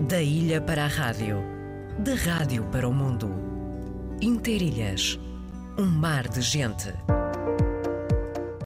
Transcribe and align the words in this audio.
Da 0.00 0.20
ilha 0.20 0.60
para 0.60 0.84
a 0.84 0.88
rádio, 0.88 1.38
da 2.00 2.14
rádio 2.14 2.64
para 2.64 2.86
o 2.86 2.92
mundo. 2.92 3.30
Interilhas, 4.20 5.18
um 5.78 5.86
mar 5.86 6.26
de 6.28 6.42
gente. 6.42 6.92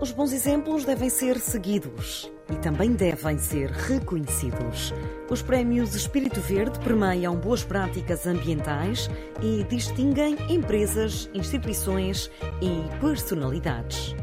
Os 0.01 0.11
bons 0.11 0.33
exemplos 0.33 0.87
devem 0.87 1.11
ser 1.11 1.39
seguidos 1.39 2.33
e 2.51 2.57
também 2.57 2.95
devem 2.95 3.37
ser 3.39 3.71
reconhecidos. 3.71 4.95
Os 5.31 5.43
prémios 5.43 5.95
Espírito 5.95 6.41
Verde 6.41 6.79
premiam 6.81 7.37
boas 7.37 7.63
práticas 7.63 8.27
ambientais 8.27 9.11
e 9.43 9.65
distinguem 9.65 10.35
empresas, 10.49 11.29
instituições 11.35 12.31
e 12.63 12.99
personalidades. 13.01 14.17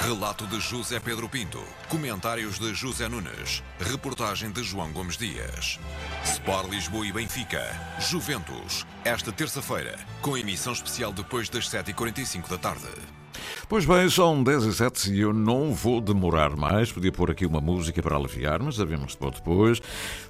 Relato 0.02 0.46
de 0.46 0.58
José 0.58 0.98
Pedro 0.98 1.28
Pinto. 1.28 1.62
Comentários 1.90 2.58
de 2.58 2.72
José 2.72 3.06
Nunes. 3.06 3.62
Reportagem 3.78 4.50
de 4.50 4.64
João 4.64 4.90
Gomes 4.92 5.18
Dias. 5.18 5.78
Sport 6.24 6.70
Lisboa 6.70 7.06
e 7.06 7.12
Benfica. 7.12 7.62
Juventus. 8.00 8.86
Esta 9.04 9.30
terça-feira, 9.30 9.98
com 10.22 10.38
emissão 10.38 10.72
especial 10.72 11.12
depois 11.12 11.50
das 11.50 11.68
7h45 11.68 12.48
da 12.48 12.56
tarde. 12.56 13.19
Pois 13.68 13.84
bem, 13.84 14.08
são 14.10 14.42
10 14.42 14.64
e 14.64 14.72
7 14.72 15.12
e 15.12 15.20
eu 15.20 15.32
não 15.32 15.72
vou 15.72 16.00
demorar 16.00 16.56
mais. 16.56 16.90
Podia 16.90 17.12
pôr 17.12 17.30
aqui 17.30 17.46
uma 17.46 17.60
música 17.60 18.02
para 18.02 18.16
aliviar, 18.16 18.60
mas 18.62 18.76
sabemos 18.76 19.16
depois. 19.16 19.80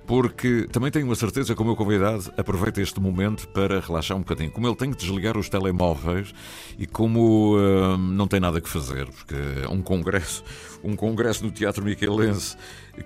Porque 0.06 0.66
também 0.70 0.90
tenho 0.90 1.10
a 1.10 1.16
certeza 1.16 1.54
que 1.54 1.62
o 1.62 1.64
meu 1.64 1.76
convidado 1.76 2.32
aproveita 2.36 2.82
este 2.82 3.00
momento 3.00 3.48
para 3.48 3.80
relaxar 3.80 4.16
um 4.16 4.20
bocadinho. 4.20 4.50
Como 4.50 4.66
ele 4.66 4.76
tem 4.76 4.90
que 4.90 4.98
desligar 4.98 5.38
os 5.38 5.48
telemóveis 5.48 6.34
e 6.78 6.86
como 6.86 7.56
uh, 7.56 7.96
não 7.96 8.26
tem 8.26 8.40
nada 8.40 8.60
que 8.60 8.68
fazer, 8.68 9.06
porque 9.06 9.36
é 9.62 9.68
um 9.68 9.80
congresso, 9.80 10.42
um 10.82 10.96
congresso 10.96 11.44
no 11.44 11.50
Teatro 11.50 11.84
Miquelense 11.84 12.56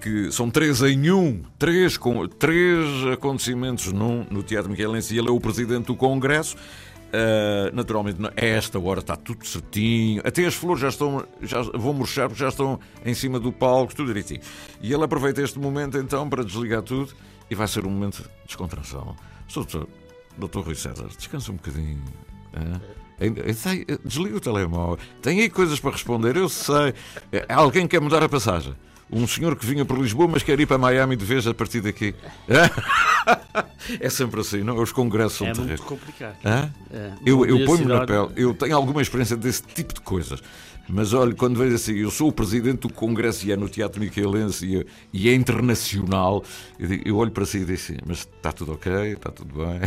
que 0.01 0.33
são 0.33 0.51
três 0.51 0.83
em 0.83 1.11
um, 1.11 1.43
três, 1.59 1.97
com, 1.97 2.27
três 2.27 2.87
acontecimentos 3.13 3.93
num, 3.93 4.27
no 4.31 4.43
Teatro 4.43 4.71
Miquelense 4.71 5.15
e 5.15 5.19
ele 5.19 5.29
é 5.29 5.31
o 5.31 5.41
presidente 5.41 5.87
do 5.87 5.97
congresso. 5.97 6.57
Uh, 7.15 7.71
naturalmente, 7.73 8.19
a 8.25 8.45
esta 8.45 8.77
hora 8.77 8.99
está 8.99 9.15
tudo 9.15 9.47
certinho. 9.47 10.21
Até 10.25 10.45
as 10.45 10.55
flores 10.55 10.81
já 10.81 10.89
estão, 10.89 11.25
já 11.41 11.63
vão 11.63 11.93
murchar 11.93 12.29
porque 12.29 12.43
já 12.43 12.49
estão 12.49 12.81
em 13.05 13.15
cima 13.15 13.39
do 13.39 13.53
palco, 13.53 13.95
tudo 13.95 14.09
direitinho. 14.09 14.41
E 14.81 14.93
ele 14.93 15.05
aproveita 15.05 15.41
este 15.41 15.57
momento 15.57 15.97
então 15.97 16.29
para 16.29 16.43
desligar 16.43 16.83
tudo 16.83 17.13
e 17.49 17.55
vai 17.55 17.69
ser 17.69 17.87
um 17.87 17.91
momento 17.91 18.23
de 18.23 18.29
descontração. 18.47 19.15
Doutor, 19.55 19.89
doutor 20.37 20.65
Rui 20.65 20.75
César, 20.75 21.07
descansa 21.17 21.53
um 21.53 21.57
bocadinho. 21.57 22.03
Uh, 22.53 23.05
desliga 24.05 24.37
o 24.37 24.41
telemóvel. 24.41 24.99
Tem 25.23 25.41
aí 25.41 25.49
coisas 25.49 25.79
para 25.79 25.93
responder, 25.93 26.37
eu 26.37 26.49
sei. 26.49 26.95
Alguém 27.49 27.87
quer 27.87 28.01
mudar 28.01 28.25
a 28.25 28.29
passagem? 28.29 28.75
Um 29.11 29.27
senhor 29.27 29.57
que 29.57 29.67
vinha 29.67 29.85
por 29.85 29.99
Lisboa, 29.99 30.29
mas 30.29 30.43
quer 30.43 30.59
ir 30.59 30.67
para 30.67 30.79
Miami 30.79 31.17
de 31.17 31.25
vez 31.25 31.47
a 31.47 31.55
partir 31.55 31.81
daqui. 31.81 32.15
É 34.01 34.09
sempre 34.09 34.41
assim, 34.41 34.63
não? 34.63 34.77
Os 34.79 34.93
congressos 34.93 35.39
são 35.39 35.47
é 35.47 35.55
muito 35.55 35.83
complicado. 35.83 36.37
É? 36.43 36.71
eu 37.25 37.45
eu 37.45 37.67
ponho-me 37.67 37.93
na 37.93 38.07
pele, 38.07 38.29
eu 38.35 38.55
tenho 38.55 38.75
alguma 38.75 39.03
experiência 39.03 39.37
desse 39.37 39.63
tipo 39.63 39.93
de 39.93 40.01
coisas. 40.01 40.41
Mas 40.89 41.15
olha, 41.15 41.35
quando 41.35 41.59
vejo 41.59 41.75
assim, 41.75 41.95
eu 41.95 42.11
sou 42.11 42.29
o 42.29 42.33
presidente 42.33 42.81
do 42.81 42.93
Congresso 42.93 43.47
e 43.47 43.53
é 43.53 43.57
no 43.57 43.69
Teatro 43.69 44.01
Miquelense 44.01 44.67
e, 44.67 44.87
e 45.13 45.29
é 45.29 45.35
internacional, 45.35 46.45
eu, 46.79 46.89
digo, 46.89 47.09
eu 47.09 47.17
olho 47.17 47.31
para 47.31 47.47
si 47.47 47.59
e 47.59 47.61
digo 47.61 47.73
assim, 47.73 47.97
mas 48.07 48.19
está 48.19 48.53
tudo 48.53 48.73
ok, 48.73 48.93
está 49.13 49.31
tudo 49.31 49.55
bem, 49.55 49.81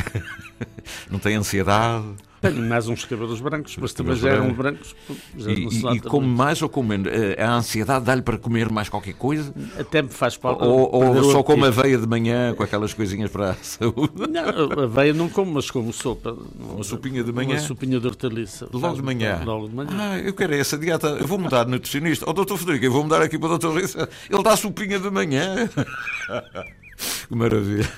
não 1.10 1.20
tem 1.20 1.36
ansiedade. 1.36 2.06
Tenho 2.42 2.70
mais 2.70 2.88
uns 2.88 3.04
cabelos 3.06 3.42
brancos, 3.42 3.76
mas 3.78 3.94
também 3.94 4.16
já 4.16 4.30
eram 4.30 4.54
brancos. 4.54 4.96
Já 5.36 5.52
e, 5.52 5.68
e, 5.68 5.96
e 5.96 6.00
come 6.00 6.28
mais 6.28 6.62
ou 6.62 6.70
come 6.70 6.90
menos? 6.90 7.12
A 7.38 7.52
ansiedade 7.54 8.06
dá-lhe 8.06 8.22
para 8.22 8.38
comer 8.38 8.70
mais 8.70 8.90
qualquer 8.90 9.14
coisa? 9.14 9.54
Até 9.80 10.02
me 10.02 10.10
faz 10.10 10.36
falta. 10.36 10.66
Ou, 10.66 10.94
ou 10.94 11.32
só 11.32 11.42
come 11.42 11.66
aveia 11.66 11.98
de 11.98 12.08
manhã 12.08 12.54
com 12.54 12.64
aquelas 12.64 12.94
coisinhas 12.94 13.32
para 13.32 13.52
a 13.52 13.54
saúde? 13.62 14.14
Não, 14.30 14.84
aveia 14.84 15.14
não 15.14 15.30
como, 15.30 15.54
mas 15.54 15.72
como 15.72 15.92
sopa. 15.92 16.38
Uma 16.60 16.84
sopinha 16.84 17.24
de 17.24 17.32
manhã? 17.32 17.56
Uma 17.56 17.60
sopinha 17.60 18.00
de 18.00 18.08
hortaliça. 18.08 18.68
Logo 18.72 18.96
de 18.96 19.02
manhã? 19.02 19.42
Logo 19.44 19.68
de 19.68 19.76
manhã. 19.76 19.90
Ah, 19.94 20.20
eu 20.20 20.34
quero 20.34 20.54
essa 20.54 20.78
dieta. 20.78 21.08
Eu 21.08 21.28
vou 21.28 21.40
mudar 21.40 21.64
de 21.64 21.72
nutricionista. 21.72 22.26
Ó, 22.26 22.30
oh, 22.30 22.34
doutor 22.34 22.58
Federico, 22.58 22.86
eu 22.86 22.92
vou 22.92 23.04
mudar 23.04 23.22
aqui 23.22 23.38
para 23.38 23.48
o 23.48 23.58
doutor. 23.58 23.78
Ele 23.80 24.44
dá 24.44 24.56
sopinha 24.56 25.00
de 25.00 25.10
manhã. 25.10 25.70
Que 27.28 27.36
maravilha. 27.36 27.90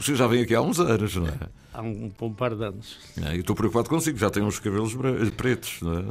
O 0.00 0.02
senhor 0.02 0.16
já 0.16 0.26
vem 0.26 0.42
aqui 0.42 0.54
há 0.54 0.60
uns 0.60 0.80
anos, 0.80 1.14
não 1.16 1.26
é? 1.26 1.34
Há 1.72 1.82
um 1.82 2.10
bom 2.18 2.32
par 2.32 2.54
de 2.54 2.64
anos. 2.64 2.96
É, 3.22 3.36
e 3.36 3.40
estou 3.40 3.54
preocupado 3.54 3.88
consigo, 3.88 4.18
já 4.18 4.28
tem 4.28 4.42
uns 4.42 4.58
cabelos 4.58 4.96
pretos, 5.36 5.78
não 5.80 5.98
é? 5.98 6.04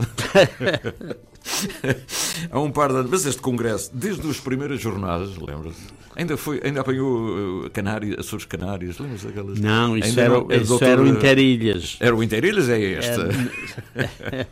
há 2.50 2.60
um 2.60 2.72
par 2.72 2.90
de 2.90 3.00
anos. 3.00 3.12
Mas 3.12 3.26
este 3.26 3.42
congresso, 3.42 3.92
desde 3.94 4.28
as 4.30 4.40
primeiras 4.40 4.80
jornadas, 4.80 5.36
lembra-se? 5.38 5.82
Ainda, 6.16 6.38
foi, 6.38 6.62
ainda 6.64 6.82
apanhou 6.82 7.66
uh, 7.66 7.70
Canárias, 7.72 8.20
Açores 8.20 8.46
Canárias, 8.46 8.98
lembra-se 9.00 9.26
daquelas? 9.28 9.60
Não, 9.60 9.98
isso, 9.98 10.08
ainda 10.08 10.22
era, 10.22 10.34
não, 10.34 10.52
isso 10.52 10.66
doutor, 10.66 10.88
era 10.88 11.02
o 11.02 11.08
Interilhas. 11.08 11.98
Era 12.00 12.16
o 12.16 12.24
Interilhas, 12.24 12.70
é 12.70 12.80
este. 12.80 13.20
Era, 13.96 14.48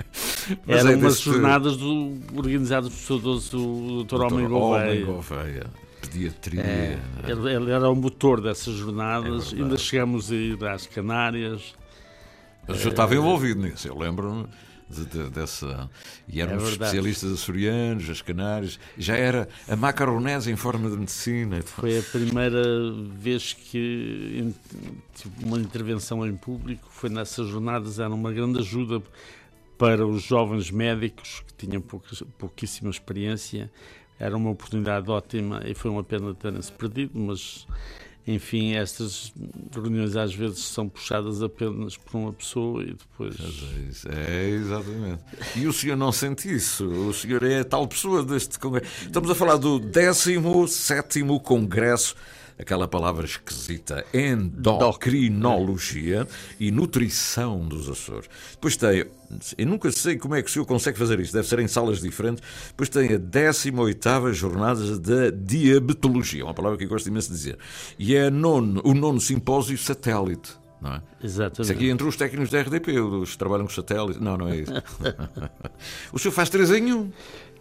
eram 0.80 0.92
é 0.92 0.96
umas 0.96 1.20
jornadas 1.20 1.78
do, 1.78 2.18
organizadas 2.36 2.90
pelo 2.90 3.20
saudoso 3.20 4.04
Dr. 4.04 4.22
Homem 4.22 4.48
Gouveia 4.48 5.68
pediatria. 6.02 6.62
É, 6.62 7.00
ele, 7.28 7.54
ele, 7.54 7.72
era 7.72 7.90
o 7.90 7.96
motor 7.96 8.42
dessas 8.42 8.76
jornadas, 8.76 9.54
é 9.54 9.58
ainda 9.58 9.78
chegamos 9.78 10.32
a 10.32 10.36
ir 10.36 10.64
às 10.66 10.88
Canárias. 10.88 11.76
Eu 12.68 12.76
já 12.76 12.90
estava 12.90 13.16
envolvido 13.16 13.62
nisso, 13.62 13.88
eu 13.88 13.98
lembro-me 13.98 14.48
de, 14.90 15.06
de, 15.06 15.30
dessa. 15.30 15.90
E 16.28 16.42
éramos 16.42 16.66
é 16.66 16.72
especialistas 16.72 17.32
açorianos, 17.32 18.10
as 18.10 18.22
Canárias, 18.22 18.80
já 18.98 19.16
era 19.16 19.48
a 19.68 19.76
macaronese 19.76 20.52
em 20.52 20.56
forma 20.56 20.90
de 20.90 20.98
medicina. 20.98 21.62
Foi 21.62 22.00
a 22.00 22.04
primeira 22.04 22.64
vez 23.20 23.54
que 23.54 24.54
tive 25.16 25.46
uma 25.46 25.60
intervenção 25.60 26.26
em 26.26 26.36
público, 26.36 26.88
foi 26.90 27.10
nessas 27.10 27.48
jornadas, 27.48 28.00
era 28.00 28.14
uma 28.14 28.32
grande 28.32 28.60
ajuda 28.60 29.02
para 29.78 30.06
os 30.06 30.24
jovens 30.24 30.72
médicos 30.72 31.44
que 31.48 31.68
tinham 31.68 31.82
pouquíssima 32.38 32.90
experiência 32.90 33.70
era 34.20 34.36
uma 34.36 34.50
oportunidade 34.50 35.10
ótima 35.10 35.62
e 35.66 35.74
foi 35.74 35.92
uma 35.92 36.04
pena 36.04 36.34
terem-se 36.34 36.72
perdido, 36.72 37.12
mas 37.20 37.68
enfim, 38.28 38.76
estas 38.76 39.32
reuniões 39.74 40.18
às 40.18 40.36
vezes 40.36 40.60
são 40.60 40.90
puxadas 40.90 41.42
apenas 41.42 41.96
por 41.96 42.18
uma 42.18 42.34
pessoa 42.34 42.84
e 42.84 42.94
depois. 42.94 43.36
É, 44.06 44.50
exatamente. 44.50 45.24
E 45.56 45.66
o 45.66 45.72
senhor 45.72 45.96
não 45.96 46.12
sente 46.12 46.54
isso? 46.54 46.86
O 46.86 47.14
senhor 47.14 47.42
é 47.44 47.62
a 47.62 47.66
tal 47.66 47.88
pessoa 47.88 48.24
deste 48.26 48.60
congresso. 48.60 49.06
Estamos 49.06 49.30
a 49.30 49.36
falar 49.36 49.56
do 49.56 49.80
17 49.80 51.22
Congresso 51.42 52.16
aquela 52.60 52.88
palavra 52.88 53.26
esquisita, 53.26 54.06
endocrinologia 54.14 56.28
e 56.60 56.72
nutrição 56.72 57.68
dos 57.68 57.90
Açores. 57.90 58.30
Depois 58.52 58.76
tem, 58.76 59.06
eu 59.58 59.68
nunca 59.68 59.92
sei 59.92 60.18
como 60.18 60.36
é 60.36 60.42
que 60.42 60.50
o 60.50 60.52
senhor 60.52 60.66
consegue 60.66 60.98
fazer 60.98 61.20
isto, 61.20 61.34
deve 61.34 61.48
ser 61.48 61.60
em 61.60 61.68
salas 61.68 62.02
diferentes. 62.02 62.44
Depois 62.70 62.90
tem 62.90 63.14
a 63.14 63.18
18 63.18 64.34
Jornada 64.34 64.98
da 64.98 65.30
Diabetologia, 65.30 66.44
uma 66.44 66.54
palavra 66.54 66.78
que 66.78 66.86
eu 66.86 66.90
gosto 66.90 67.08
imenso 67.08 67.30
de 67.30 67.36
dizer. 67.36 67.58
E 68.00 68.16
é 68.16 68.30
nono, 68.30 68.82
o 68.84 68.94
nono 68.94 69.22
simpósio 69.22 69.78
satélite. 69.78 70.58
Não 70.80 70.94
é? 70.94 71.02
Exatamente. 71.24 71.64
Isso 71.64 71.72
aqui 71.72 71.90
entre 71.90 72.08
os 72.08 72.16
técnicos 72.16 72.52
da 72.52 72.62
RDP, 72.62 73.00
os 73.00 73.32
que 73.32 73.38
trabalham 73.38 73.66
com 73.66 73.74
satélites. 73.74 74.22
Não, 74.22 74.38
não 74.38 74.48
é 74.48 74.58
isso. 74.58 74.72
o 76.14 76.20
senhor 76.20 76.32
faz 76.32 76.50
três 76.50 76.70
em 76.72 76.94
um. 76.94 77.12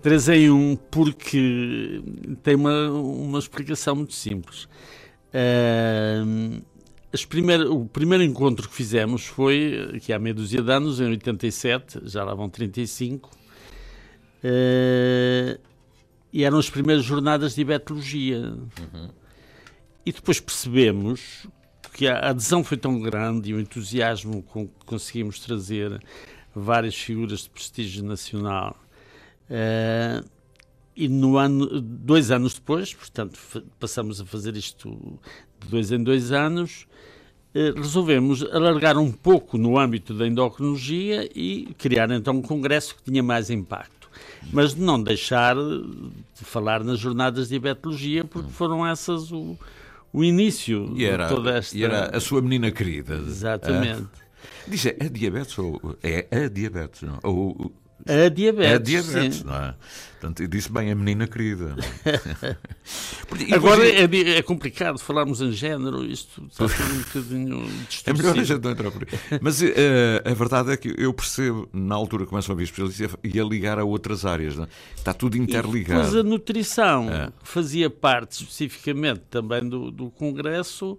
3 0.06 0.28
em 0.28 0.50
1 0.50 0.76
porque 0.88 2.00
tem 2.44 2.54
uma, 2.54 2.90
uma 2.92 3.40
explicação 3.40 3.96
muito 3.96 4.14
simples. 4.14 4.68
Uh, 5.34 6.62
primeir, 7.28 7.62
o 7.62 7.86
primeiro 7.86 8.22
encontro 8.22 8.68
que 8.68 8.74
fizemos 8.76 9.26
foi 9.26 9.90
aqui 9.96 10.12
há 10.12 10.18
meia 10.20 10.32
dúzia 10.32 10.62
de 10.62 10.70
anos, 10.70 11.00
em 11.00 11.08
87, 11.08 12.02
já 12.04 12.22
lá 12.22 12.36
vão 12.36 12.48
35, 12.48 13.28
uh, 14.44 15.58
e 16.32 16.44
eram 16.44 16.58
as 16.58 16.70
primeiras 16.70 17.04
jornadas 17.04 17.56
de 17.56 17.64
diabetologia. 17.64 18.38
Uhum. 18.38 19.08
E 20.06 20.12
depois 20.12 20.38
percebemos 20.38 21.48
que 21.92 22.06
a 22.06 22.30
adesão 22.30 22.62
foi 22.62 22.76
tão 22.76 23.00
grande 23.00 23.50
e 23.50 23.54
o 23.54 23.58
entusiasmo 23.58 24.44
com 24.44 24.68
que 24.68 24.86
conseguimos 24.86 25.40
trazer 25.40 26.00
várias 26.54 26.94
figuras 26.94 27.40
de 27.40 27.50
prestígio 27.50 28.04
nacional 28.04 28.85
uh, 29.50 30.26
e 30.96 31.08
no 31.08 31.36
ano, 31.36 31.80
dois 31.80 32.30
anos 32.30 32.54
depois, 32.54 32.94
portanto, 32.94 33.38
passamos 33.78 34.20
a 34.20 34.24
fazer 34.24 34.56
isto 34.56 35.18
de 35.60 35.68
dois 35.68 35.92
em 35.92 36.02
dois 36.02 36.32
anos, 36.32 36.86
eh, 37.54 37.72
resolvemos 37.76 38.42
alargar 38.42 38.96
um 38.96 39.12
pouco 39.12 39.58
no 39.58 39.78
âmbito 39.78 40.14
da 40.14 40.26
endocrinologia 40.26 41.28
e 41.34 41.74
criar 41.78 42.10
então 42.10 42.36
um 42.36 42.42
congresso 42.42 42.96
que 42.96 43.02
tinha 43.02 43.22
mais 43.22 43.50
impacto. 43.50 44.10
Mas 44.50 44.74
não 44.74 45.02
deixar 45.02 45.54
de 45.54 46.44
falar 46.44 46.82
nas 46.82 46.98
jornadas 46.98 47.48
de 47.48 47.58
diabetologia, 47.58 48.24
porque 48.24 48.50
foram 48.50 48.86
essas 48.86 49.30
o, 49.32 49.56
o 50.12 50.24
início 50.24 50.92
e 50.96 51.04
era, 51.04 51.26
de 51.26 51.34
toda 51.34 51.58
esta... 51.58 51.76
E 51.76 51.82
era 51.82 52.16
a 52.16 52.20
sua 52.20 52.40
menina 52.40 52.70
querida. 52.70 53.16
Exatamente. 53.16 54.02
É? 54.02 54.70
Diz, 54.70 54.86
é 54.86 55.08
diabetes 55.10 55.58
ou 55.58 55.96
é 56.02 56.26
a 56.30 56.48
diabetes? 56.48 57.02
Não? 57.02 57.18
Ou, 57.22 57.72
a 58.06 58.28
diabetes. 58.28 58.74
A 58.74 58.78
diabetes, 58.78 59.38
sim. 59.38 59.44
não 59.44 59.54
é? 59.54 59.74
Portanto, 60.20 60.40
eu 60.40 60.48
disse 60.48 60.72
bem 60.72 60.90
a 60.90 60.94
menina 60.94 61.26
querida. 61.26 61.76
Agora 63.54 63.86
é, 63.86 64.04
é, 64.38 64.42
complicado 64.42 64.98
falarmos 64.98 65.40
em 65.40 65.52
género, 65.52 66.04
isto 66.04 66.42
está 66.50 66.64
um 66.64 66.98
bocadinho. 66.98 67.66
É 68.06 68.12
melhor 68.12 68.38
a 68.38 68.44
gente 68.44 68.62
não 68.62 68.70
entrar 68.70 68.90
por 68.90 69.02
aí. 69.02 69.38
Mas 69.40 69.60
uh, 69.60 69.66
a 70.24 70.34
verdade 70.34 70.72
é 70.72 70.76
que 70.76 70.94
eu 70.96 71.12
percebo, 71.12 71.68
na 71.72 71.94
altura 71.94 72.24
que 72.24 72.30
começo 72.30 72.50
a 72.50 72.54
ouvir 72.54 72.64
especialista, 72.64 73.18
e 73.22 73.38
a 73.38 73.44
ligar 73.44 73.78
a 73.78 73.84
outras 73.84 74.24
áreas. 74.24 74.58
É? 74.58 74.66
Está 74.96 75.12
tudo 75.12 75.36
interligado. 75.36 76.00
Mas 76.00 76.14
a 76.14 76.22
nutrição 76.22 77.10
é. 77.12 77.30
fazia 77.42 77.90
parte 77.90 78.42
especificamente 78.42 79.22
também 79.30 79.68
do, 79.68 79.90
do 79.90 80.10
Congresso 80.10 80.98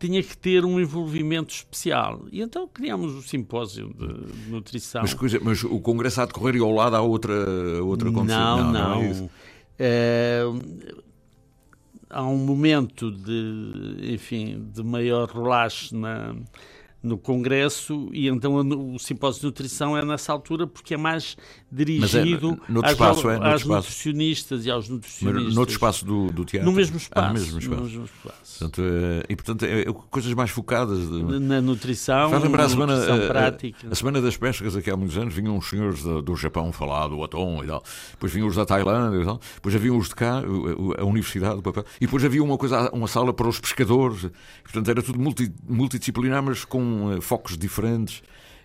tinha 0.00 0.22
que 0.22 0.36
ter 0.36 0.64
um 0.64 0.80
envolvimento 0.80 1.54
especial. 1.54 2.24
E 2.32 2.40
então 2.40 2.66
criámos 2.66 3.14
o 3.14 3.22
simpósio 3.22 3.94
de 3.94 4.50
nutrição. 4.50 5.02
Mas, 5.02 5.14
coisa, 5.14 5.38
mas 5.40 5.62
o 5.62 5.78
congresso 5.78 6.22
há 6.22 6.26
de 6.26 6.32
correr 6.32 6.56
e 6.56 6.60
ao 6.60 6.72
lado 6.72 6.96
há 6.96 7.00
outra, 7.00 7.34
outra 7.84 8.10
Não, 8.10 8.24
não. 8.24 8.72
não. 8.72 8.72
não 8.72 9.30
é 9.78 10.42
há 12.10 12.24
um 12.24 12.36
momento 12.36 13.10
de, 13.10 14.12
enfim, 14.12 14.68
de 14.74 14.82
maior 14.82 15.30
relaxo 15.30 15.96
na, 15.96 16.34
no 17.02 17.16
Congresso 17.16 18.08
e 18.12 18.28
então 18.28 18.54
o 18.54 18.98
simpósio 18.98 19.40
de 19.40 19.46
nutrição 19.46 19.96
é 19.96 20.04
nessa 20.04 20.32
altura 20.32 20.66
porque 20.66 20.94
é 20.94 20.96
mais 20.96 21.36
dirigido 21.72 22.60
é, 22.68 22.86
às, 22.86 22.92
espaço, 22.92 23.30
é, 23.30 23.54
às 23.54 23.64
nutricionistas 23.64 24.66
e 24.66 24.70
aos 24.70 24.88
nutricionistas. 24.88 25.44
Mas 25.44 25.54
noutro 25.54 25.72
espaço 25.72 26.04
do, 26.04 26.30
do 26.30 26.44
teatro? 26.44 26.70
No 26.70 26.76
mesmo 26.76 26.96
espaço. 26.96 27.26
Ah, 27.26 27.32
mesmo 27.32 27.58
espaço. 27.58 27.80
No 27.80 27.86
mesmo 27.86 28.04
espaço. 28.04 28.58
Portanto, 28.58 28.82
é, 28.82 29.24
e 29.28 29.36
portanto, 29.36 29.62
é, 29.64 29.80
é, 29.80 29.84
coisas 30.10 30.34
mais 30.34 30.50
focadas. 30.50 30.98
De... 31.08 31.22
Na 31.40 31.60
nutrição, 31.60 32.30
Faz 32.30 32.42
lembrar 32.42 32.64
a 32.64 32.68
semana, 32.68 33.14
a, 33.14 33.28
prática. 33.28 33.88
A, 33.88 33.92
a, 33.92 33.94
Semana 33.94 34.20
das 34.20 34.36
Pescas, 34.36 34.76
aqui 34.76 34.90
há 34.90 34.96
muitos 34.96 35.16
anos, 35.16 35.32
vinham 35.32 35.56
os 35.56 35.68
senhores 35.68 36.02
do, 36.02 36.20
do 36.20 36.36
Japão 36.36 36.70
falar 36.72 37.08
do 37.08 37.22
atom 37.24 37.64
e 37.64 37.66
tal. 37.66 37.82
Depois 38.12 38.32
vinham 38.32 38.48
os 38.48 38.56
da 38.56 38.66
Tailândia 38.66 39.22
e 39.22 39.24
tal. 39.24 39.40
Depois 39.54 39.74
havia 39.74 39.94
os 39.94 40.08
de 40.08 40.14
cá, 40.14 40.40
a, 40.40 41.00
a 41.00 41.04
Universidade 41.04 41.56
do 41.56 41.62
Papel. 41.62 41.84
E 41.96 42.06
depois 42.06 42.24
havia 42.24 42.42
uma, 42.42 42.58
coisa, 42.58 42.90
uma 42.92 43.08
sala 43.08 43.32
para 43.32 43.48
os 43.48 43.58
pescadores. 43.58 44.30
Portanto, 44.62 44.90
era 44.90 45.02
tudo 45.02 45.18
multi, 45.18 45.50
multidisciplinar, 45.66 46.42
mas 46.42 46.64
com 46.64 46.89
uh, 46.90 47.20
focos 47.20 47.56
diferentes. 47.56 48.22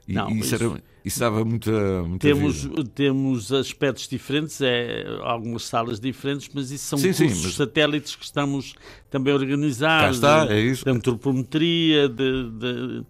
E, 0.07 0.13
não, 0.13 0.30
isso, 0.30 0.54
era, 0.54 0.81
isso 1.04 1.19
dava 1.19 1.44
muita, 1.44 1.72
muita 2.04 2.27
temos, 2.27 2.63
vida. 2.63 2.83
temos 2.94 3.51
aspectos 3.51 4.07
diferentes, 4.07 4.62
é, 4.62 5.04
algumas 5.22 5.63
salas 5.63 6.00
diferentes, 6.00 6.50
mas 6.54 6.69
isso 6.69 6.86
são 6.86 7.00
sim, 7.00 7.07
cursos 7.07 7.38
sim, 7.38 7.44
mas... 7.44 7.54
satélites 7.56 8.16
que 8.16 8.24
estamos 8.24 8.75
também 9.10 9.33
a 9.33 9.36
organizar. 9.36 10.04
Cá 10.04 10.12
está, 10.12 10.48
é 10.50 10.60
isso. 10.60 10.86
De 10.86 10.92
antropometria, 10.92 12.07
de, 12.07 12.50
de, 12.51 13.06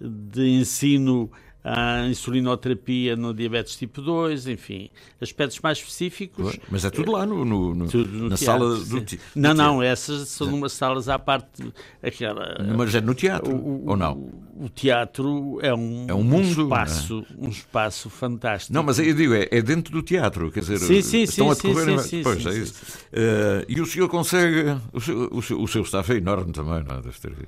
de 0.00 0.48
ensino 0.48 1.30
a 1.62 2.06
insulinoterapia 2.06 3.16
no 3.16 3.34
diabetes 3.34 3.76
tipo 3.76 4.00
2, 4.00 4.46
enfim, 4.46 4.88
aspectos 5.20 5.60
mais 5.60 5.78
específicos. 5.78 6.58
Mas 6.70 6.84
é 6.84 6.90
tudo 6.90 7.12
lá 7.12 7.26
no, 7.26 7.44
no, 7.44 7.74
no, 7.74 7.84
no 7.84 8.28
na 8.28 8.36
teatro, 8.36 8.36
sala 8.36 8.76
do, 8.76 9.00
do 9.00 9.18
Não, 9.34 9.52
não, 9.52 9.82
essas 9.82 10.28
são 10.28 10.48
umas 10.54 10.72
salas 10.72 11.08
à 11.08 11.18
parte. 11.18 11.70
Aquela, 12.02 12.56
Mas 12.76 12.94
é 12.94 13.00
no 13.00 13.14
teatro, 13.14 13.54
o, 13.54 13.90
ou 13.90 13.96
não? 13.96 14.30
O, 14.60 14.68
teatro 14.68 15.58
é 15.62 15.72
um, 15.72 16.06
é 16.08 16.14
um 16.14 16.22
mundo, 16.22 16.62
um 16.62 16.64
espaço, 16.64 17.26
é? 17.30 17.46
um 17.46 17.48
espaço 17.48 18.10
fantástico. 18.10 18.74
Não, 18.74 18.82
mas 18.82 18.98
eu 18.98 19.14
digo, 19.14 19.34
é, 19.34 19.48
é 19.50 19.62
dentro 19.62 19.92
do 19.92 20.02
teatro, 20.02 20.50
quer 20.50 20.60
dizer, 20.60 20.78
sim, 20.78 21.00
sim, 21.00 21.22
estão 21.22 21.54
sim, 21.54 21.68
a 21.68 21.74
decorrer. 21.74 21.98
Sim, 22.00 22.22
pois, 22.22 22.44
é 22.44 22.50
isso. 22.50 22.74
Uh, 23.12 23.64
e 23.68 23.80
o 23.80 23.86
senhor 23.86 24.08
consegue. 24.08 24.76
O 24.92 25.00
seu, 25.00 25.28
o 25.32 25.42
seu, 25.42 25.62
o 25.62 25.68
seu 25.68 25.82
staff 25.82 26.12
é 26.12 26.16
enorme 26.16 26.52
também, 26.52 26.82
não 26.82 26.96
é? 26.96 27.02
Deve 27.02 27.18
ter. 27.20 27.32
Uh, 27.32 27.46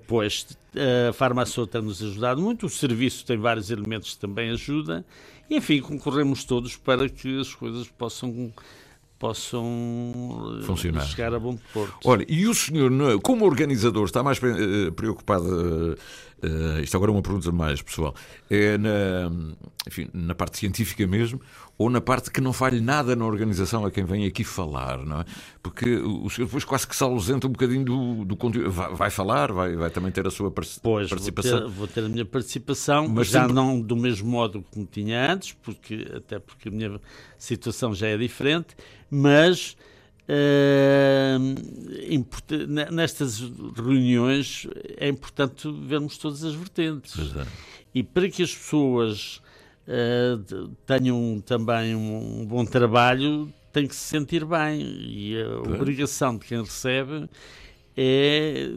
pois 0.06 0.46
a 1.08 1.12
farmacêutica 1.12 1.78
tem-nos 1.78 2.02
ajudado 2.02 2.40
muito, 2.40 2.66
o 2.66 2.70
serviço 2.70 3.24
tem 3.24 3.38
vários 3.38 3.70
elementos 3.70 4.14
que 4.14 4.20
também 4.20 4.50
ajuda, 4.50 5.04
e 5.48 5.56
enfim, 5.56 5.80
concorremos 5.80 6.44
todos 6.44 6.76
para 6.76 7.08
que 7.08 7.40
as 7.40 7.54
coisas 7.54 7.88
possam 7.88 8.52
possam 9.18 10.60
Funcionar. 10.64 11.06
chegar 11.06 11.34
a 11.34 11.38
bom 11.38 11.58
porto. 11.72 11.96
Olha, 12.04 12.24
e 12.28 12.46
o 12.46 12.54
senhor, 12.54 12.90
como 13.22 13.44
organizador, 13.44 14.04
está 14.04 14.22
mais 14.22 14.38
eh, 14.42 14.90
preocupado 14.90 15.96
Uh, 16.42 16.80
isto 16.82 16.94
agora 16.94 17.10
é 17.10 17.14
uma 17.14 17.22
pergunta 17.22 17.50
mais 17.50 17.80
pessoal. 17.80 18.14
É 18.50 18.76
na, 18.76 19.32
enfim, 19.88 20.08
na 20.12 20.34
parte 20.34 20.58
científica 20.58 21.06
mesmo 21.06 21.40
ou 21.78 21.88
na 21.88 22.00
parte 22.00 22.30
que 22.30 22.42
não 22.42 22.52
falhe 22.52 22.78
nada 22.78 23.16
na 23.16 23.24
organização 23.24 23.86
a 23.86 23.90
quem 23.90 24.04
vem 24.04 24.26
aqui 24.26 24.44
falar, 24.44 24.98
não 24.98 25.20
é? 25.20 25.24
Porque 25.62 25.96
o 25.96 26.28
senhor 26.28 26.46
depois 26.46 26.64
quase 26.64 26.86
que 26.86 26.94
se 26.94 27.02
ausenta 27.02 27.46
um 27.46 27.50
bocadinho 27.50 27.84
do, 27.84 28.24
do 28.26 28.36
conteúdo. 28.36 28.70
Vai, 28.70 28.94
vai, 28.94 29.10
falar, 29.10 29.50
vai, 29.50 29.76
vai 29.76 29.90
também 29.90 30.12
ter 30.12 30.26
a 30.26 30.30
sua 30.30 30.50
pois, 30.50 31.08
participação. 31.08 31.60
Vou 31.60 31.68
ter, 31.68 31.74
vou 31.74 31.86
ter 31.88 32.04
a 32.04 32.08
minha 32.08 32.24
participação, 32.24 33.08
mas 33.08 33.28
já 33.28 33.40
sempre... 33.40 33.54
não 33.54 33.80
do 33.80 33.96
mesmo 33.96 34.30
modo 34.30 34.62
como 34.70 34.86
tinha 34.86 35.32
antes, 35.32 35.52
porque, 35.52 36.06
até 36.14 36.38
porque 36.38 36.68
a 36.68 36.72
minha 36.72 37.00
situação 37.38 37.94
já 37.94 38.08
é 38.08 38.16
diferente, 38.18 38.76
mas 39.10 39.76
Uh, 40.28 41.38
nestas 42.92 43.40
reuniões 43.76 44.66
é 44.96 45.08
importante 45.08 45.70
vermos 45.86 46.18
todas 46.18 46.42
as 46.42 46.52
vertentes. 46.52 47.16
É. 47.36 47.46
E 47.94 48.02
para 48.02 48.28
que 48.28 48.42
as 48.42 48.52
pessoas 48.52 49.40
uh, 49.86 50.68
tenham 50.84 51.40
também 51.46 51.94
um, 51.94 52.44
bom 52.44 52.64
trabalho, 52.64 53.52
tem 53.72 53.86
que 53.86 53.94
se 53.94 54.02
sentir 54.02 54.44
bem. 54.44 54.80
E 54.80 55.40
a 55.40 55.60
obrigação 55.60 56.36
de 56.36 56.44
quem 56.44 56.60
recebe 56.60 57.28
é 57.96 58.72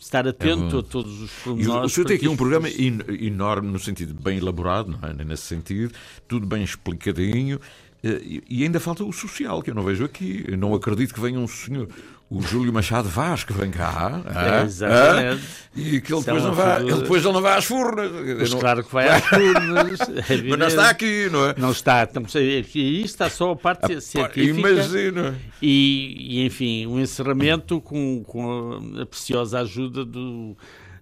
estar 0.00 0.26
atento 0.26 0.76
é 0.76 0.80
a 0.80 0.82
todos 0.82 1.20
os 1.20 1.30
pormenores. 1.44 1.92
O 1.92 1.94
senhor 1.94 2.06
tem 2.06 2.16
aqui 2.16 2.28
um 2.28 2.36
programa 2.36 2.68
enorme, 2.70 3.70
no 3.70 3.78
sentido 3.78 4.14
bem 4.14 4.38
elaborado, 4.38 4.90
não 4.90 5.08
é? 5.08 5.12
nesse 5.24 5.42
sentido, 5.42 5.92
tudo 6.26 6.46
bem 6.46 6.62
explicadinho. 6.62 7.60
Eh, 8.02 8.40
e 8.48 8.62
ainda 8.62 8.78
falta 8.78 9.04
o 9.04 9.12
social, 9.12 9.62
que 9.62 9.70
eu 9.70 9.74
não 9.74 9.82
vejo 9.82 10.04
aqui. 10.04 10.44
Eu 10.46 10.56
não 10.56 10.74
acredito 10.74 11.14
que 11.14 11.20
venha 11.20 11.38
um 11.38 11.48
senhor, 11.48 11.88
o 12.30 12.42
Júlio 12.42 12.72
Machado 12.72 13.08
Vaz, 13.08 13.42
que 13.42 13.52
vem 13.52 13.70
cá. 13.70 14.22
É, 14.26 14.64
exatamente. 14.64 15.42
e 15.74 16.00
que 16.00 16.12
ele 16.12 16.22
depois, 16.22 16.44
não 16.44 16.54
vai, 16.54 16.82
ele 16.82 16.94
depois 16.94 17.24
ele 17.24 17.32
não 17.32 17.42
vai 17.42 17.58
às 17.58 17.64
furnas. 17.64 18.10
Mas 18.38 18.50
não... 18.52 18.58
claro 18.60 18.84
que 18.84 18.92
vai 18.92 19.08
às 19.08 19.24
furnas. 19.24 19.98
É 20.28 20.42
Mas 20.48 20.58
não 20.58 20.66
está 20.66 20.90
aqui, 20.90 21.28
não 21.30 21.46
é? 21.46 21.54
Não 21.56 21.70
está. 21.70 22.04
Estamos 22.04 22.34
aqui 22.36 23.02
está 23.02 23.30
só 23.30 23.52
a 23.52 23.56
parte 23.56 23.92
a, 23.92 24.00
científica. 24.00 24.40
Imagina. 24.40 25.38
E, 25.62 26.38
e, 26.40 26.46
enfim, 26.46 26.86
um 26.86 27.00
encerramento 27.00 27.80
com, 27.80 28.22
com 28.24 28.78
a 29.00 29.06
preciosa 29.06 29.60
ajuda 29.60 30.04
do 30.04 30.56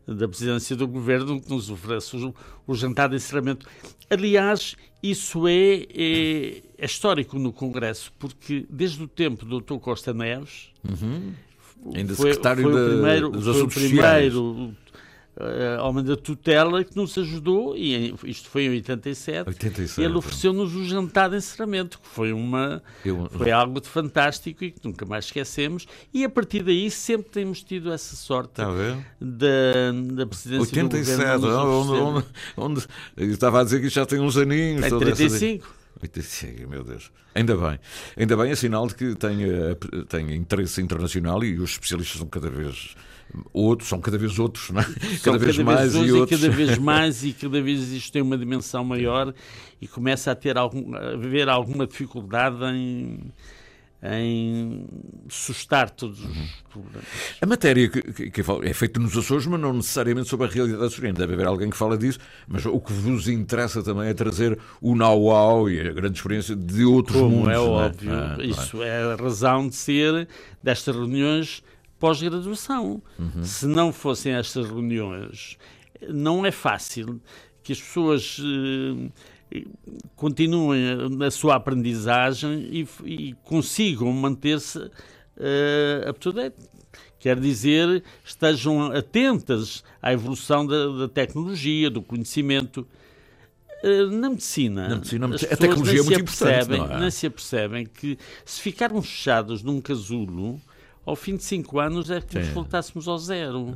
da 0.06 0.28
presidência 0.28 0.76
do 0.76 0.86
governo 0.86 1.40
que 1.40 1.50
nos 1.50 1.68
oferece 1.70 2.16
o, 2.16 2.34
o 2.66 2.74
jantar 2.74 3.08
de 3.08 3.16
encerramento. 3.16 3.66
Aliás, 4.08 4.76
isso 5.02 5.48
é, 5.48 5.86
é, 5.94 6.62
é, 6.78 6.84
histórico 6.84 7.38
no 7.38 7.52
Congresso, 7.52 8.12
porque 8.18 8.66
desde 8.70 9.02
o 9.02 9.08
tempo 9.08 9.44
do 9.44 9.60
Dr. 9.60 9.78
Costa 9.78 10.14
Neves, 10.14 10.70
uhum. 10.88 11.32
ainda 11.94 12.14
foi, 12.14 12.30
secretário 12.30 12.62
foi 12.62 12.72
o 12.72 12.88
primeiro, 12.88 13.30
dos 13.30 13.46
o 13.46 13.68
primeiro 13.68 14.74
uh, 15.36 15.82
homem 15.82 16.04
da 16.04 16.16
tutela 16.16 16.84
que 16.84 16.96
nos 16.96 17.16
ajudou, 17.18 17.76
e 17.76 18.14
isto 18.24 18.48
foi 18.48 18.64
em 18.64 18.70
87, 18.70 19.48
87 19.48 20.02
ele 20.02 20.14
ofereceu-nos 20.14 20.74
o 20.74 20.84
jantar 20.84 21.30
de 21.30 21.36
encerramento, 21.36 21.98
que 21.98 22.08
foi, 22.08 22.32
uma, 22.32 22.82
Eu... 23.04 23.28
foi 23.30 23.50
algo 23.50 23.80
de 23.80 23.88
fantástico 23.88 24.64
e 24.64 24.70
que 24.70 24.80
nunca 24.84 25.04
mais 25.04 25.26
esquecemos, 25.26 25.86
e 26.12 26.24
a 26.24 26.28
partir 26.28 26.62
daí 26.62 26.90
sempre 26.90 27.30
temos 27.30 27.62
tido 27.62 27.92
essa 27.92 28.16
sorte 28.16 28.54
da, 28.56 29.92
da 30.14 30.26
presidência 30.26 30.60
87, 30.60 31.40
do 31.40 31.40
governo. 31.40 31.66
Onde, 31.66 31.92
onde, 32.00 32.26
onde, 32.56 32.86
eu 33.16 33.30
estava 33.30 33.60
a 33.60 33.64
dizer 33.64 33.80
que 33.80 33.88
já 33.88 34.06
tem 34.06 34.20
uns 34.20 34.36
aninhos. 34.36 34.82
Tem 34.82 34.98
35. 34.98 35.74
85, 36.02 36.68
meu 36.68 36.84
Deus. 36.84 37.10
Ainda 37.34 37.56
bem. 37.56 37.78
Ainda 38.16 38.36
bem 38.36 38.50
é 38.50 38.54
sinal 38.54 38.86
de 38.86 38.94
que 38.94 39.14
tem, 39.14 39.44
eh, 39.44 39.76
tem 40.08 40.34
interesse 40.34 40.80
internacional 40.80 41.42
e 41.44 41.58
os 41.58 41.70
especialistas 41.72 42.18
são 42.18 42.28
cada 42.28 42.50
vez 42.50 42.94
outros, 43.52 43.88
são 43.88 44.00
cada 44.00 44.16
vez 44.18 44.38
outros, 44.38 44.70
não 44.70 44.80
é? 44.80 44.84
cada, 45.22 45.38
vez 45.38 45.56
cada 45.56 45.64
mais 45.64 45.92
vez 45.94 46.06
e 46.06 46.12
outros. 46.12 46.40
cada 46.40 46.52
vez 46.54 46.78
mais 46.78 47.24
e 47.24 47.32
cada 47.32 47.60
vez 47.62 47.92
isto 47.92 48.12
tem 48.12 48.22
uma 48.22 48.38
dimensão 48.38 48.84
maior 48.84 49.34
e 49.80 49.86
começa 49.86 50.30
a 50.30 50.34
ter 50.34 50.56
algum, 50.56 50.94
a 50.94 51.12
haver 51.14 51.48
alguma 51.48 51.86
dificuldade 51.86 52.56
em 52.64 53.32
em 54.02 54.86
sustar 55.28 55.90
todos 55.90 56.20
os 56.22 56.36
problemas. 56.70 57.06
A 57.40 57.46
matéria 57.46 57.88
que, 57.88 58.02
que, 58.12 58.30
que 58.30 58.40
é 58.62 58.74
feita 58.74 59.00
nos 59.00 59.16
Açores, 59.16 59.46
mas 59.46 59.58
não 59.58 59.72
necessariamente 59.72 60.28
sobre 60.28 60.46
a 60.46 60.50
realidade 60.50 60.84
açoriana. 60.84 61.18
Deve 61.18 61.32
haver 61.32 61.46
alguém 61.46 61.70
que 61.70 61.76
fala 61.76 61.96
disso, 61.96 62.18
mas 62.46 62.64
o 62.66 62.78
que 62.78 62.92
vos 62.92 63.26
interessa 63.26 63.82
também 63.82 64.08
é 64.08 64.14
trazer 64.14 64.58
o 64.80 64.94
know-how 64.94 65.68
e 65.70 65.80
a 65.80 65.92
grande 65.92 66.18
experiência 66.18 66.54
de 66.54 66.84
outros 66.84 67.16
Como 67.18 67.36
mundos. 67.36 67.52
é 67.54 67.58
óbvio, 67.58 68.12
Ah, 68.12 68.36
isso 68.40 68.82
é 68.82 69.12
a 69.12 69.16
razão 69.16 69.66
de 69.66 69.74
ser 69.74 70.28
destas 70.62 70.94
reuniões 70.94 71.62
pós-graduação. 71.98 73.02
Uhum. 73.18 73.44
Se 73.44 73.66
não 73.66 73.92
fossem 73.92 74.32
estas 74.32 74.66
reuniões, 74.66 75.56
não 76.08 76.44
é 76.44 76.50
fácil 76.50 77.20
que 77.62 77.72
as 77.72 77.80
pessoas 77.80 78.40
eh, 78.40 79.10
continuem 80.14 80.82
a 81.24 81.30
sua 81.30 81.56
aprendizagem 81.56 82.68
e, 82.70 82.88
e 83.04 83.34
consigam 83.44 84.10
manter-se 84.12 84.78
uh, 84.78 86.10
up 86.10 86.18
to 86.20 86.32
date. 86.32 86.56
Quer 87.18 87.40
dizer, 87.40 88.02
estejam 88.24 88.92
atentas 88.92 89.82
à 90.00 90.12
evolução 90.12 90.66
da, 90.66 90.88
da 90.88 91.08
tecnologia, 91.08 91.90
do 91.90 92.02
conhecimento. 92.02 92.86
Uh, 93.82 94.10
na 94.10 94.30
medicina, 94.30 94.88
Na 94.88 94.96
medicina, 94.96 95.26
a 95.26 95.56
tecnologia 95.56 96.00
é 96.00 96.02
muito 96.02 96.30
se 96.30 96.44
importante, 96.44 96.54
apercebem, 96.54 96.78
não 96.78 96.96
é? 96.96 97.00
nem 97.00 97.10
se 97.10 97.26
apercebem 97.26 97.86
que 97.86 98.18
se 98.44 98.60
ficarmos 98.60 99.06
fechados 99.06 99.62
num 99.62 99.80
casulo, 99.80 100.60
ao 101.06 101.16
fim 101.16 101.36
de 101.36 101.44
cinco 101.44 101.78
anos 101.78 102.10
é 102.10 102.20
Sim. 102.20 102.42
se 102.42 102.50
voltássemos 102.50 103.06
ao 103.06 103.16
zero. 103.16 103.74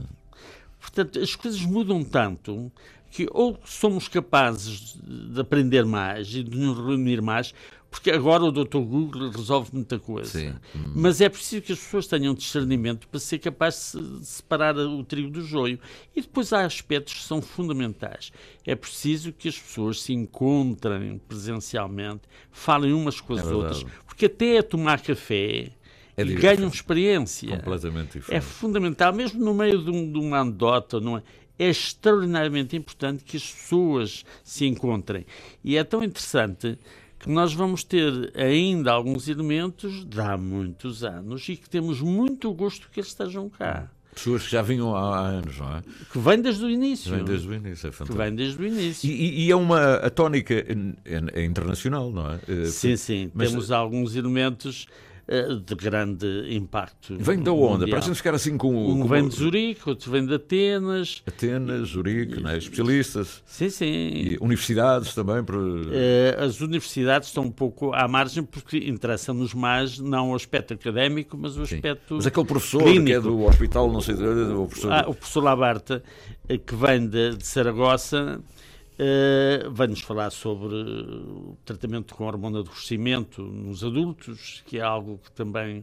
Portanto, 0.81 1.21
as 1.21 1.37
coisas 1.37 1.61
mudam 1.63 2.03
tanto 2.03 2.71
que 3.11 3.27
ou 3.31 3.59
somos 3.65 4.09
capazes 4.09 4.99
de 5.03 5.41
aprender 5.41 5.85
mais 5.85 6.35
e 6.35 6.43
de 6.43 6.57
nos 6.57 6.77
reunir 6.77 7.21
mais, 7.21 7.53
porque 7.91 8.11
agora 8.11 8.45
o 8.45 8.53
Dr. 8.53 8.79
Google 8.79 9.31
resolve 9.31 9.71
muita 9.73 9.99
coisa. 9.99 10.31
Sim. 10.31 10.55
Mas 10.95 11.21
é 11.21 11.29
preciso 11.29 11.61
que 11.61 11.73
as 11.73 11.79
pessoas 11.79 12.07
tenham 12.07 12.33
discernimento 12.33 13.09
para 13.09 13.19
ser 13.19 13.41
capaz 13.41 13.97
de 13.97 14.25
separar 14.25 14.77
o 14.79 15.03
trigo 15.03 15.29
do 15.29 15.43
joio. 15.43 15.79
E 16.15 16.21
depois 16.21 16.53
há 16.53 16.65
aspectos 16.65 17.15
que 17.15 17.23
são 17.23 17.43
fundamentais. 17.43 18.31
É 18.65 18.77
preciso 18.77 19.33
que 19.33 19.49
as 19.49 19.59
pessoas 19.59 20.03
se 20.03 20.13
encontrem 20.13 21.19
presencialmente, 21.19 22.23
falem 22.53 22.93
umas 22.93 23.21
com 23.21 23.33
as 23.33 23.41
É 23.41 23.53
outras, 23.53 23.85
porque 24.07 24.27
até 24.27 24.59
a 24.59 24.63
tomar 24.63 25.01
café 25.01 25.73
É 26.21 26.33
e 26.33 26.35
ganham 26.35 26.69
experiência. 26.69 27.49
Completamente 27.57 28.19
É 28.19 28.21
diferente. 28.21 28.43
fundamental, 28.45 29.13
mesmo 29.13 29.45
no 29.45 29.55
meio 29.55 29.83
de, 29.83 29.91
um, 29.91 30.11
de 30.13 30.19
uma 30.19 30.39
anedota, 30.41 31.01
não 31.01 31.17
é? 31.19 31.23
É 31.59 31.69
extraordinariamente 31.69 32.75
importante 32.77 33.23
que 33.25 33.37
as 33.37 33.51
pessoas 33.53 34.25
se 34.43 34.65
encontrem. 34.67 35.27
E 35.63 35.77
é 35.77 35.85
tão 35.85 36.03
interessante 36.03 36.79
que 37.19 37.29
nós 37.29 37.53
vamos 37.53 37.85
ter 37.85 38.33
ainda 38.35 38.91
alguns 38.93 39.29
elementos 39.29 40.07
de 40.07 40.19
há 40.21 40.39
muitos 40.39 41.05
anos 41.05 41.47
e 41.51 41.57
que 41.57 41.69
temos 41.69 42.01
muito 42.01 42.51
gosto 42.55 42.89
que 42.91 43.01
eles 43.01 43.11
estejam 43.11 43.51
cá. 43.51 43.91
Pessoas 44.15 44.45
que 44.45 44.51
já 44.51 44.63
vinham 44.63 44.97
há, 44.97 45.19
anos, 45.29 45.59
não 45.59 45.77
é? 45.77 45.83
Que 46.11 46.19
vem 46.19 46.41
desde 46.41 46.65
o 46.65 46.71
início. 46.71 47.15
Vem 47.15 47.25
desde 47.25 47.47
o 47.47 47.55
início, 47.55 47.87
é 47.87 47.91
Que 47.91 47.97
fantástico. 47.97 48.23
vem 48.25 48.35
desde 48.35 48.63
o 48.63 48.67
início. 48.67 49.09
E, 49.11 49.47
e- 49.47 49.51
é 49.51 49.55
uma 49.57 49.95
a 49.97 50.11
tónica 50.11 50.55
é, 50.55 51.41
é 51.41 51.45
internacional, 51.45 52.11
não 52.11 52.33
é? 52.33 52.41
Eh, 52.49 52.65
sim, 52.67 52.97
sim. 52.97 53.31
mas- 53.35 53.51
Temos 53.51 53.71
alguns 53.71 54.17
elementos 54.17 54.87
de 55.65 55.75
grande 55.77 56.27
impacto. 56.55 57.17
Vem 57.19 57.39
da 57.41 57.53
onda, 57.53 57.71
mundial. 57.79 57.91
parece-nos 57.91 58.19
ficar 58.19 58.35
assim 58.35 58.57
com 58.59 58.75
Um 58.93 59.03
com- 59.03 59.09
vem 59.09 59.29
de 59.29 59.37
Zurique, 59.37 59.89
outro 59.89 60.11
vem 60.11 60.27
de 60.27 60.35
Atenas. 60.35 61.23
Atenas, 61.27 61.89
Zurique, 61.91 62.41
não 62.41 62.51
é? 62.51 62.59
especialistas, 62.59 63.41
Sim, 63.47 63.71
sim. 63.71 63.87
e 63.87 64.39
universidades 64.41 65.15
também. 65.15 65.45
Para... 65.45 65.57
Eh, 65.93 66.37
as 66.41 66.61
universidades 66.61 67.29
estão 67.29 67.45
um 67.45 67.51
pouco 67.51 67.93
à 67.95 68.09
margem 68.09 68.43
porque 68.43 68.77
interessa-nos 68.79 69.55
mais 69.55 69.99
não 70.01 70.31
o 70.33 70.35
aspecto 70.35 70.75
académico, 70.75 71.37
mas 71.39 71.57
o 71.57 71.65
Sim. 71.65 71.77
aspecto 71.77 72.15
Mas 72.17 72.27
aquele 72.27 72.47
professor 72.47 72.83
que 72.83 72.89
é 72.89 72.93
clínico. 72.95 73.21
do 73.23 73.43
hospital, 73.45 73.93
não 73.93 74.01
sei, 74.01 74.15
o 74.17 74.67
professor. 74.67 74.93
Ah, 74.93 75.05
o 75.09 75.15
professor 75.15 75.45
Labarta, 75.45 76.03
eh, 76.49 76.59
que 76.59 76.75
vem 76.75 77.07
de, 77.07 77.37
de 77.37 77.47
Saragossa, 77.47 78.41
eh, 79.03 79.67
vai-nos 79.71 80.01
falar 80.03 80.31
sobre 80.31 80.75
o 80.75 81.57
tratamento 81.65 82.15
com 82.15 82.25
hormona 82.27 82.63
do 82.63 82.69
crescimento 82.71 83.41
nos 83.43 83.83
adultos, 83.83 84.63
que 84.67 84.77
é 84.79 84.83
algo 84.83 85.19
que 85.25 85.33
também 85.33 85.83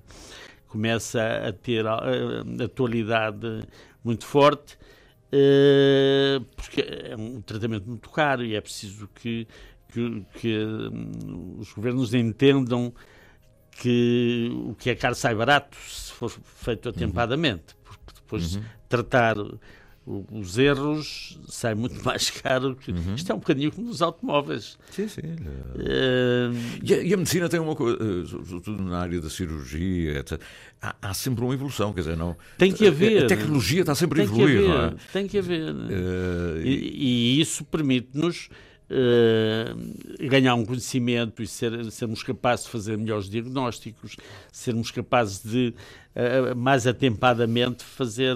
começa 0.68 1.20
a 1.48 1.52
ter 1.52 1.86
atualidade 2.64 3.64
muito 4.04 4.24
forte, 4.26 4.78
eh, 5.32 6.40
porque 6.56 6.82
é 6.82 7.16
um 7.18 7.42
tratamento 7.42 7.88
muito 7.90 8.08
caro 8.12 8.44
e 8.46 8.56
é 8.56 8.62
preciso 8.62 9.10
que, 9.16 9.48
que, 9.92 10.24
que, 10.40 10.58
hum, 10.66 11.56
os 11.58 11.74
governos 11.74 12.14
entendam 12.14 12.94
que 13.72 14.50
o 14.70 14.76
que 14.76 14.90
é 14.92 14.96
caro 14.96 15.16
sai 15.16 15.34
barato 15.36 15.76
se 15.88 16.12
for 16.12 16.30
feito 16.30 16.90
atempadamente, 16.90 17.76
porque 17.84 18.14
depois 18.16 18.60
tratar 18.90 19.38
o- 19.40 19.60
os 20.32 20.58
erros 20.58 21.38
sai 21.50 21.76
muito 21.76 22.02
mais 22.06 22.30
caro. 22.30 22.76
Que... 22.76 22.94
Isto 23.16 23.32
é 23.32 23.36
um 23.36 23.40
bocadinho 23.40 23.72
como 23.72 23.88
nos 23.88 24.02
automóveis. 24.02 24.78
Sim, 24.92 25.08
sim. 25.08 25.22
Eh, 25.80 26.50
E 26.84 26.94
a, 26.94 26.98
e 27.04 27.14
a 27.14 27.18
medicina 27.18 27.50
tem 27.50 27.60
uma 27.60 27.76
coisa, 27.76 27.98
eh, 28.02 28.26
sobretudo 28.26 28.82
na 28.84 29.00
área 29.00 29.20
da 29.20 29.30
cirurgia, 29.30 30.20
etc. 30.20 30.42
Há, 30.82 30.96
há 31.02 31.14
sempre 31.14 31.44
uma 31.44 31.54
evolução, 31.54 31.92
quer 31.94 32.02
dizer, 32.02 32.16
não. 32.18 32.38
Tem 32.58 32.72
que 32.72 32.88
haver. 32.88 33.26
A, 33.26 33.28
tecnologia 33.28 33.82
está 33.82 33.94
sempre 33.96 34.22
a 34.22 34.24
evoluir, 34.24 34.62
não 34.62 34.74
é? 34.74 34.86
haver, 34.86 34.98
tem 35.12 35.28
que 35.28 35.38
haver. 35.38 35.76
Eh, 35.90 36.62
e- 36.64 37.38
E, 37.38 37.42
isso 37.42 37.64
permite-nos 37.66 38.50
eh, 38.90 39.76
ganhar 40.30 40.56
um 40.56 40.66
conhecimento 40.66 41.42
e 41.44 41.48
ser- 41.48 41.92
sermos 41.92 42.24
capazes 42.24 42.66
de 42.66 42.72
fazer 42.72 42.98
melhores 42.98 43.30
diagnósticos, 43.30 44.16
sermos 44.52 44.92
capazes 44.92 45.44
de, 45.44 45.74
eh, 46.16 46.54
mais 46.54 46.88
atempadamente, 46.88 47.84
fazer 47.84 48.36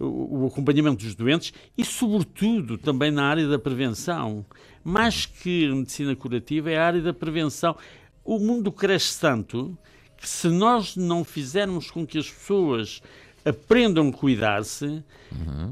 o, 0.00 0.46
acompanhamento 0.46 1.04
dos 1.04 1.14
doentes 1.14 1.52
e, 1.76 1.84
sobretudo, 1.84 2.78
também 2.78 3.10
na 3.10 3.24
área 3.24 3.46
da 3.46 3.58
prevenção. 3.58 4.44
Mais 4.82 5.26
que 5.26 5.68
medicina 5.68 6.16
curativa, 6.16 6.70
é 6.70 6.78
a 6.78 6.86
área 6.86 7.02
da 7.02 7.12
prevenção. 7.12 7.76
O 8.24 8.38
mundo 8.38 8.72
cresce 8.72 9.20
tanto 9.20 9.76
que, 10.16 10.28
se 10.28 10.48
nós 10.48 10.96
não 10.96 11.22
fizermos 11.22 11.90
com 11.90 12.06
que 12.06 12.18
as 12.18 12.30
pessoas 12.30 13.02
aprendam 13.44 14.08
a 14.08 14.12
cuidar-se, 14.12 15.02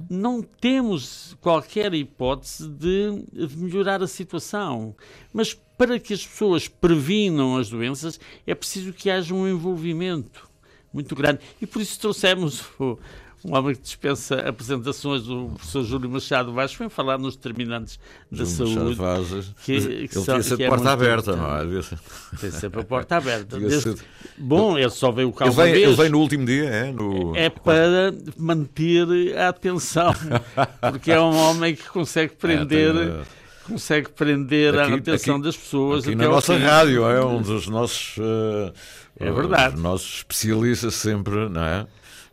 não 0.08 0.42
temos 0.42 1.36
qualquer 1.40 1.92
hipótese 1.94 2.68
de, 2.68 3.24
de 3.32 3.56
melhorar 3.56 4.02
a 4.02 4.06
situação. 4.06 4.94
Mas 5.32 5.54
para 5.76 5.98
que 5.98 6.14
as 6.14 6.26
pessoas 6.26 6.66
previnam 6.66 7.56
as 7.56 7.68
doenças, 7.68 8.18
é 8.46 8.54
preciso 8.54 8.92
que 8.92 9.10
haja 9.10 9.34
um 9.34 9.46
envolvimento 9.46 10.48
muito 10.92 11.14
grande. 11.14 11.40
E 11.60 11.66
por 11.66 11.82
isso 11.82 12.00
trouxemos 12.00 12.62
o, 12.80 12.98
um 13.44 13.56
homem 13.56 13.74
que 13.74 13.82
dispensa 13.82 14.36
apresentações 14.40 15.22
do 15.22 15.50
professor 15.54 15.84
Júlio 15.84 16.10
Machado 16.10 16.52
Vaz, 16.52 16.74
vem 16.74 16.88
falar 16.88 17.18
nos 17.18 17.36
determinantes 17.36 17.98
da 18.30 18.44
Júlio 18.44 18.74
saúde. 18.74 18.94
Vazes, 18.96 19.54
que- 19.64 19.72
ele 19.72 20.08
que 20.08 20.14
são- 20.14 20.24
devia 20.24 20.42
ser 20.42 20.50
que 20.50 20.56
de 20.56 20.62
é 20.64 20.68
porta 20.68 20.90
aberta, 20.90 21.36
não 21.36 21.56
é? 21.56 21.64
Devia 21.64 21.82
ser- 21.82 21.98
Tem 22.40 22.50
sempre 22.50 22.80
a 22.80 22.84
porta 22.84 23.16
aberta. 23.16 23.58
Devia 23.58 23.68
Desde- 23.68 23.94
Bom, 24.36 24.76
ele 24.78 24.90
só 24.90 25.10
veio 25.12 25.32
cá 25.32 25.46
Ele 25.46 25.54
uma 25.54 25.64
vem, 25.64 25.72
vez. 25.72 25.86
ele 25.86 25.96
vem 25.96 26.08
no 26.10 26.18
último 26.20 26.44
dia, 26.44 26.64
é? 26.64 26.92
No... 26.92 27.36
É 27.36 27.48
para 27.48 28.12
manter 28.36 29.36
a 29.38 29.48
atenção, 29.50 30.12
porque 30.90 31.12
é 31.12 31.20
um 31.20 31.36
homem 31.36 31.74
que 31.76 31.88
consegue 31.88 32.34
prender, 32.34 32.90
É, 32.96 32.98
tem, 33.04 33.08
eh, 33.20 33.22
consegue 33.68 34.08
prender 34.10 34.78
aqui- 34.78 34.92
a 34.92 34.96
atenção 34.96 35.34
aqui- 35.36 35.44
das 35.44 35.56
pessoas. 35.56 36.04
Aqui 36.06 36.14
na 36.16 36.28
nossa 36.28 36.56
rádio, 36.56 37.04
é 37.08 37.24
um 37.24 37.40
dos 37.40 37.68
nossos. 37.68 38.16
eh, 38.18 38.72
É 39.20 39.30
verdade. 39.32 39.74
Os 39.76 39.82
nossos 39.82 40.14
especialistas 40.18 40.94
sempre, 40.94 41.48
não 41.48 41.62
é? 41.64 41.86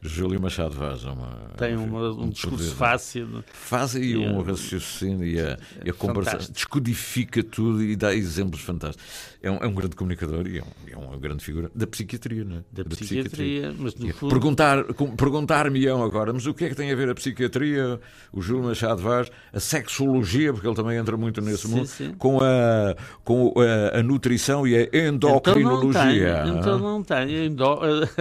Júlio 0.07 0.39
Machado 0.41 0.75
Vaz. 0.75 1.03
Uma, 1.03 1.51
Tem 1.57 1.75
uma- 1.75 2.11
um 2.11 2.29
discurso 2.29 2.57
poder. 2.65 2.75
fácil. 2.75 3.43
Faz 3.53 3.95
aí 3.95 4.15
um 4.17 4.39
É. 4.41 4.43
raciocínio 4.43 5.25
e 5.25 5.39
a, 5.39 5.57
e 5.83 5.89
a 5.89 5.93
conversa 5.93 6.51
descodifica 6.51 7.43
tudo 7.43 7.83
e 7.83 7.95
dá 7.95 8.13
exemplos 8.13 8.61
fantásticos. 8.61 9.05
É 9.45 9.51
um, 9.51 9.57
é 9.57 9.67
um 9.67 9.73
grande 9.75 9.95
comunicador 9.95 10.47
e 10.47 10.57
é, 10.57 10.63
um- 10.63 10.91
é 10.91 10.97
uma 10.97 11.17
grande 11.17 11.43
figura 11.45 11.69
da 11.75 11.85
psiquiatria, 11.85 12.43
não 12.43 12.57
é? 12.57 12.59
Da 12.71 12.83
psiquiatria, 12.83 13.73
mas 13.77 13.93
no 13.95 14.11
fundo. 14.13 14.29
Perguntar, 14.31 14.83
perguntar-me-ão 15.15 16.01
agora, 16.03 16.33
mas 16.33 16.47
o 16.47 16.53
que 16.53 16.65
é 16.65 16.69
que 16.69 16.75
tem 16.75 16.91
a 16.91 16.95
ver 16.95 17.09
a 17.09 17.13
psiquiatria, 17.15 17.99
o 18.33 18.41
Júlio 18.41 18.63
Machado 18.63 19.01
Vaz, 19.03 19.29
a 19.53 19.59
sexologia, 19.59 20.51
porque 20.51 20.67
ele 20.67 20.75
também 20.75 20.97
entra 20.97 21.15
muito 21.15 21.41
nesse 21.41 21.67
Sim, 21.67 21.75
mundo, 21.75 21.85
sim. 21.85 22.13
com, 22.17 22.39
a, 22.41 22.95
com 23.23 23.53
a, 23.93 23.99
a 23.99 24.03
nutrição 24.03 24.65
e 24.67 24.75
a 24.75 24.81
Então 24.91 25.33
não 25.33 25.39
tem, 25.39 25.53
endocrinologia. 25.61 26.43
então 26.47 26.79
não 26.79 27.03
tem. 27.03 27.55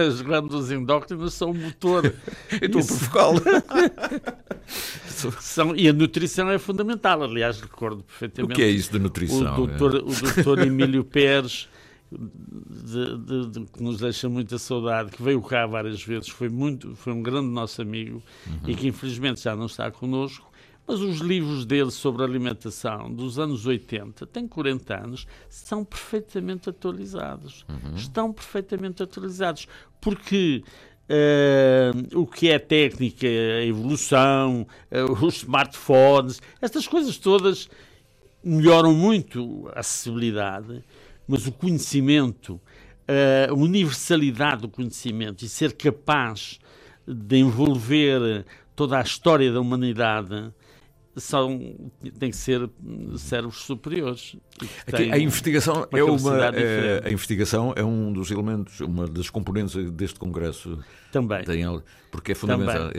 As 0.07 0.21
glândulas 0.21 0.71
endócrinas 0.71 1.33
são 1.33 1.49
o 1.51 1.53
motor. 1.55 2.13
Estou 2.61 2.81
a 3.19 5.04
Isso- 5.29 5.41
são, 5.41 5.75
e 5.75 5.87
a 5.87 5.93
nutrição 5.93 6.49
é 6.49 6.57
fundamental. 6.59 7.23
Aliás, 7.23 7.59
recordo 7.61 7.99
O 8.01 8.03
perfeitamente. 8.03 8.55
que 8.55 8.61
é 8.63 8.69
isso 8.69 8.91
de 8.91 8.99
nutrição? 8.99 9.53
O 9.61 9.67
doutor, 9.67 9.95
o 9.95 10.13
doutor 10.33 10.59
Emílio 10.59 11.03
Pérez, 11.03 11.67
de- 12.11 13.17
de- 13.17 13.49
de- 13.49 13.65
que 13.65 13.83
nos 13.83 13.97
deixa 13.99 14.29
muita 14.29 14.57
saudade, 14.57 15.11
que 15.11 15.21
veio 15.21 15.41
cá 15.41 15.65
várias 15.65 16.01
vezes, 16.03 16.29
foi, 16.29 16.49
muito, 16.49 16.95
foi 16.95 17.13
um 17.13 17.21
grande 17.21 17.47
nosso 17.49 17.81
amigo 17.81 18.21
Uhum. 18.47 18.59
e 18.69 18.75
que 18.75 18.87
infelizmente 18.87 19.41
já 19.41 19.55
não 19.55 19.65
está 19.65 19.89
connosco, 19.91 20.49
Mas 20.87 20.99
os 20.99 21.17
livros 21.17 21.65
dele 21.65 21.89
sobre 21.89 22.23
alimentação 22.23 23.11
dos 23.11 23.39
anos 23.39 23.65
80, 23.65 24.23
tem 24.27 24.47
40 24.47 24.93
anos, 24.95 25.25
são 25.49 25.83
perfeitamente 25.83 26.69
atualizados. 26.69 27.65
Uhum. 27.67 27.95
Estão 27.95 28.31
perfeitamente 28.31 29.01
atualizados. 29.01 29.67
Porque 29.99 30.63
uh, 31.09 32.19
o 32.19 32.25
que 32.25 32.49
é 32.49 32.59
técnica, 32.59 33.27
a 33.27 33.65
evolução, 33.65 34.67
uh, 34.91 35.25
os 35.25 35.37
smartphones, 35.37 36.41
estas 36.61 36.87
coisas 36.87 37.17
todas 37.17 37.69
melhoram 38.43 38.93
muito 38.93 39.69
a 39.73 39.79
acessibilidade, 39.79 40.83
mas 41.27 41.47
o 41.47 41.51
conhecimento, 41.51 42.53
uh, 42.53 43.51
a 43.51 43.53
universalidade 43.53 44.61
do 44.61 44.69
conhecimento 44.69 45.43
e 45.43 45.49
ser 45.49 45.73
capaz 45.73 46.59
de 47.07 47.37
envolver 47.37 48.45
toda 48.75 48.99
a 48.99 49.01
história 49.01 49.51
da 49.51 49.59
humanidade 49.59 50.51
são, 51.15 51.75
têm 52.19 52.29
que 52.29 52.37
ser 52.37 52.69
cérebros 53.17 53.61
superiores. 53.61 54.35
Aqui, 54.87 55.11
a 55.11 55.17
investigação 55.17 55.87
uma 55.91 55.99
é 55.99 56.03
uma 56.03 56.45
é, 56.55 57.01
a 57.05 57.11
investigação 57.11 57.73
é 57.75 57.83
um 57.83 58.11
dos 58.11 58.31
elementos, 58.31 58.79
uma 58.81 59.07
das 59.07 59.29
componentes 59.29 59.75
deste 59.91 60.19
congresso. 60.19 60.79
Também. 61.11 61.43
Tem, 61.43 61.63
porque 62.11 62.33
é 62.33 62.35
fundamental. 62.35 62.89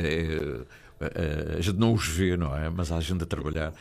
É, 0.99 1.57
a 1.59 1.61
gente 1.61 1.79
não 1.79 1.93
os 1.93 2.09
vê, 2.09 2.39
não 2.39 2.57
é? 2.57 2.71
Mas 2.71 2.91
há 2.91 2.99
gente 3.01 3.23
a 3.23 3.27
trabalhar. 3.27 3.75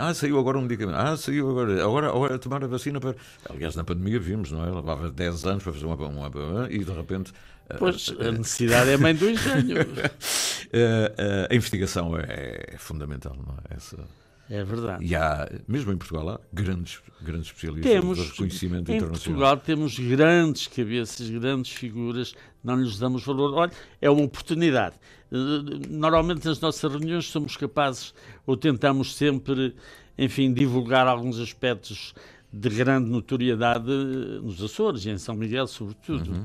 ah, 0.00 0.14
saiu 0.14 0.38
agora 0.38 0.58
um 0.58 0.62
medicamento. 0.62 0.96
Ah, 0.96 1.14
saiu 1.16 1.50
agora. 1.50 1.84
Agora, 1.84 2.08
agora 2.08 2.38
tomar 2.38 2.64
a 2.64 2.66
vacina 2.66 2.98
para. 2.98 3.14
Aliás, 3.50 3.76
na 3.76 3.84
pandemia 3.84 4.18
vimos, 4.18 4.50
não 4.50 4.64
é? 4.64 4.70
Levava 4.70 5.10
10 5.10 5.44
anos 5.44 5.62
para 5.62 5.72
fazer 5.72 5.84
uma. 5.84 5.96
uma, 5.96 6.28
uma 6.28 6.68
e 6.70 6.78
de 6.78 6.92
repente. 6.92 7.32
Pois, 7.78 8.14
a 8.20 8.30
necessidade 8.30 8.90
é 8.90 8.96
mãe 8.96 9.14
do 9.14 9.28
engenho. 9.28 9.76
a 11.50 11.54
investigação 11.54 12.16
é, 12.16 12.74
é, 12.74 12.78
fundamental, 12.78 13.36
não 13.36 13.54
é? 13.54 13.76
Essa... 13.76 13.98
É 14.48 14.62
verdade. 14.62 15.04
E 15.04 15.16
há, 15.16 15.50
mesmo 15.66 15.92
em 15.92 15.96
Portugal, 15.96 16.28
há 16.28 16.40
grandes, 16.52 17.00
grandes 17.20 17.48
especialistas 17.48 17.92
temos, 17.92 18.18
de 18.18 18.24
reconhecimento 18.28 18.92
em 18.92 18.96
internacional. 18.96 19.16
Em 19.16 19.40
Portugal 19.40 19.56
temos 19.56 19.98
grandes 19.98 20.66
cabeças, 20.68 21.28
grandes 21.28 21.72
figuras, 21.72 22.34
não 22.62 22.80
lhes 22.80 22.96
damos 22.96 23.24
valor. 23.24 23.52
Olha, 23.54 23.72
é 24.00 24.08
uma 24.08 24.22
oportunidade. 24.22 24.94
Eh, 25.32 25.88
normalmente 25.88 26.46
nas 26.46 26.60
nossas 26.60 26.88
reuniões 26.88 27.26
somos 27.26 27.56
capazes, 27.56 28.14
ou 28.46 28.56
tentamos 28.56 29.16
sempre, 29.16 29.74
enfim, 30.16 30.52
divulgar 30.52 31.08
alguns 31.08 31.40
aspectos 31.40 32.14
de 32.52 32.68
grande 32.68 33.10
notoriedade 33.10 33.90
nos 33.90 34.62
Açores 34.62 35.04
e 35.06 35.10
em 35.10 35.18
São 35.18 35.34
Miguel, 35.34 35.66
sobretudo. 35.66 36.30
Uhum. 36.30 36.44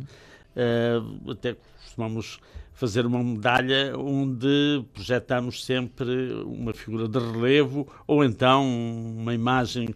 Uh, 0.55 1.31
até 1.31 1.55
costumamos 1.83 2.39
fazer 2.73 3.05
uma 3.05 3.23
medalha 3.23 3.97
onde 3.97 4.83
projetamos 4.93 5.63
sempre 5.63 6.33
uma 6.43 6.73
figura 6.73 7.07
de 7.07 7.19
relevo 7.19 7.87
ou 8.07 8.23
então 8.23 8.65
uma 8.65 9.33
imagem 9.33 9.93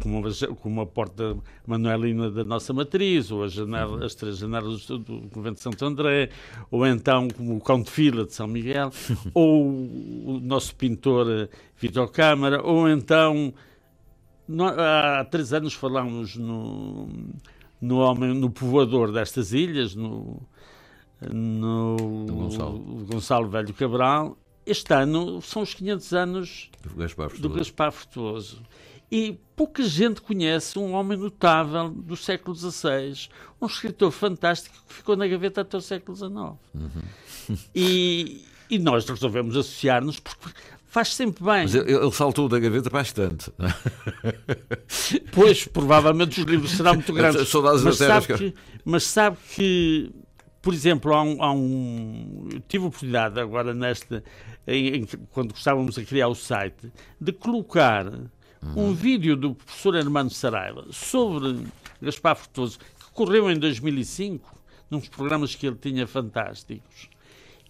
como 0.00 0.20
uma, 0.20 0.30
como 0.56 0.80
a 0.80 0.86
porta 0.86 1.36
manuelina 1.66 2.30
da 2.30 2.44
nossa 2.44 2.72
matriz, 2.72 3.30
ou 3.30 3.46
janela, 3.48 4.06
as 4.06 4.14
três 4.14 4.38
janelas 4.38 4.86
do, 4.86 4.98
do 4.98 5.28
Convento 5.30 5.56
de 5.56 5.62
Santo 5.62 5.84
André, 5.84 6.30
ou 6.70 6.86
então 6.86 7.28
como 7.28 7.56
o 7.56 7.60
Cão 7.60 7.82
de 7.82 7.90
Fila 7.90 8.24
de 8.24 8.32
São 8.32 8.46
Miguel, 8.46 8.90
ou 9.34 9.66
o 9.66 10.40
nosso 10.40 10.74
pintor 10.76 11.48
Vitor 11.76 12.08
Câmara, 12.10 12.62
ou 12.62 12.88
então 12.88 13.52
há 14.78 15.24
três 15.24 15.52
anos 15.52 15.74
falámos 15.74 16.36
no, 16.36 17.08
no 17.84 17.98
homem, 17.98 18.34
no 18.34 18.50
povoador 18.50 19.12
destas 19.12 19.52
ilhas, 19.52 19.94
no, 19.94 20.40
no 21.20 22.26
Gonçalo. 22.26 22.78
Gonçalo 23.04 23.48
Velho 23.48 23.74
Cabral. 23.74 24.38
Este 24.66 24.94
ano 24.94 25.42
são 25.42 25.62
os 25.62 25.74
500 25.74 26.12
anos 26.14 26.70
do 26.82 26.94
Gaspar 26.94 27.28
Do 27.38 27.50
Gaspar 27.50 27.92
Frutuoso. 27.92 28.62
E 29.12 29.38
pouca 29.54 29.82
gente 29.82 30.22
conhece 30.22 30.78
um 30.78 30.94
homem 30.94 31.18
notável 31.18 31.90
do 31.90 32.16
século 32.16 32.56
XVI, 32.56 33.28
um 33.60 33.66
escritor 33.66 34.10
fantástico 34.10 34.74
que 34.88 34.94
ficou 34.94 35.14
na 35.14 35.26
gaveta 35.26 35.60
até 35.60 35.76
o 35.76 35.80
século 35.80 36.16
XIX. 36.16 36.32
Uhum. 36.32 36.58
E, 37.74 38.42
e 38.70 38.78
nós 38.78 39.06
resolvemos 39.06 39.54
associar-nos 39.54 40.18
porque 40.18 40.58
faz 40.94 41.12
sempre 41.12 41.42
bem. 41.42 41.62
Mas 41.62 41.74
ele, 41.74 42.12
saltou 42.12 42.48
da 42.48 42.60
gaveta 42.60 42.88
bastante. 42.88 43.52
Pois, 45.32 45.66
provavelmente 45.66 46.40
os 46.40 46.46
livros 46.46 46.70
serão 46.70 46.94
muito 46.94 47.12
grandes. 47.12 47.52
Mas 47.82 47.96
sabe, 47.96 48.26
que, 48.26 48.54
mas 48.84 49.02
sabe 49.02 49.36
que, 49.54 50.12
por 50.62 50.72
exemplo, 50.72 51.12
há 51.12 51.22
um, 51.22 51.42
há 51.42 51.52
um 51.52 52.48
tive 52.68 52.84
a 52.84 52.86
oportunidade 52.86 53.40
agora 53.40 53.74
nesta, 53.74 54.22
em, 54.66 54.98
em, 54.98 55.06
quando 55.32 55.52
estávamos 55.54 55.98
a 55.98 56.04
criar 56.04 56.28
o 56.28 56.34
site, 56.34 56.92
de 57.20 57.32
colocar 57.32 58.06
uhum. 58.06 58.20
um 58.90 58.94
vídeo 58.94 59.36
do 59.36 59.54
professor 59.56 59.96
Hermano 59.96 60.30
Saraiva 60.30 60.86
sobre 60.90 61.66
Gaspar 62.00 62.36
Frutoso, 62.36 62.78
que 62.78 63.12
correu 63.12 63.50
em 63.50 63.58
2005, 63.58 64.54
num 64.88 65.00
dos 65.00 65.08
programas 65.08 65.54
que 65.56 65.66
ele 65.66 65.76
tinha 65.76 66.06
fantásticos, 66.06 67.08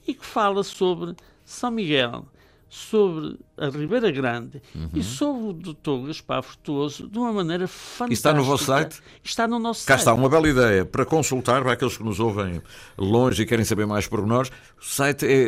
e 0.07 0.13
que 0.13 0.27
fala 0.27 0.63
sobre 0.63 1.17
São 1.45 1.71
Miguel, 1.71 2.27
sobre 2.75 3.37
a 3.57 3.69
Ribeira 3.69 4.11
Grande 4.11 4.61
uhum. 4.75 4.91
e 4.95 5.03
sobre 5.03 5.47
o 5.47 5.53
Dr. 5.53 6.09
Gaspar 6.09 6.43
Frutuoso 6.43 7.09
de 7.09 7.17
uma 7.17 7.33
maneira 7.33 7.69
fantástica. 7.69 8.11
E 8.11 8.15
está 8.15 8.33
no 8.33 8.43
vosso 8.43 8.65
site? 8.65 9.01
Está 9.23 9.47
no 9.47 9.61
nosso 9.61 9.87
Cá 9.87 9.95
site. 9.95 10.01
está, 10.01 10.13
uma 10.13 10.29
bela 10.29 10.49
ideia 10.49 10.85
para 10.85 11.07
consultar, 11.07 11.63
para 11.63 11.75
aqueles 11.75 11.97
que 11.97 12.03
nos 12.03 12.19
ouvem 12.19 12.61
longe 12.99 13.45
e 13.45 13.47
querem 13.47 13.65
saber 13.65 13.87
mais 13.87 14.09
por 14.09 14.27
nós. 14.27 14.49
O 14.81 14.85
site 14.85 15.25
é, 15.25 15.43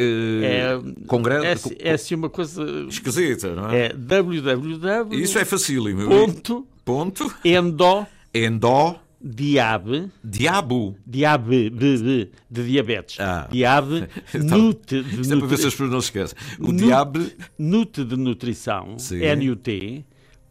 é 0.45 0.81
congresso. 1.09 1.69
É, 1.81 1.89
é 1.89 1.93
assim 1.95 2.15
uma 2.15 2.31
coisa 2.31 2.65
esquisita, 2.89 3.57
não 3.57 3.71
é? 3.71 3.87
É 3.87 3.93
www. 3.93 5.21
Isso 5.21 5.37
é 5.37 5.45
facílimo. 5.45 6.09
Ponto. 6.09 6.65
Ponto. 6.85 7.35
Endo. 7.45 8.07
Endo. 8.33 9.01
Diabe. 9.27 10.11
Diabo. 10.23 10.97
Diabe 11.07 11.71
de, 11.71 11.99
de, 11.99 12.31
de 12.49 12.67
diabetes. 12.67 13.19
Ah. 13.19 13.49
Diabe. 13.51 14.07
então, 14.35 14.59
nute 14.59 15.03
de 15.03 15.21
Isto 15.21 15.35
é 15.35 15.39
para 15.39 15.47
ver 15.47 15.59
se 15.59 15.67
as 15.67 15.75
pessoas 15.75 15.91
não 15.91 16.01
se 16.01 16.07
esquecem. 16.07 16.39
O 16.61 16.73
diabo. 16.73 17.21
Nute 17.59 18.05
de 18.05 18.17
nutrição. 18.17 18.97
N-U-T. 19.11 20.05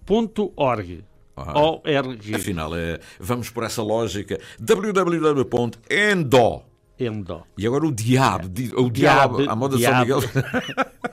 Ponto 0.05 0.51
org. 0.55 1.03
Ah, 1.37 1.59
O-R-G. 1.59 2.35
Afinal, 2.35 2.75
é, 2.75 2.99
vamos 3.19 3.49
por 3.49 3.63
essa 3.63 3.81
lógica. 3.81 4.39
www.endo. 4.59 6.61
Endo. 6.97 7.43
E 7.57 7.67
agora 7.67 7.85
o 7.85 7.91
diabo. 7.91 8.45
É. 8.45 8.79
O 8.79 8.89
diabo. 8.89 9.37
diabo 9.37 9.51
a 9.51 9.55
moda 9.55 9.77
diabo. 9.77 10.21
São 10.21 10.21
Miguel. 10.21 10.85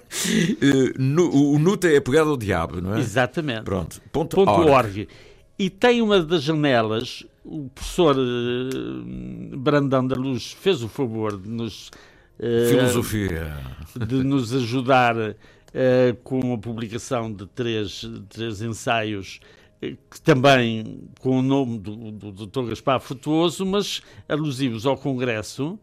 Eh, 0.61 0.93
o 0.99 1.59
nute 1.59 1.87
é 1.87 1.99
pegado 1.99 2.31
ao 2.31 2.37
diabo, 2.37 2.83
não 2.83 2.95
é? 2.95 3.01
Exatamente. 3.01 3.63
Pronto. 3.63 4.01
Ponto, 4.13 4.37
Ponto 4.37 4.51
org. 4.51 4.71
org. 4.71 5.09
E 5.59 5.71
tem 5.71 6.03
uma 6.03 6.21
das 6.21 6.43
janelas, 6.43 7.25
o 7.45 7.69
professor 7.69 8.17
uh, 8.17 9.57
Brandão 9.59 10.07
da 10.07 10.17
Luz 10.17 10.53
fez 10.53 10.83
o 10.83 10.89
favor 10.89 11.39
de 11.39 11.49
nos. 11.49 11.89
Uh, 12.39 12.69
Filosofia. 12.69 13.57
De 13.97 14.23
nos 14.23 14.55
ajudar 14.55 15.17
uh, 15.17 15.35
com 16.23 16.55
a 16.55 16.59
publicação 16.59 17.33
de 17.33 17.47
três, 17.47 18.09
três 18.29 18.63
ensaios 18.63 19.41
que 20.09 20.21
também 20.21 21.09
com 21.21 21.41
o 21.41 21.43
nome 21.43 21.79
do, 21.79 22.13
do 22.13 22.47
Dr. 22.47 22.69
Gaspar 22.69 23.01
Frutuoso, 23.01 23.67
mas 23.67 24.01
alusivos 24.29 24.87
ao 24.87 24.97
Congresso. 24.97 25.77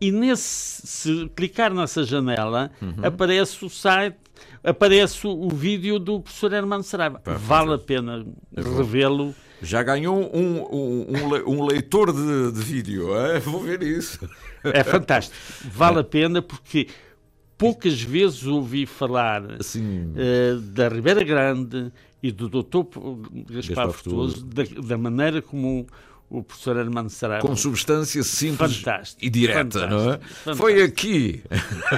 E 0.00 0.10
nesse, 0.10 0.86
se 0.86 1.28
clicar 1.36 1.74
nessa 1.74 2.02
janela, 2.02 2.70
uhum. 2.80 2.94
aparece 3.04 3.62
o 3.62 3.68
site 3.68 4.16
aparece 4.62 5.26
o 5.26 5.48
vídeo 5.50 5.98
do 5.98 6.20
professor 6.20 6.52
Hermano 6.52 6.82
Saraiva. 6.82 7.20
vale 7.24 7.74
a 7.74 7.78
pena 7.78 8.24
revê-lo. 8.56 9.34
Já 9.62 9.82
ganhou 9.82 10.30
um, 10.34 10.62
um, 10.72 11.06
um 11.46 11.64
leitor 11.64 12.12
de, 12.12 12.52
de 12.52 12.60
vídeo, 12.60 13.14
é? 13.16 13.38
vou 13.40 13.60
ver 13.60 13.82
isso. 13.82 14.18
É 14.64 14.82
fantástico. 14.82 15.36
Vale 15.70 16.00
a 16.00 16.04
pena 16.04 16.40
porque 16.40 16.88
poucas 17.58 18.00
vezes 18.00 18.46
ouvi 18.46 18.86
falar 18.86 19.42
uh, 19.42 20.60
da 20.60 20.88
Ribeira 20.88 21.22
Grande 21.22 21.92
e 22.22 22.32
do 22.32 22.48
Dr. 22.48 22.84
Gaspar 23.50 23.92
Frutuoso 23.92 24.44
da, 24.46 24.62
da 24.62 24.98
maneira 24.98 25.42
como 25.42 25.86
o 26.30 26.44
professor 26.44 26.78
Armando 26.78 27.10
Saraiva. 27.10 27.46
Com 27.46 27.56
substância 27.56 28.22
simples 28.22 28.76
fantástico, 28.76 29.24
e 29.24 29.28
direta, 29.28 29.80
fantástico, 29.80 29.90
não 29.90 30.12
é? 30.12 30.18
Fantástico. 30.18 30.56
Foi 30.56 30.82
aqui. 30.82 31.42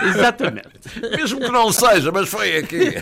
Exatamente. 0.08 0.70
Mesmo 1.16 1.40
que 1.40 1.50
não 1.50 1.70
seja, 1.70 2.10
mas 2.10 2.28
foi 2.30 2.56
aqui. 2.56 2.94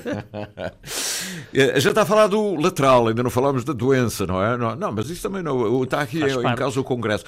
a 1.54 1.78
gente 1.78 1.88
está 1.88 2.02
a 2.02 2.06
falar 2.06 2.26
do 2.26 2.56
lateral, 2.56 3.06
ainda 3.06 3.22
não 3.22 3.30
falámos 3.30 3.62
da 3.62 3.72
doença, 3.72 4.26
não 4.26 4.42
é? 4.42 4.56
Não, 4.56 4.74
não 4.74 4.90
mas 4.90 5.08
isso 5.08 5.22
também 5.22 5.42
não. 5.42 5.84
Está 5.84 6.00
aqui 6.00 6.18
Faz 6.18 6.34
em 6.34 6.42
parte. 6.42 6.58
causa 6.58 6.80
o 6.80 6.84
Congresso. 6.84 7.24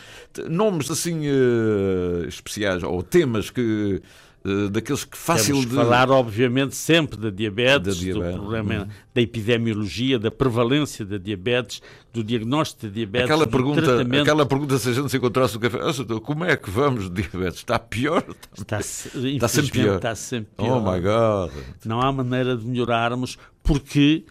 Nomes 0.48 0.90
assim 0.90 1.20
uh, 1.28 2.26
especiais, 2.26 2.82
ou 2.82 3.04
temas 3.04 3.50
que 3.50 4.02
uh, 4.44 4.68
daqueles 4.70 5.04
que 5.04 5.16
fácil 5.16 5.54
Temos 5.54 5.70
de. 5.70 5.74
falar, 5.74 6.10
obviamente, 6.10 6.74
sempre 6.76 7.16
da 7.16 7.30
diabetes, 7.30 7.96
Da 7.98 8.02
diabetes, 8.04 8.32
do 8.34 8.40
problema 8.40 8.74
uhum. 8.82 8.88
da 9.14 9.20
epidemiologia, 9.20 10.18
da 10.18 10.30
prevalência 10.30 11.04
da 11.04 11.18
diabetes, 11.18 11.80
do 12.12 12.22
diagnóstico 12.24 12.86
de 12.88 12.92
diabetes, 12.94 13.24
Aquela 13.30 13.46
pergunta, 13.46 13.82
tratamento. 13.82 14.22
aquela 14.22 14.46
pergunta, 14.46 14.78
se 14.78 14.88
a 14.88 14.92
gente 14.92 15.10
se 15.10 15.16
encontrasse 15.16 15.54
no 15.54 15.60
café, 15.60 15.78
"Ah, 15.80 16.20
como 16.20 16.44
é 16.44 16.56
que 16.56 16.70
vamos 16.70 17.10
de 17.10 17.22
diabetes? 17.22 17.58
Está 17.60 17.78
pior? 17.78 18.24
Está, 18.56 18.80
Está 18.80 19.48
sempre 19.48 19.70
pior. 19.70 19.96
Está 19.96 20.14
sempre 20.14 20.50
Oh 20.58 20.62
pior. 20.64 20.80
my 20.94 21.00
God! 21.00 21.52
Não 21.84 22.00
há 22.00 22.10
maneira 22.12 22.56
de 22.56 22.64
melhorarmos 22.66 23.38
porque 23.62 24.24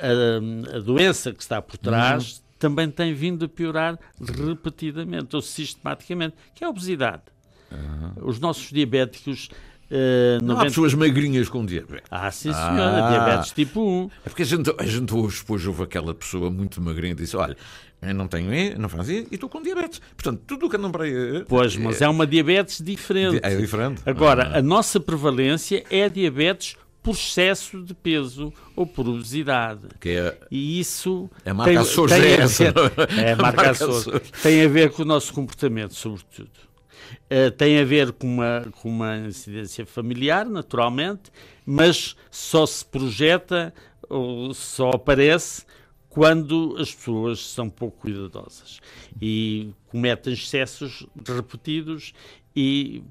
a, 0.00 0.76
a 0.76 0.80
doença 0.80 1.32
que 1.32 1.42
está 1.42 1.60
por 1.60 1.76
trás 1.78 2.36
Uhum. 2.38 2.44
também 2.58 2.90
tem 2.90 3.14
vindo 3.14 3.44
a 3.46 3.48
piorar 3.48 3.98
repetidamente 4.20 5.34
ou 5.34 5.42
sistematicamente, 5.42 6.34
que 6.54 6.62
é 6.62 6.66
a 6.66 6.70
obesidade. 6.70 7.22
Os 8.22 8.38
nossos 8.38 8.70
diabéticos. 8.72 9.48
eh, 9.90 10.38
Não 10.42 10.50
há 10.54 10.58
90 10.58 10.64
pessoas 10.70 10.94
magrinhas 10.94 11.48
com 11.48 11.64
diabetes. 11.66 12.06
Ah, 12.10 12.30
sim, 12.30 12.52
senhora, 12.52 13.04
Ah. 13.06 13.10
diabetes 13.10 13.50
tipo 13.52 13.80
1. 13.80 14.10
É 14.24 14.28
porque 14.28 14.42
a 14.42 14.46
gente, 14.46 14.74
a 14.78 14.86
gente 14.86 15.12
hoje, 15.14 15.40
depois 15.40 15.66
houve 15.66 15.82
aquela 15.82 16.14
pessoa 16.14 16.48
muito 16.50 16.80
magrinha 16.80 17.12
e 17.12 17.16
disse: 17.16 17.36
Olha, 17.36 17.56
eu 18.00 18.14
não 18.14 18.28
tenho, 18.28 18.54
E, 18.54 18.76
não 18.78 18.88
fazia 18.88 19.26
e 19.30 19.34
estou 19.34 19.48
com 19.48 19.60
diabetes. 19.60 20.00
Portanto, 20.16 20.42
tudo 20.46 20.66
o 20.66 20.70
que 20.70 20.76
andam 20.76 20.90
para 20.92 21.04
aí 21.04 21.44
Pois, 21.48 21.74
mas 21.76 22.00
é 22.00 22.08
uma 22.08 22.26
diabetes 22.26 22.80
diferente. 22.80 23.40
é 23.42 23.56
diferente. 23.56 24.00
Agora, 24.06 24.52
Ah. 24.54 24.58
a 24.58 24.62
nossa 24.62 25.00
prevalência 25.00 25.84
é 25.90 26.08
diabetes 26.08 26.76
por 27.02 27.12
excesso 27.14 27.82
de 27.82 27.94
peso 27.94 28.52
ou 28.76 28.86
por 28.86 29.08
obesidade. 29.08 29.80
Que 29.98 30.10
é, 30.10 30.38
E 30.50 30.78
isso 30.78 31.28
A 31.44 31.52
marca 31.54 31.72
tem, 31.72 32.06
tem 32.06 32.16
é 32.30 32.42
a 32.42 32.46
ver- 32.46 32.74
não 32.74 32.82
é? 32.84 33.20
É 33.28 33.30
a 33.30 33.32
A 33.32 33.36
marca 33.36 33.56
marca 33.56 33.70
Açores. 33.72 33.96
Açores. 34.06 34.30
Tem 34.42 34.64
a 34.64 34.68
ver 34.68 34.90
com 34.92 35.02
o 35.02 35.04
nosso 35.06 35.32
comportamento, 35.32 35.94
sobretudo. 35.94 36.50
Eh, 37.28 37.50
tem 37.50 37.78
a 37.78 37.84
ver 37.84 38.12
com 38.12 38.26
uma, 38.26 38.66
com 38.80 38.88
uma 38.88 39.16
incidência 39.18 39.86
familiar, 39.86 40.46
naturalmente, 40.46 41.30
mas 41.64 42.16
só 42.30 42.66
se 42.66 42.84
projeta 42.84 43.72
ou 44.08 44.52
só 44.54 44.90
aparece 44.90 45.64
quando 46.08 46.76
as 46.78 46.92
pessoas 46.92 47.46
são 47.46 47.70
pouco 47.70 48.00
cuidadosas 48.00 48.80
e 49.22 49.70
cometem 49.88 50.32
excessos 50.32 51.06
repetidos 51.26 52.12
e 52.54 53.02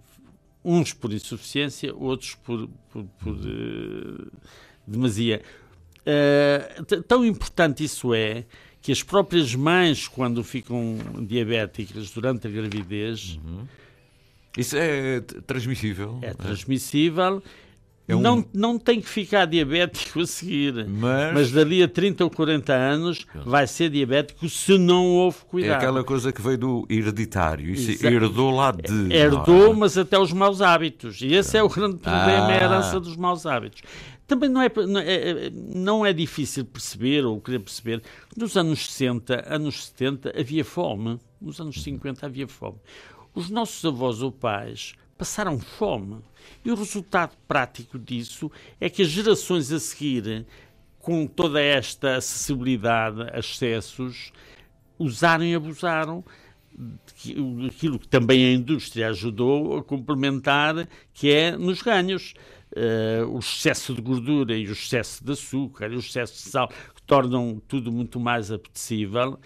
uns 0.64 0.92
por 0.94 1.14
insuficiência, 1.14 1.96
outros 1.96 2.36
por, 2.36 2.68
por, 2.92 3.06
por, 3.20 3.38
eh, 3.38 4.28
demasia. 4.86 5.42
T- 6.88 7.02
tão 7.04 7.24
importante 7.24 7.84
isso 7.84 8.14
é 8.14 8.46
que 8.82 8.92
as 8.92 9.04
próprias 9.04 9.54
mães, 9.54 10.08
quando 10.08 10.44
ficam 10.44 10.98
diabéticas 11.22 12.10
durante 12.12 12.48
a 12.48 12.50
gravidez, 12.50 13.40
isso 14.60 14.76
é 14.78 15.22
t- 15.22 15.42
transmissível. 15.42 16.20
é 16.22 16.34
transmissível. 16.34 17.42
É 18.08 18.16
um- 18.16 18.22
não, 18.22 18.46
não 18.52 18.80
tem 18.80 19.00
que 19.00 19.08
ficar 19.08 19.46
diabético 19.46 20.22
a 20.22 20.26
seguir. 20.26 20.88
Mas- 20.88 21.32
Mas 21.34 21.52
dali 21.52 21.84
a 21.84 21.88
30 21.88 22.24
ou 22.24 22.30
40 22.32 22.74
anos 22.74 23.24
vai 23.46 23.68
ser 23.68 23.92
diabético 23.92 24.50
se 24.50 24.80
não 24.80 25.06
houve 25.10 25.38
É 25.38 25.46
cuidado. 25.52 25.78
aquela 25.78 26.04
coisa 26.04 26.32
que 26.34 26.42
veio 26.42 26.58
do 26.58 26.88
hereditário. 26.90 27.70
Isso 27.70 27.92
Exa- 27.92 28.10
herdou 28.10 28.50
lá 28.50 28.72
de. 28.72 29.14
Herdou, 29.14 29.74
é? 29.74 29.76
mas 29.76 29.96
até 29.96 30.18
os 30.18 30.34
maus 30.34 30.60
hábitos. 30.60 31.22
E 31.22 31.34
esse 31.36 31.56
é 31.56 31.62
o 31.62 31.70
grande 31.70 31.98
problema, 31.98 32.52
é 32.52 32.56
a 32.56 32.62
Ah. 32.62 32.64
herança 32.64 33.00
dos 33.00 33.16
maus 33.16 33.46
hábitos. 33.46 33.84
Também 34.26 34.50
não 34.50 34.62
é, 34.62 34.72
não 34.88 35.00
é, 35.00 35.52
não 35.76 36.06
é 36.06 36.12
difícil 36.14 36.66
perceber 36.66 37.26
ou 37.26 37.40
querer 37.40 37.60
perceber 37.60 38.02
que 38.32 38.40
nos 38.40 38.56
anos 38.58 38.88
60, 38.92 39.44
anos 39.48 39.86
70 39.86 40.34
havia 40.40 40.66
fome. 40.66 41.20
Nos 41.40 41.60
anos 41.62 41.82
50 41.84 42.26
havia 42.26 42.48
fome. 42.48 42.78
Os 43.40 43.50
nossos 43.50 43.86
avós 43.86 44.22
ou 44.22 44.34
pais 44.34 44.96
passaram 45.18 45.58
fome. 45.58 46.18
E 46.66 46.70
o 46.70 46.76
resultado 46.76 47.38
prático 47.48 47.98
disso 47.98 48.52
é 48.82 48.90
que 48.90 49.02
as 49.02 49.08
gerações 49.08 49.72
a 49.72 49.80
seguir, 49.80 50.46
com 51.00 51.26
toda 51.26 51.62
esta 51.62 52.18
acessibilidade 52.18 53.22
a 53.32 53.40
excessos, 53.40 54.34
usaram 55.00 55.46
e 55.46 55.56
abusaram 55.56 56.22
que- 57.16 57.34
aquilo 57.66 57.98
que 57.98 58.10
também 58.10 58.46
a 58.46 58.52
indústria 58.52 59.08
ajudou 59.08 59.78
a 59.78 59.84
complementar, 59.86 60.86
que 61.14 61.32
é 61.32 61.56
nos 61.56 61.82
ganhos. 61.82 62.34
Eh, 62.76 63.24
o 63.26 63.40
excesso 63.40 63.94
de 63.94 64.02
gordura 64.02 64.54
e 64.56 64.68
o 64.68 64.74
excesso 64.74 65.24
de 65.24 65.32
açúcar 65.32 65.88
e 65.94 65.96
o 65.96 66.00
excesso 66.00 66.34
de 66.34 66.50
sal, 66.52 66.68
que 66.68 67.02
tornam 67.04 67.60
tudo 67.70 67.90
muito 67.90 68.20
mais 68.20 68.52
apetecível, 68.52 69.40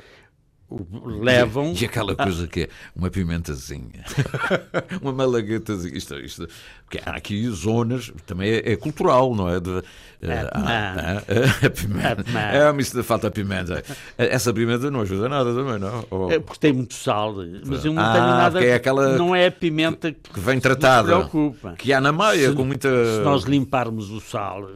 levam... 1.05 1.73
E 1.79 1.85
aquela 1.85 2.15
coisa 2.15 2.47
que 2.47 2.61
é 2.63 2.69
uma 2.95 3.09
pimentazinha, 3.09 4.03
uma 5.01 5.11
malaguetazinha. 5.11 5.97
Isto, 5.97 6.15
isto, 6.19 6.47
porque 6.85 6.99
há 7.05 7.11
aqui 7.15 7.47
zonas, 7.49 8.11
também 8.25 8.49
é, 8.51 8.73
é 8.73 8.75
cultural, 8.75 9.35
não 9.35 9.49
é? 9.49 9.59
De, 9.59 9.83
eh, 10.21 10.49
Ah, 10.53 10.95
ah, 10.97 11.23
ah, 11.61 11.65
a 11.65 11.69
pimenta. 11.69 12.25
Ah, 12.35 12.53
É, 12.55 12.71
mas 12.71 12.89
falta 13.05 13.29
pimenta. 13.31 13.83
Essa 14.17 14.53
pimenta 14.53 14.89
não 14.91 15.01
ajuda 15.01 15.27
nada 15.29 15.53
também, 15.53 15.79
não? 15.79 16.05
Ou- 16.09 16.31
É 16.31 16.39
porque 16.39 16.59
tem 16.59 16.73
muito 16.73 16.93
sal, 16.93 17.35
mas 17.65 17.83
eu 17.85 17.93
não 17.93 18.01
Ah, 18.01 18.13
tenho 18.13 18.25
nada. 18.25 18.51
porque 18.59 18.67
é 18.67 18.75
aquela 18.75 19.17
não 19.17 19.35
é 19.35 19.47
a 19.47 19.51
pimenta 19.51 20.11
que, 20.11 20.29
que 20.29 20.39
vem 20.39 20.59
tratada. 20.59 21.07
preocupa. 21.15 21.73
Que 21.77 21.91
há 21.93 21.99
na 22.01 22.11
maia, 22.11 22.49
Se- 22.49 22.55
com 22.55 22.63
muita. 22.65 22.89
Se 22.89 23.21
nós 23.21 23.43
limparmos 23.43 24.09
o 24.09 24.19
sal, 24.21 24.67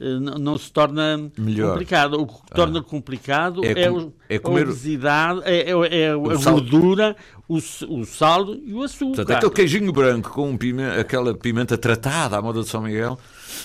não 0.00 0.56
se 0.56 0.72
torna 0.72 1.30
Melhor. 1.36 1.66
Ah. 1.68 1.72
complicado. 1.72 2.14
O 2.20 2.26
que 2.26 2.34
torna 2.54 2.82
complicado 2.82 3.64
É 3.64 3.72
é, 3.82 3.90
com- 3.90 4.12
é 4.28 4.38
comer- 4.38 4.60
a 4.60 4.62
obesidade, 4.64 5.40
é, 5.44 5.70
é- 5.70 6.02
é 6.04 6.10
a 6.12 6.38
sal. 6.38 6.54
gordura, 6.54 7.16
o, 7.46 7.56
o 7.56 8.04
sal 8.06 8.54
e 8.54 8.72
o 8.72 8.82
açúcar. 8.82 9.16
Portanto, 9.16 9.36
aquele 9.36 9.52
queijinho 9.52 9.92
branco 9.92 10.30
com 10.30 10.56
pimenta, 10.56 11.00
aquela 11.00 11.34
pimenta 11.34 11.76
tratada 11.76 12.38
à 12.38 12.42
moda 12.42 12.62
de 12.62 12.68
São 12.68 12.82
Miguel 12.82 13.18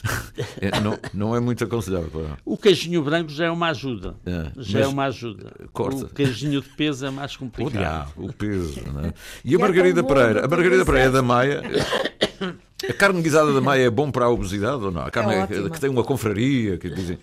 é, 0.60 0.80
não, 0.82 1.00
não 1.13 1.36
é 1.36 1.39
muito 1.39 1.63
aconselhável. 1.63 2.28
O 2.43 2.58
queijinho 2.58 3.02
branco 3.02 3.30
já 3.32 3.45
é 3.45 3.52
uma 3.52 3.69
ajuda. 3.69 4.15
É, 4.26 4.52
já 4.58 4.80
é 4.82 4.88
uma 4.88 5.06
ajuda. 5.06 5.52
corta. 5.71 6.06
O 6.06 6.10
queijinho 6.10 6.62
de 6.62 6.67
peso 6.69 7.06
é 7.06 7.10
mais 7.10 7.38
complicado. 7.38 7.71
diabo, 7.80 8.12
o 8.17 8.34
peso. 8.34 8.82
Não 8.93 9.02
é? 9.06 9.13
E 9.45 9.54
a 9.54 9.58
é 9.58 9.62
Margarida 9.62 10.04
Pereira? 10.04 10.45
A 10.45 10.48
Margarida. 10.48 10.84
Pereira 10.86 11.12
da 11.12 11.21
Maia. 11.21 11.62
A 12.89 12.93
carne 12.93 13.21
guisada 13.21 13.53
da 13.53 13.61
Maia 13.61 13.83
é 13.85 13.89
bom 13.89 14.11
para 14.11 14.25
a 14.25 14.29
obesidade 14.29 14.83
ou 14.83 14.91
não? 14.91 15.01
A 15.01 15.09
carne 15.11 15.33
É 15.33 15.47
que, 15.47 15.53
ótima. 15.53 15.69
que 15.69 15.79
tem 15.79 15.89
uma 15.89 16.03
confraria, 16.03 16.77
que 16.77 16.89
dizem. 16.89 17.17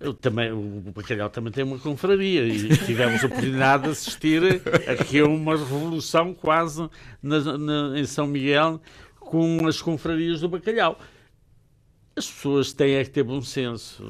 Eu 0.00 0.14
também, 0.14 0.50
o 0.52 0.92
Bacalhau 0.94 1.28
também 1.30 1.52
tem 1.52 1.64
uma 1.64 1.78
confraria 1.78 2.44
e 2.46 2.76
tivemos 2.78 3.22
a 3.22 3.26
oportunidade 3.26 3.84
de 3.84 3.88
assistir 3.90 4.42
aqui 4.88 5.20
a 5.20 5.26
uma 5.26 5.56
revolução 5.56 6.32
quase 6.34 6.88
na- 7.22 7.58
na- 7.58 7.98
em 7.98 8.04
São 8.04 8.26
Miguel 8.26 8.80
com 9.20 9.66
as 9.66 9.80
confrarias 9.80 10.40
do 10.40 10.48
Bacalhau. 10.48 10.98
As 12.16 12.26
pessoas 12.30 12.72
têm 12.72 12.94
é 12.94 13.04
que 13.04 13.10
ter 13.10 13.22
bom 13.22 13.40
senso. 13.42 14.02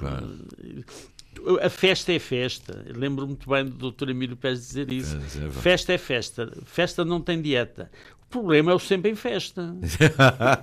A 1.62 1.68
festa 1.70 2.12
é 2.12 2.18
festa. 2.18 2.84
Eu 2.86 2.96
Lembro 2.98 3.26
muito 3.26 3.48
bem 3.48 3.64
do 3.64 3.90
Dr. 3.92 4.10
Emílio 4.10 4.36
Pérez 4.36 4.60
dizer 4.60 4.90
isso. 4.92 5.16
É, 5.16 5.46
é. 5.46 5.50
Festa 5.50 5.92
é 5.92 5.98
festa. 5.98 6.52
Festa 6.64 7.04
não 7.04 7.20
tem 7.20 7.40
dieta. 7.40 7.90
O 8.28 8.30
problema 8.30 8.72
é 8.72 8.74
o 8.74 8.78
sempre 8.78 9.10
em 9.10 9.14
festa. 9.14 9.74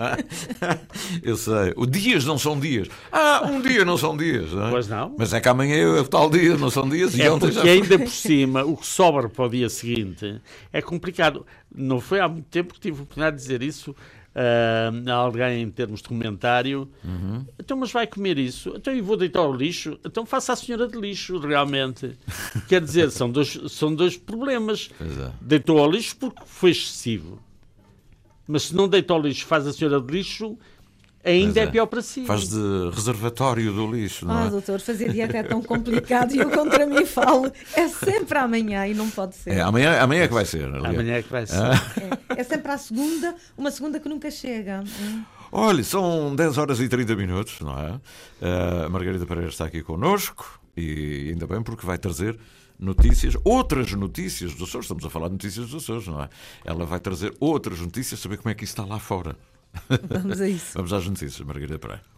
Eu 1.24 1.36
sei. 1.36 1.74
O 1.76 1.88
dias 1.88 2.24
não 2.24 2.38
são 2.38 2.60
dias. 2.60 2.88
Ah, 3.12 3.42
um 3.44 3.60
dia 3.60 3.84
não 3.84 3.98
são 3.98 4.16
dias. 4.16 4.52
Não 4.52 4.68
é? 4.68 4.70
Pois 4.70 4.88
não. 4.88 5.16
Mas 5.18 5.34
é 5.34 5.42
que 5.42 5.50
amanhã 5.50 5.76
é 5.76 6.00
o 6.00 6.08
tal 6.08 6.30
dia, 6.30 6.56
não 6.58 6.70
são 6.70 6.88
dias. 6.88 7.16
E 7.16 7.24
É 7.24 7.32
ontem 7.32 7.52
porque 7.52 7.68
já. 7.68 7.74
ainda 7.74 7.98
por 7.98 8.12
cima, 8.12 8.64
o 8.64 8.78
que 8.78 8.86
sobra 8.86 9.28
para 9.28 9.46
o 9.46 9.50
dia 9.50 9.68
seguinte 9.68 10.40
é 10.72 10.80
complicado. 10.80 11.44
Não 11.74 12.00
foi 12.00 12.20
há 12.20 12.28
muito 12.28 12.46
tempo 12.50 12.72
que 12.72 12.80
tive 12.80 13.00
a 13.00 13.02
oportunidade 13.02 13.38
de 13.38 13.42
dizer 13.42 13.64
isso 13.64 13.96
ah, 14.36 14.92
a 15.08 15.14
alguém 15.14 15.64
em 15.64 15.70
termos 15.72 16.04
de 16.04 16.08
comentário. 16.08 16.88
Uhum. 17.04 17.48
Então, 17.60 17.76
mas 17.78 17.92
vai 17.92 18.06
comer 18.06 18.38
isso? 18.38 18.74
Então 18.76 18.94
eu 18.94 19.04
vou 19.04 19.18
deitar 19.18 19.40
ao 19.40 19.52
lixo? 19.52 19.98
Então 20.06 20.24
faça 20.24 20.54
a 20.54 20.56
senhora 20.56 20.88
de 20.88 21.00
lixo, 21.00 21.40
realmente. 21.40 22.16
Quer 22.68 22.82
dizer, 22.82 23.10
são 23.10 23.28
dois, 23.28 23.60
são 23.70 23.96
dois 23.96 24.16
problemas. 24.16 24.92
É. 25.02 25.32
Deitou 25.42 25.80
ao 25.80 25.90
lixo 25.90 26.16
porque 26.18 26.44
foi 26.46 26.70
excessivo. 26.70 27.40
Mas 28.48 28.64
se 28.64 28.76
não 28.76 28.88
deita 28.88 29.14
ao 29.14 29.22
lixo, 29.22 29.46
faz 29.46 29.66
a 29.68 29.74
senhora 29.74 30.00
de 30.00 30.12
lixo, 30.12 30.58
ainda 31.24 31.62
é. 31.62 31.64
é. 31.64 31.68
pior 31.68 31.88
para 31.88 32.02
si. 32.02 32.26
Faz 32.26 32.48
de 32.50 32.90
reservatório 32.94 33.74
do 33.74 33.92
lixo, 33.92 34.26
não 34.26 34.36
Ah, 34.36 34.46
é? 34.46 34.50
doutor, 34.50 34.80
fazer 34.80 35.12
dieta 35.12 35.38
é 35.38 35.44
tão 35.44 35.62
complicado 35.64 36.34
e 36.36 36.38
eu 36.40 36.50
contra 36.52 36.86
mim 36.86 37.06
falo. 37.06 37.52
É 37.74 37.88
sempre 37.88 38.38
amanhã 38.38 38.88
e 38.88 38.94
não 38.94 39.10
pode 39.10 39.36
ser. 39.36 39.52
É, 39.52 39.62
amanhã, 39.62 40.00
amanhã 40.00 40.24
é 40.24 40.28
que 40.28 40.34
vai 40.34 40.46
ser. 40.46 40.66
aliás. 40.66 40.86
Amanhã 40.86 41.16
é 41.16 41.24
que 41.24 41.32
vai 41.32 41.46
ser. 41.48 41.56
É, 42.36 42.42
é 42.42 42.44
sempre 42.44 42.72
à 42.72 42.78
segunda, 42.78 43.36
uma 43.58 43.72
segunda 43.72 44.00
que 44.00 44.08
nunca 44.08 44.30
chega. 44.30 44.84
Olha, 45.52 45.84
são 45.84 46.36
10 46.36 46.58
horas 46.58 46.80
e 46.80 46.88
30 46.88 47.16
minutos, 47.16 47.62
não 47.62 47.80
é? 47.80 48.00
Eh, 48.42 48.86
A 48.86 48.90
Margarida 48.90 49.26
Pereira 49.26 49.50
está 49.50 49.66
aqui 49.66 49.82
connosco 49.82 50.60
e 50.76 51.30
ainda 51.32 51.48
bem 51.48 51.64
porque 51.64 51.86
vai 51.86 51.98
trazer 51.98 52.38
notícias, 52.80 53.36
outras 53.44 53.92
notícias 53.94 54.54
dos 54.54 54.70
Açores. 54.70 54.86
Estamos 54.86 55.06
a 55.06 55.10
falar 55.10 55.28
de 55.28 55.34
notícias 55.34 55.70
dos 55.70 55.84
Açores, 55.84 56.08
não 56.08 56.22
é? 56.22 56.30
Ela 56.64 56.86
vai 56.86 57.00
trazer 57.00 57.36
outras 57.40 57.80
notícias, 57.80 58.20
saber 58.20 58.38
como 58.38 58.50
é 58.50 58.54
que 58.56 58.64
isso 58.64 58.74
está 58.74 58.86
lá 58.86 59.00
fora. 59.00 59.38
Vamos 60.10 60.40
a 60.42 60.48
isso. 60.48 60.74
Vamos 60.78 60.94
às 60.94 61.08
notícias, 61.08 61.40
Margarida 61.42 61.78
Pereira. 61.80 62.15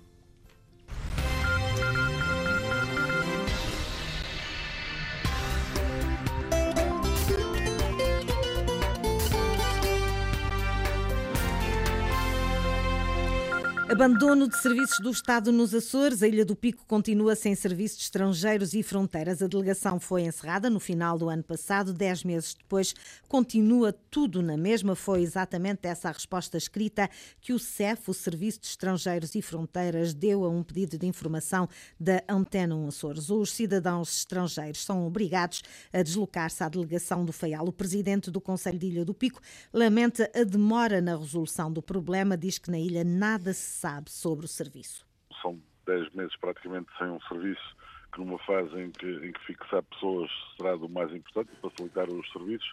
Abandono 13.89 14.50
de 14.50 14.58
serviços 14.58 15.00
do 15.00 15.10
Estado 15.10 15.50
nos 15.50 15.73
Açores. 15.73 16.21
A 16.21 16.28
Ilha 16.28 16.43
do 16.43 16.58
Pico 16.58 16.86
continua 16.86 17.38
sem 17.38 17.56
serviços 17.56 18.02
estrangeiros 18.02 18.73
e 18.73 18.84
fronteiras. 18.84 19.41
A 19.41 19.47
delegação 19.47 19.97
foi 19.97 20.23
encerrada 20.23 20.69
no 20.69 20.78
final 20.78 21.17
do 21.17 21.30
ano 21.30 21.41
passado. 21.41 21.93
Dez 21.93 22.21
meses 22.21 22.54
depois, 22.54 22.93
continua 23.30 23.93
tudo 24.12 24.41
na 24.41 24.58
mesma. 24.58 24.93
Foi 24.93 25.21
exatamente 25.21 25.88
essa 25.88 26.10
a 26.10 26.12
resposta 26.12 26.58
escrita 26.58 27.10
que 27.39 27.54
o 27.54 27.60
CEF, 27.60 28.10
o 28.10 28.13
Serviço 28.13 28.60
de 28.60 28.67
Estrangeiros 28.67 29.34
e 29.36 29.41
Fronteiras, 29.41 30.13
deu 30.13 30.43
a 30.43 30.50
um 30.50 30.63
pedido 30.63 30.97
de 30.97 31.08
informação 31.08 31.69
da 31.97 32.21
Antena 32.28 32.76
1 32.76 32.89
Açores. 32.89 33.30
Os 33.30 33.52
cidadãos 33.52 34.17
estrangeiros 34.17 34.84
são 34.84 35.08
obrigados 35.08 35.63
a 35.93 36.04
deslocar-se 36.04 36.62
à 36.62 36.67
delegação 36.67 37.23
do 37.23 37.32
FEAL. 37.32 37.65
O 37.65 37.71
presidente 37.71 38.30
do 38.30 38.41
Conselho 38.41 38.78
de 38.78 38.88
Ilha 38.88 39.06
do 39.06 39.13
Pico 39.13 39.39
lamenta 39.71 40.30
a 40.36 40.43
demora 40.43 41.00
na 41.00 41.15
resolução 41.15 41.71
do 41.71 41.82
problema. 41.82 42.36
Diz 42.36 42.58
que 42.58 42.69
na 42.69 42.78
ilha 42.78 43.06
nada 43.06 43.54
se 43.54 43.76
sabe 43.77 44.09
sobre 44.09 44.45
o 44.45 44.47
serviço? 44.47 45.05
São 45.41 45.59
10 45.85 46.13
meses 46.13 46.35
praticamente 46.37 46.89
sem 46.97 47.07
um 47.07 47.21
serviço 47.21 47.75
que 48.11 48.19
numa 48.19 48.39
fase 48.39 48.75
em 48.81 48.91
que, 48.91 49.05
em 49.05 49.31
que 49.31 49.45
fixar 49.45 49.83
pessoas 49.83 50.29
será 50.55 50.75
do 50.75 50.89
mais 50.89 51.13
importante 51.13 51.51
facilitar 51.61 52.09
os 52.09 52.31
serviços, 52.31 52.71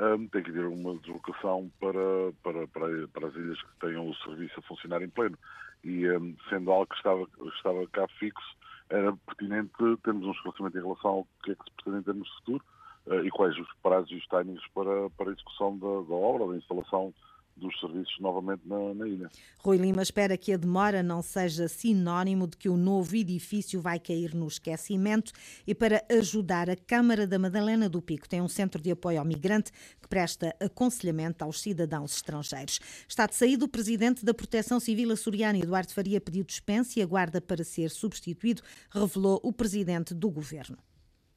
um, 0.00 0.26
tem 0.28 0.42
que 0.42 0.50
haver 0.50 0.66
uma 0.66 0.94
deslocação 0.98 1.70
para, 1.80 2.32
para, 2.42 2.66
para, 2.68 3.08
para, 3.08 3.28
as 3.28 3.34
ilhas 3.34 3.60
que 3.62 3.80
tenham 3.80 4.08
o 4.08 4.14
serviço 4.16 4.58
a 4.58 4.62
funcionar 4.62 5.02
em 5.02 5.08
pleno. 5.08 5.38
E 5.84 6.08
um, 6.10 6.36
sendo 6.48 6.70
algo 6.70 6.86
que 6.86 6.96
estava, 6.96 7.26
estava 7.56 7.86
cá 7.88 8.06
fixo, 8.18 8.56
era 8.90 9.16
pertinente 9.26 9.72
termos 10.02 10.26
um 10.26 10.32
esclarecimento 10.32 10.78
em 10.78 10.82
relação 10.82 11.10
ao 11.10 11.28
que 11.42 11.52
é 11.52 11.54
que 11.54 11.64
se 11.64 11.70
pretende 11.76 11.98
em 11.98 12.02
termos 12.02 12.28
de 12.28 12.34
futuro 12.36 12.64
uh, 13.06 13.24
e 13.24 13.30
quais 13.30 13.58
os 13.58 13.68
prazos 13.82 14.10
e 14.10 14.16
os 14.16 14.26
timings 14.26 14.66
para, 14.74 15.10
para 15.10 15.30
a 15.30 15.32
execução 15.32 15.78
da, 15.78 16.08
da 16.08 16.14
obra, 16.14 16.48
da 16.48 16.56
instalação 16.56 17.14
dos 17.62 17.78
serviços 17.80 18.18
novamente 18.20 18.60
na, 18.66 18.92
na, 18.92 19.08
ilha. 19.08 19.30
Rui 19.58 19.78
Lima 19.78 20.02
espera 20.02 20.36
que 20.36 20.52
a 20.52 20.56
demora 20.56 21.02
não 21.02 21.22
seja 21.22 21.68
sinónimo 21.68 22.46
de 22.46 22.56
que 22.56 22.68
o 22.68 22.76
novo 22.76 23.14
edifício 23.14 23.80
vai 23.80 23.98
cair 23.98 24.34
no 24.34 24.46
esquecimento 24.46 25.32
e 25.66 25.74
para 25.74 26.04
ajudar 26.10 26.68
a 26.68 26.76
Câmara 26.76 27.26
da 27.26 27.38
Madalena 27.38 27.88
do 27.88 28.02
Pico 28.02 28.28
tem 28.28 28.42
um 28.42 28.48
centro 28.48 28.82
de 28.82 28.90
apoio 28.90 29.20
ao 29.20 29.24
migrante 29.24 29.70
que 30.00 30.08
presta 30.08 30.54
aconselhamento 30.60 31.44
aos 31.44 31.60
cidadãos 31.60 32.16
estrangeiros. 32.16 32.80
Está 33.08 33.26
de 33.26 33.34
saída 33.34 33.64
o 33.64 33.68
presidente 33.68 34.24
da 34.24 34.34
Proteção 34.34 34.80
Civil 34.80 35.12
açoriana, 35.12 35.58
Eduardo 35.58 35.92
Faria, 35.92 36.20
pediu 36.20 36.44
dispensa 36.44 36.98
e 36.98 37.02
aguarda 37.02 37.40
para 37.40 37.64
ser 37.64 37.90
substituído, 37.90 38.62
revelou 38.90 39.40
o 39.42 39.52
presidente 39.52 40.12
do 40.12 40.28
governo. 40.28 40.76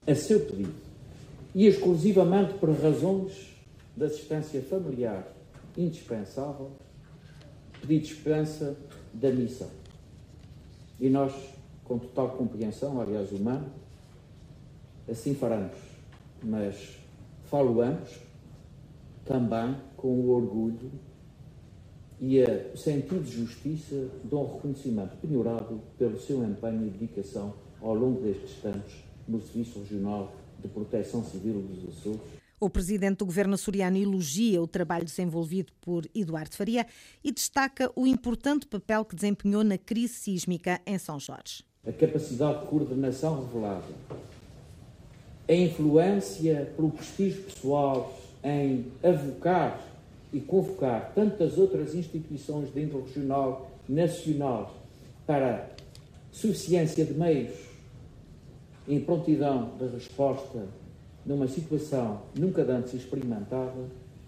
A 0.08 0.16
seu 0.16 0.40
pedido 0.40 0.74
e 1.54 1.68
exclusivamente 1.68 2.56
por 2.56 2.70
razões 2.70 3.32
de 3.96 4.04
assistência 4.04 4.62
familiar 4.62 5.35
indispensável 5.78 6.72
pedir 7.82 8.00
dispensa 8.00 8.76
da 9.14 9.30
missão. 9.32 9.70
E 11.00 11.10
nós, 11.10 11.34
com 11.84 12.00
total 12.00 12.30
compreensão, 12.32 13.00
aliás, 13.00 13.32
humana, 13.32 13.68
assim 15.10 15.36
faremos. 15.36 15.78
Mas 16.44 16.98
falo-amos 17.46 18.20
também 19.24 19.76
com 19.98 20.08
o 20.08 20.30
orgulho 20.30 20.92
e 22.20 22.42
o 22.74 22.78
sentido 22.78 23.24
de 23.24 23.32
justiça 23.32 24.10
de 24.24 24.36
um 24.36 24.54
reconhecimento 24.54 25.18
penhorado 25.18 25.82
pelo 25.98 26.20
seu 26.20 26.44
empenho 26.44 26.88
e 26.88 26.90
dedicação 26.90 27.54
ao 27.82 27.94
longo 27.94 28.22
destes 28.22 28.56
tempos 28.62 29.04
no 29.28 29.42
Serviço 29.42 29.80
Regional 29.80 30.32
de 30.62 30.68
Proteção 30.68 31.24
Civil 31.24 31.62
dos 31.62 31.90
Açores 31.90 32.45
o 32.60 32.70
presidente 32.70 33.18
do 33.18 33.26
governo 33.26 33.56
açoriano 33.56 33.98
elogia 33.98 34.62
o 34.62 34.68
trabalho 34.68 35.06
desenvolvido 35.06 35.72
por 35.82 36.06
Eduardo 36.14 36.56
Faria 36.56 36.86
e 37.24 37.32
destaca 37.32 37.92
o 37.96 38.08
importante 38.08 38.66
papel 38.66 39.04
que 39.06 39.16
desempenhou 39.16 39.64
na 39.64 39.78
crise 39.78 40.14
sísmica 40.14 40.82
em 40.86 40.98
São 40.98 41.20
Jorge. 41.20 41.64
A 41.86 41.92
capacidade 41.92 42.62
de 42.62 42.68
coordenação 42.68 43.46
revelada, 43.46 43.84
a 45.48 45.54
influência 45.54 46.72
pelo 46.76 46.90
prestígio 46.92 47.44
pessoal 47.44 48.18
em 48.44 48.86
avocar 49.04 49.82
e 50.34 50.40
convocar 50.40 51.12
tantas 51.14 51.58
outras 51.58 51.94
instituições 51.94 52.74
de 52.74 52.82
índole 52.82 53.06
regional, 53.06 53.72
nacional, 53.88 54.76
para 55.26 55.70
suficiência 56.32 57.06
de 57.06 57.14
meios 57.14 57.56
em 58.88 59.00
prontidão 59.00 59.72
de 59.80 59.88
resposta 59.88 60.68
numa 61.26 61.48
situação 61.48 62.22
nunca 62.38 62.62
antes 62.62 62.94
experimentada, 62.94 63.74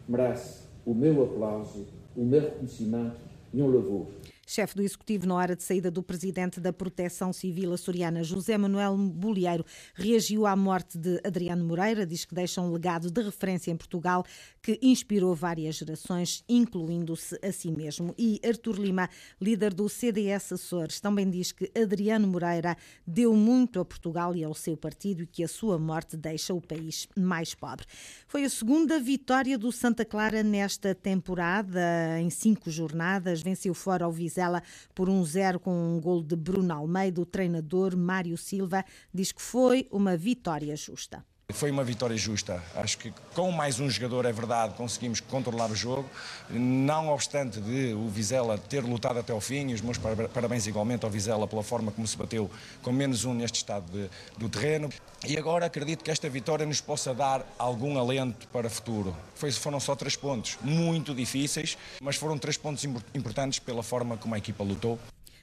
merece 0.08 0.64
o 0.86 0.94
meu 0.94 1.24
aplauso, 1.24 1.86
o 2.16 2.24
meu 2.24 2.42
reconhecimento 2.42 3.18
e 3.54 3.62
um 3.62 3.68
louvor 3.68 4.08
chefe 4.48 4.76
do 4.76 4.82
Executivo 4.82 5.28
na 5.28 5.36
hora 5.36 5.56
de 5.58 5.62
saída 5.62 5.92
do 5.92 6.02
presidente 6.02 6.62
da 6.62 6.72
Proteção 6.72 7.34
Civil 7.34 7.74
açoriana, 7.74 8.24
José 8.24 8.58
Manuel 8.58 8.98
Bolieiro, 8.98 9.66
reagiu 9.94 10.46
à 10.46 10.56
morte 10.56 10.98
de 10.98 11.20
Adriano 11.24 11.66
Moreira, 11.66 12.06
diz 12.06 12.24
que 12.24 12.34
deixa 12.34 12.62
um 12.62 12.72
legado 12.72 13.12
de 13.12 13.22
referência 13.22 13.70
em 13.72 13.76
Portugal 13.76 14.24
que 14.64 14.80
inspirou 14.82 15.36
várias 15.36 15.76
gerações, 15.76 16.46
incluindo-se 16.48 17.38
a 17.44 17.52
si 17.52 17.70
mesmo. 17.70 18.16
E 18.18 18.40
Artur 18.44 18.80
Lima, 18.80 19.10
líder 19.40 19.74
do 19.74 19.90
CDS 19.90 20.54
Açores, 20.54 21.02
também 21.02 21.30
diz 21.30 21.52
que 21.52 21.70
Adriano 21.78 22.26
Moreira 22.26 22.78
deu 23.06 23.34
muito 23.34 23.82
a 23.82 23.86
Portugal 23.86 24.34
e 24.34 24.46
ao 24.46 24.54
seu 24.54 24.78
partido 24.78 25.24
e 25.24 25.28
que 25.28 25.44
a 25.44 25.48
sua 25.48 25.78
morte 25.78 26.16
deixa 26.16 26.54
o 26.54 26.62
país 26.62 27.06
mais 27.18 27.54
pobre. 27.54 27.86
Foi 28.28 28.46
a 28.46 28.50
segunda 28.50 28.98
vitória 28.98 29.58
do 29.58 29.74
Santa 29.74 30.06
Clara 30.06 30.42
nesta 30.42 30.96
temporada, 30.96 32.18
em 32.22 32.30
cinco 32.30 32.72
jornadas, 32.72 33.42
venceu 33.42 33.74
fora 33.74 34.06
ao 34.06 34.12
Vizela 34.12 34.37
Vizela 34.38 34.62
por 34.94 35.10
1-0 35.10 35.56
um 35.56 35.60
com 35.60 35.96
um 35.96 36.00
gol 36.00 36.24
de 36.24 36.36
Bruno 36.36 36.72
Almeida. 36.74 37.20
O 37.20 37.26
treinador 37.26 37.98
Mário 37.98 38.38
Silva 38.38 38.86
diz 39.12 39.32
que 39.32 39.42
foi 39.42 39.88
uma 39.92 40.16
vitória 40.16 40.76
justa. 40.76 41.26
Foi 41.54 41.72
uma 41.72 41.84
vitória 41.84 42.18
justa. 42.18 42.62
Acho 42.76 42.98
que 42.98 43.14
com 43.34 43.52
mais 43.54 43.80
um 43.80 43.90
jogador, 43.90 44.26
é 44.26 44.34
verdade, 44.34 44.74
conseguimos 44.74 45.22
controlar 45.22 45.72
o 45.72 45.76
jogo. 45.76 46.06
Não 46.50 47.08
obstante 47.08 47.62
de 47.62 47.94
o 47.94 48.10
Vizela 48.10 48.58
ter 48.58 48.84
lutado 48.84 49.20
até 49.20 49.32
ao 49.32 49.40
fim, 49.40 49.70
e 49.70 49.74
os 49.74 49.80
meus 49.80 49.98
parabéns 50.34 50.68
igualmente 50.68 51.06
ao 51.06 51.10
Vizela 51.10 51.48
pela 51.48 51.64
forma 51.64 51.90
como 51.90 52.06
se 52.06 52.18
bateu 52.18 52.52
com 52.84 52.92
menos 52.92 53.24
um 53.24 53.34
neste 53.34 53.60
estado 53.60 53.90
de, 53.90 54.10
do 54.38 54.50
terreno. 54.50 54.90
E 55.26 55.38
agora 55.38 55.66
acredito 55.66 56.04
que 56.04 56.12
esta 56.12 56.28
vitória 56.28 56.66
nos 56.66 56.82
possa 56.82 57.14
dar 57.14 57.46
algum 57.58 57.98
alento 57.98 58.46
para 58.50 58.68
o 58.68 58.70
futuro. 58.70 59.16
Foi, 59.34 59.50
foram 59.50 59.80
só 59.80 59.96
três 59.96 60.18
pontos, 60.18 60.58
muito 60.62 61.16
difíceis, 61.16 61.78
mas 62.02 62.18
foram 62.18 62.38
três 62.38 62.58
pontos 62.58 62.84
importantes 62.84 63.60
pela 63.60 63.82
forma 63.82 64.18
como 64.18 64.36
a 64.36 64.38
equipa 64.38 64.66
lutou. 64.66 65.00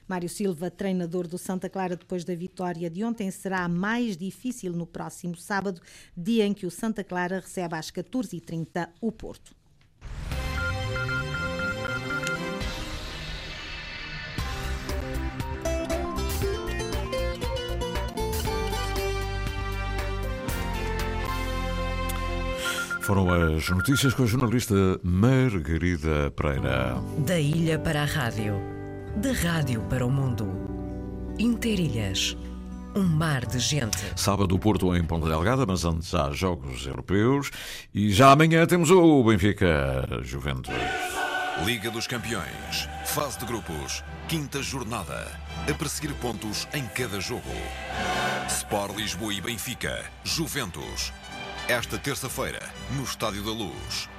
Mário 0.07 0.29
Silva, 0.29 0.69
treinador 0.69 1.27
do 1.27 1.37
Santa 1.37 1.69
Clara 1.69 1.95
depois 1.95 2.23
da 2.23 2.35
vitória 2.35 2.89
de 2.89 3.03
ontem, 3.03 3.29
será 3.31 3.67
mais 3.67 4.15
difícil 4.15 4.73
no 4.73 4.85
próximo 4.85 5.35
sábado, 5.35 5.81
dia 6.15 6.45
em 6.45 6.53
que 6.53 6.65
o 6.65 6.71
Santa 6.71 7.03
Clara 7.03 7.39
recebe 7.39 7.75
às 7.75 7.91
14h30 7.91 8.89
o 9.01 9.11
Porto. 9.11 9.55
Foram 23.01 23.29
as 23.29 23.69
notícias 23.69 24.15
com 24.15 24.23
a 24.23 24.25
jornalista 24.25 24.73
Margarida 25.03 26.31
Pereira. 26.31 26.95
Da 27.19 27.39
ilha 27.39 27.77
para 27.77 28.01
a 28.01 28.05
rádio 28.05 28.84
de 29.15 29.31
rádio 29.31 29.81
para 29.89 30.05
o 30.05 30.11
mundo. 30.11 30.47
Interilhas. 31.39 32.35
Um 32.95 33.03
mar 33.03 33.45
de 33.45 33.59
gente. 33.59 33.97
Sábado 34.15 34.55
o 34.55 34.59
Porto 34.59 34.95
em 34.95 35.03
Ponta 35.03 35.27
Delgada, 35.27 35.65
mas 35.65 35.85
antes 35.85 36.13
há 36.13 36.31
Jogos 36.31 36.85
Europeus. 36.85 37.49
E 37.93 38.11
já 38.11 38.31
amanhã 38.31 38.65
temos 38.65 38.91
o 38.91 39.23
Benfica 39.23 40.07
Juventus. 40.21 40.73
Liga 41.63 41.89
dos 41.89 42.07
Campeões. 42.07 42.89
Fase 43.05 43.39
de 43.39 43.45
grupos. 43.45 44.03
Quinta 44.27 44.61
jornada. 44.61 45.27
A 45.69 45.73
perseguir 45.73 46.13
pontos 46.15 46.67
em 46.73 46.85
cada 46.87 47.19
jogo. 47.19 47.43
Sport 48.47 48.97
Lisboa 48.97 49.33
e 49.33 49.41
Benfica. 49.41 50.03
Juventus. 50.23 51.13
Esta 51.67 51.97
terça-feira, 51.97 52.59
no 52.91 53.03
Estádio 53.03 53.43
da 53.43 53.51
Luz. 53.51 54.09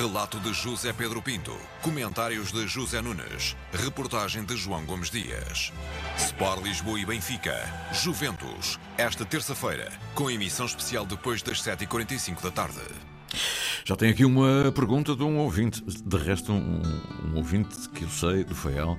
Relato 0.00 0.40
de 0.40 0.54
José 0.54 0.94
Pedro 0.94 1.20
Pinto. 1.20 1.54
Comentários 1.82 2.50
de 2.50 2.66
José 2.66 3.02
Nunes. 3.02 3.54
Reportagem 3.70 4.46
de 4.46 4.56
João 4.56 4.82
Gomes 4.86 5.10
Dias. 5.10 5.74
Sport 6.16 6.62
Lisboa 6.62 6.98
e 6.98 7.04
Benfica. 7.04 7.54
Juventus. 7.92 8.80
Esta 8.96 9.26
terça-feira, 9.26 9.92
com 10.14 10.30
emissão 10.30 10.64
especial 10.64 11.04
depois 11.04 11.42
das 11.42 11.62
7h45 11.62 12.40
da 12.40 12.50
tarde. 12.50 12.80
Já 13.84 13.94
tem 13.94 14.08
aqui 14.08 14.24
uma 14.24 14.72
pergunta 14.74 15.14
de 15.14 15.22
um 15.22 15.36
ouvinte. 15.36 15.84
De 15.84 16.16
resto, 16.16 16.50
um, 16.50 16.80
um 17.26 17.36
ouvinte 17.36 17.86
que 17.90 18.04
eu 18.04 18.08
sei, 18.08 18.42
do 18.42 18.54
FEAL, 18.54 18.96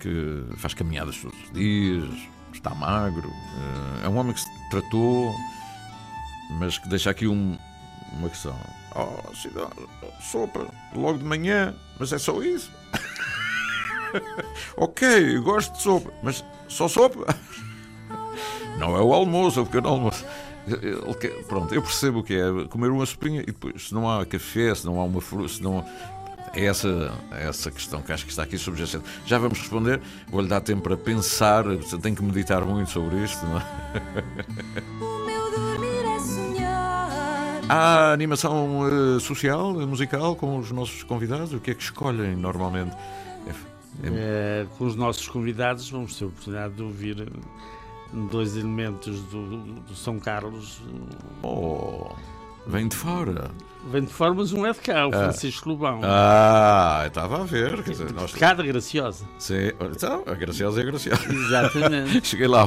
que 0.00 0.44
faz 0.56 0.74
caminhadas 0.74 1.18
todos 1.18 1.38
os 1.40 1.52
dias, 1.52 2.10
está 2.52 2.74
magro. 2.74 3.30
Eh, 3.30 4.06
é 4.06 4.08
um 4.08 4.16
homem 4.16 4.32
que 4.32 4.40
se 4.40 4.68
tratou, 4.70 5.32
mas 6.58 6.78
que 6.78 6.88
deixa 6.88 7.10
aqui 7.10 7.28
um, 7.28 7.56
uma 8.18 8.28
questão. 8.28 8.58
Oh, 8.94 9.34
cidade, 9.34 9.72
sopa 10.20 10.66
logo 10.94 11.18
de 11.18 11.24
manhã, 11.24 11.74
mas 11.98 12.12
é 12.12 12.18
só 12.18 12.42
isso. 12.42 12.70
ok, 14.76 15.38
gosto 15.38 15.72
de 15.72 15.82
sopa, 15.82 16.12
mas 16.22 16.44
só 16.68 16.88
sopa? 16.88 17.34
Não 18.78 18.96
é 18.96 19.00
o 19.00 19.12
almoço, 19.12 19.60
é 19.60 19.62
o 19.62 19.66
pequeno 19.66 19.88
almoço. 19.88 20.24
Pronto, 21.48 21.74
eu 21.74 21.82
percebo 21.82 22.20
o 22.20 22.22
que 22.22 22.34
é 22.34 22.68
comer 22.68 22.90
uma 22.90 23.04
sopinha 23.04 23.42
e 23.42 23.46
depois, 23.46 23.88
se 23.88 23.94
não 23.94 24.08
há 24.08 24.24
café, 24.24 24.74
se 24.74 24.84
não 24.86 25.00
há 25.00 25.04
uma 25.04 25.20
fruta, 25.20 25.48
se 25.48 25.62
não. 25.62 25.84
É 26.54 26.66
essa, 26.66 27.12
é 27.32 27.48
essa 27.48 27.70
questão 27.70 28.02
que 28.02 28.12
acho 28.12 28.24
que 28.24 28.30
está 28.30 28.42
aqui 28.42 28.58
subjacente. 28.58 29.04
Já 29.24 29.38
vamos 29.38 29.58
responder, 29.58 30.00
vou-lhe 30.28 30.48
dar 30.48 30.60
tempo 30.60 30.82
para 30.82 30.96
pensar, 30.96 31.64
tem 32.02 32.14
que 32.14 32.22
meditar 32.22 32.62
muito 32.64 32.90
sobre 32.90 33.24
isto, 33.24 33.44
não 33.46 33.58
é? 33.58 33.62
Há 37.68 38.12
animação 38.12 38.80
uh, 38.80 39.20
social, 39.20 39.72
musical 39.86 40.36
com 40.36 40.58
os 40.58 40.70
nossos 40.70 41.02
convidados? 41.02 41.52
O 41.52 41.60
que 41.60 41.70
é 41.70 41.74
que 41.74 41.82
escolhem 41.82 42.36
normalmente? 42.36 42.94
É, 43.46 44.06
é... 44.06 44.66
com 44.76 44.84
os 44.84 44.96
nossos 44.96 45.28
convidados 45.28 45.88
vamos 45.90 46.16
ter 46.16 46.24
a 46.24 46.28
oportunidade 46.28 46.74
de 46.74 46.82
ouvir 46.82 47.30
dois 48.30 48.56
elementos 48.56 49.20
do, 49.24 49.58
do 49.82 49.94
São 49.94 50.18
Carlos. 50.18 50.80
Oh, 51.42 52.10
vem 52.66 52.88
de 52.88 52.96
fora. 52.96 53.50
Vem 53.84 54.04
de 54.04 54.12
fora, 54.12 54.32
mas 54.32 54.52
um 54.52 54.64
é 54.64 54.72
de 54.72 54.78
cá, 54.78 55.06
o 55.06 55.10
ah. 55.10 55.18
Francisco 55.18 55.68
Lobão. 55.68 56.00
Ah, 56.04 57.04
estava 57.06 57.40
a 57.40 57.44
ver. 57.44 57.82
Quer 57.82 57.90
dizer, 57.90 58.12
nós... 58.12 58.32
Cada 58.32 58.62
graciosa. 58.62 59.24
Sim, 59.38 59.72
então, 59.80 60.22
a 60.26 60.34
graciosa 60.34 60.80
é 60.80 60.84
graciosa. 60.84 61.32
Exatamente. 61.32 62.22
Cheguei 62.26 62.46
lá, 62.46 62.64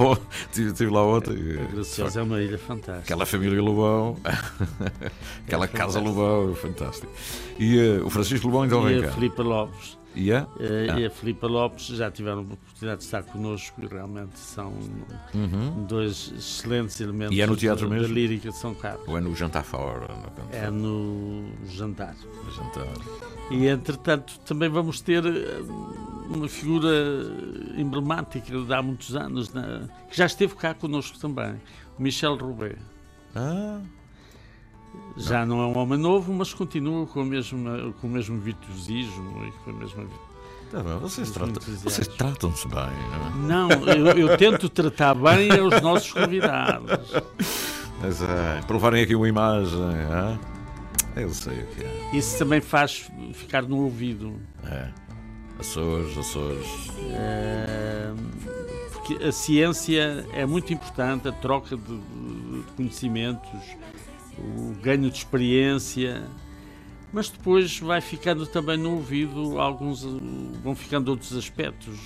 estive, 0.49 0.71
estive 0.71 0.91
lá 0.91 1.05
ontem. 1.05 1.33
A 1.61 1.73
graciosa 1.73 2.19
é 2.19 2.23
uma 2.23 2.41
ilha 2.41 2.57
fantástica. 2.57 3.05
Aquela 3.05 3.25
família 3.25 3.61
Lobão, 3.61 4.17
aquela 5.47 5.65
é 5.65 5.67
casa 5.69 5.99
Lobão, 5.99 6.53
fantástico. 6.53 7.11
E 7.57 7.79
uh, 7.79 8.05
o 8.05 8.09
Francisco 8.09 8.47
Lobão 8.47 8.65
então 8.65 8.89
e 8.89 8.93
vem 8.93 9.01
cá. 9.01 9.07
E 9.07 9.09
a 9.09 9.13
Filipe 9.13 9.41
Lopes. 9.41 9.94
E 10.15 10.31
a? 10.31 10.47
Ah. 10.59 10.99
E 10.99 11.05
a 11.05 11.09
Filipa 11.09 11.47
Lopes 11.47 11.87
já 11.87 12.09
tiveram 12.09 12.39
a 12.39 12.41
oportunidade 12.41 12.99
de 12.99 13.05
estar 13.05 13.23
connosco 13.23 13.81
e 13.83 13.87
realmente 13.87 14.39
são 14.39 14.73
uhum. 15.33 15.85
dois 15.87 16.31
excelentes 16.37 16.99
elementos 17.01 17.35
e 17.35 17.41
é 17.41 17.47
no 17.47 17.55
teatro 17.55 17.87
da, 17.87 17.95
mesmo? 17.95 18.07
da 18.07 18.13
lírica 18.13 18.49
de 18.49 18.57
São 18.57 18.73
Carlos. 18.73 19.07
Ou 19.07 19.17
é 19.17 19.21
no 19.21 19.35
jantar 19.35 19.63
fora? 19.63 20.07
É 20.51 20.69
no 20.69 21.45
jantar. 21.67 22.15
No 22.43 22.51
jantar. 22.51 22.87
E 23.51 23.67
entretanto 23.67 24.39
também 24.39 24.69
vamos 24.69 25.01
ter 25.01 25.25
eh, 25.25 25.61
uma 26.29 26.47
figura 26.47 26.89
emblemática 27.77 28.57
de 28.57 28.73
há 28.73 28.81
muitos 28.81 29.15
anos, 29.15 29.53
né, 29.53 29.87
que 30.09 30.17
já 30.17 30.25
esteve 30.25 30.55
cá 30.55 30.73
connosco 30.73 31.19
também, 31.19 31.55
Michel 31.99 32.35
Roubaix. 32.37 32.77
Ah, 33.35 33.81
já 35.17 35.45
não 35.45 35.61
é 35.61 35.65
um 35.65 35.77
homem 35.77 35.97
novo, 35.97 36.33
mas 36.33 36.53
continua 36.53 37.05
com, 37.05 37.21
a 37.21 37.25
mesma, 37.25 37.93
com 37.99 38.07
o 38.07 38.09
mesmo 38.09 38.39
virtuosismo 38.39 39.45
e 39.45 39.51
com 39.63 39.71
a 39.71 39.73
mesma. 39.73 40.05
Tá 40.71 40.81
bem, 40.81 40.97
vocês, 40.99 41.31
tratam, 41.31 41.61
vocês 41.83 42.07
tratam-se 42.07 42.67
bem, 42.67 42.77
não 42.77 43.27
é? 43.27 43.47
Não, 43.47 43.69
eu, 43.87 44.07
eu, 44.27 44.37
tento 44.37 44.67
tratar 44.67 45.13
bem 45.13 45.49
os 45.61 45.81
nossos 45.81 46.11
convidados. 46.11 47.13
Mas 48.01 48.21
é, 48.21 48.61
provarem 48.67 49.03
aqui 49.03 49.15
uma 49.15 49.27
imagem, 49.29 49.79
é? 51.15 51.21
eu 51.21 51.29
sei 51.29 51.59
o 51.61 51.67
que 51.67 51.83
é. 51.83 52.09
Isso 52.13 52.37
também 52.37 52.59
faz 52.59 53.09
ficar 53.33 53.63
no 53.63 53.77
ouvido. 53.83 54.33
É. 54.65 54.89
Açores, 55.59 56.17
Açores. 56.17 56.91
É, 57.11 58.11
porque 58.91 59.23
a 59.23 59.31
ciência 59.31 60.25
é 60.33 60.45
muito 60.45 60.73
importante, 60.73 61.27
a 61.27 61.31
troca 61.31 61.77
de, 61.77 61.97
de 61.97 62.63
conhecimentos 62.75 63.61
o 64.37 64.75
ganho 64.81 65.09
de 65.09 65.17
experiência, 65.17 66.23
mas 67.13 67.29
depois 67.29 67.79
vai 67.79 68.01
ficando 68.01 68.45
também 68.45 68.77
no 68.77 68.95
ouvido 68.95 69.59
alguns 69.59 70.03
vão 70.63 70.75
ficando 70.75 71.09
outros 71.09 71.33
aspectos 71.35 71.97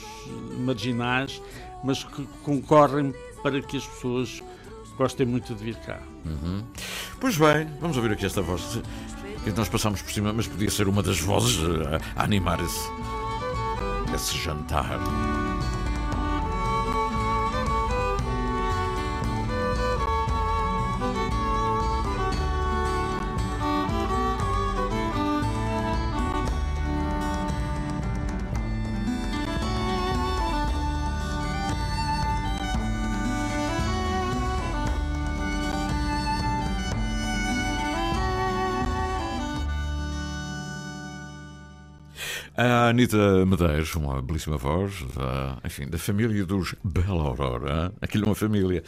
marginais, 0.59 1.41
mas 1.83 2.03
que 2.03 2.23
concorrem 2.43 3.13
para 3.41 3.61
que 3.61 3.77
as 3.77 3.87
pessoas 3.87 4.43
gostem 4.97 5.25
muito 5.25 5.55
de 5.55 5.63
vir 5.63 5.75
cá. 5.77 5.99
Uhum. 6.25 6.63
Pois 7.19 7.37
bem, 7.37 7.67
vamos 7.79 7.95
ouvir 7.97 8.11
aqui 8.11 8.25
esta 8.25 8.41
voz 8.41 8.81
que 9.43 9.51
nós 9.51 9.69
passamos 9.69 10.01
por 10.01 10.11
cima, 10.11 10.33
mas 10.33 10.47
podia 10.47 10.69
ser 10.69 10.87
uma 10.87 11.01
das 11.01 11.19
vozes 11.19 11.59
a 12.15 12.23
animar 12.23 12.59
esse, 12.59 12.89
esse 14.13 14.37
jantar. 14.37 14.99
A 42.61 42.89
Anitta 42.89 43.45
Medeiros, 43.45 43.95
uma 43.95 44.21
belíssima 44.21 44.57
voz, 44.57 45.05
da, 45.15 45.59
enfim, 45.63 45.87
da 45.87 45.97
família 45.97 46.45
dos 46.45 46.75
Bela 46.83 47.23
Aurora, 47.23 47.93
aquilo 48.01 48.25
é 48.25 48.27
uma 48.27 48.35
família. 48.35 48.83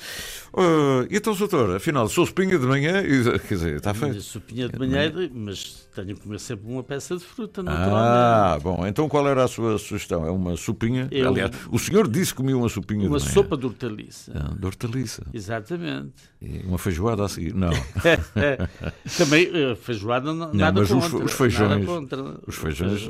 Uh, 0.53 1.07
e 1.09 1.15
então, 1.15 1.33
doutor, 1.33 1.77
afinal, 1.77 2.09
sou 2.09 2.25
sopinha 2.25 2.59
de 2.59 2.65
manhã 2.65 3.01
e, 3.01 3.23
quer 3.39 3.53
dizer, 3.53 3.75
está 3.77 3.93
feito. 3.93 4.19
Sopinha 4.19 4.67
de 4.67 4.77
manhã, 4.77 5.09
mas 5.33 5.87
tenho 5.95 6.15
que 6.15 6.15
comer 6.15 6.41
sempre 6.41 6.69
uma 6.69 6.83
peça 6.83 7.15
de 7.15 7.23
fruta, 7.23 7.63
naturalmente. 7.63 7.97
Ah, 7.97 8.59
bom, 8.61 8.85
então 8.85 9.07
qual 9.07 9.25
era 9.25 9.45
a 9.45 9.47
sua 9.47 9.77
sugestão? 9.77 10.25
É 10.25 10.31
uma 10.31 10.57
sopinha? 10.57 11.07
Eu, 11.09 11.29
Aliás, 11.29 11.51
o 11.71 11.79
senhor 11.79 12.09
disse 12.09 12.33
que 12.33 12.37
comia 12.39 12.57
uma 12.57 12.67
sopinha 12.67 13.07
uma 13.07 13.19
de 13.19 13.23
manhã. 13.23 13.33
Uma 13.35 13.43
sopa 13.43 13.55
de 13.55 13.67
hortaliça. 13.67 14.33
Ah, 14.35 14.53
de 14.53 14.65
hortaliça. 14.65 15.25
Exatamente. 15.33 16.11
E 16.41 16.59
uma 16.65 16.77
feijoada 16.77 17.23
a 17.23 17.29
seguir? 17.29 17.53
Não. 17.53 17.71
Também, 19.17 19.49
eh, 19.53 19.75
feijoada, 19.75 20.33
não, 20.33 20.53
nada 20.53 20.81
mas 20.81 20.89
contra. 20.89 21.17
Os, 21.19 21.23
os 21.23 21.31
feijões. 21.31 21.69
Nada 21.69 21.85
contra. 21.85 22.39
Os 22.45 22.55
feijões. 22.55 23.09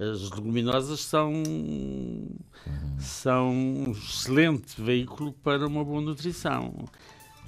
As 0.00 0.30
leguminosas 0.30 1.00
são, 1.00 1.30
uhum. 1.30 2.98
são 2.98 3.50
um 3.50 3.90
excelente 3.92 4.80
veículo 4.80 5.30
para 5.30 5.66
uma 5.66 5.84
boa 5.84 6.00
nutrição. 6.00 6.88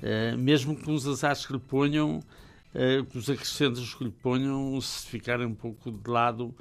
Uh, 0.02 0.36
mesmo 0.36 0.76
com 0.76 0.92
os 0.92 1.08
azares 1.08 1.46
que 1.46 1.54
lhe 1.54 1.58
ponham, 1.58 2.18
uh, 2.18 3.04
com 3.06 3.18
os 3.18 3.30
acrescentos 3.30 3.94
que 3.94 4.04
lhe 4.04 4.10
ponham, 4.10 4.78
se 4.82 5.06
ficarem 5.06 5.46
um 5.46 5.54
pouco 5.54 5.90
de 5.90 6.10
lado, 6.10 6.54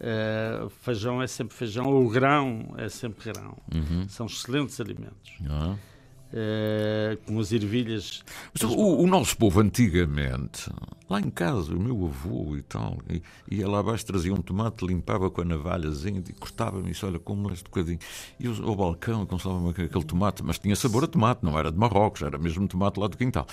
uh, 0.00 0.68
feijão 0.82 1.22
é 1.22 1.28
sempre 1.28 1.56
feijão, 1.56 1.86
ou 1.86 2.08
grão 2.08 2.74
é 2.76 2.88
sempre 2.88 3.32
grão. 3.32 3.56
Uhum. 3.72 4.08
São 4.08 4.26
excelentes 4.26 4.80
alimentos. 4.80 5.32
Uhum. 5.40 5.78
Uh, 6.32 7.16
com 7.24 7.38
as 7.38 7.52
ervilhas. 7.52 8.24
O, 8.62 9.04
o, 9.04 9.06
nosso 9.06 9.36
povo 9.36 9.60
antigamente, 9.60 10.68
lá 11.08 11.20
em 11.20 11.30
casa, 11.30 11.72
o 11.72 11.80
meu 11.80 12.04
avô 12.04 12.56
e 12.56 12.62
tal, 12.62 12.98
e, 13.08 13.22
ia 13.48 13.68
lá 13.68 13.78
abaixo, 13.78 14.04
trazia 14.04 14.34
um 14.34 14.42
tomate, 14.42 14.84
limpava 14.84 15.30
com 15.30 15.40
a 15.40 15.44
navalhazinha 15.44 16.22
e 16.28 16.32
cortava-me 16.32 16.90
isso, 16.90 17.06
olha, 17.06 17.20
como 17.20 17.50
este 17.52 17.64
bocadinho. 17.64 18.00
E 18.40 18.46
ao 18.48 18.74
balcão, 18.74 19.24
consolava-me 19.24 19.70
aquele 19.70 20.04
tomate, 20.04 20.42
mas 20.42 20.58
tinha 20.58 20.74
sabor 20.74 21.04
a 21.04 21.06
tomate, 21.06 21.44
não 21.44 21.56
era 21.56 21.70
de 21.70 21.78
Marrocos, 21.78 22.22
era 22.22 22.36
mesmo 22.36 22.66
tomate 22.66 22.98
lá 22.98 23.06
do 23.06 23.16
quintal. 23.16 23.46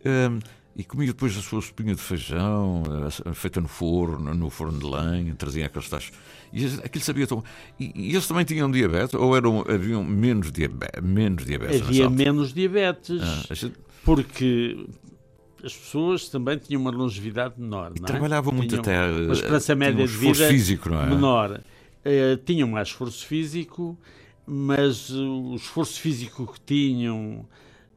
Uh, 0.00 0.61
e 0.74 0.82
comia 0.84 1.08
depois 1.08 1.36
a 1.36 1.42
sua 1.42 1.60
sopinha 1.60 1.94
de 1.94 2.00
feijão, 2.00 2.82
eh, 3.26 3.34
feita 3.34 3.60
no 3.60 3.68
forno, 3.68 4.34
no 4.34 4.48
forno 4.48 4.78
de 4.78 4.86
lenha, 4.86 5.34
trazia 5.34 5.66
aqueles 5.66 5.88
tachos. 5.88 6.12
E 6.52 6.64
aquilo 6.82 7.04
sabia 7.04 7.26
tão. 7.26 7.44
E, 7.78 7.92
e 7.94 8.10
eles 8.10 8.26
também 8.26 8.44
tinham 8.44 8.70
diabetes? 8.70 9.14
Ou 9.14 9.36
eram, 9.36 9.64
haviam 9.68 10.02
menos, 10.02 10.50
diabetes, 10.50 11.02
menos 11.02 11.44
diabetes? 11.44 11.82
Havia 11.82 12.08
menos 12.08 12.54
diabetes. 12.54 13.20
Ah, 13.22 13.54
gente... 13.54 13.74
Porque 14.02 14.86
as 15.62 15.76
pessoas 15.76 16.28
também 16.28 16.56
tinham 16.56 16.80
uma 16.80 16.90
longevidade 16.90 17.54
menor. 17.58 17.92
Não 17.98 18.04
é? 18.04 18.06
Trabalhavam 18.06 18.52
muito 18.54 18.74
até. 18.76 19.10
Uma 19.10 19.32
esperança 19.34 19.74
média 19.74 20.04
um 20.04 20.06
de 20.06 20.16
vida 20.16 20.48
físico, 20.48 20.88
não 20.88 21.02
é? 21.02 21.06
menor. 21.06 21.60
Uh, 22.04 22.36
tinham 22.44 22.66
mais 22.66 22.88
esforço 22.88 23.26
físico, 23.26 23.96
mas 24.46 25.10
o 25.10 25.54
esforço 25.54 26.00
físico 26.00 26.50
que 26.52 26.60
tinham 26.60 27.46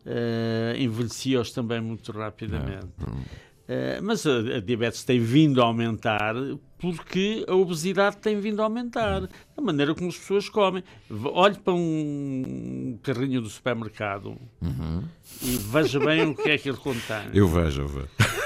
uh, 0.06 0.78
envelhecia-os 0.78 1.52
também 1.52 1.82
muito 1.82 2.12
rapidamente. 2.12 2.88
Uh, 3.06 4.02
mas 4.04 4.26
a, 4.28 4.38
a, 4.58 4.60
diabetes 4.60 5.04
tem 5.04 5.20
vindo 5.20 5.60
a 5.60 5.66
aumentar 5.66 6.36
porque 6.78 7.44
a 7.48 7.56
obesidade 7.56 8.18
tem 8.18 8.40
vindo 8.40 8.62
a 8.62 8.66
aumentar. 8.66 9.22
Da 9.22 9.62
maneira 9.64 9.96
como 9.96 10.10
as 10.10 10.18
pessoas 10.18 10.48
comem. 10.48 10.84
Olhe 11.34 11.56
para 11.56 11.74
um 11.74 13.00
carrinho 13.02 13.42
do 13.42 13.50
supermercado 13.50 14.38
uhum. 14.62 15.04
e 15.42 15.58
veja 15.58 16.00
bem 16.00 16.28
o 16.28 16.36
que 16.36 16.50
é 16.50 16.58
que 16.58 16.70
ele 16.70 16.78
contém. 16.78 17.30
Eu 17.34 17.48
vejo, 17.48 17.82
eu 17.82 17.88
vejo. 17.88 18.45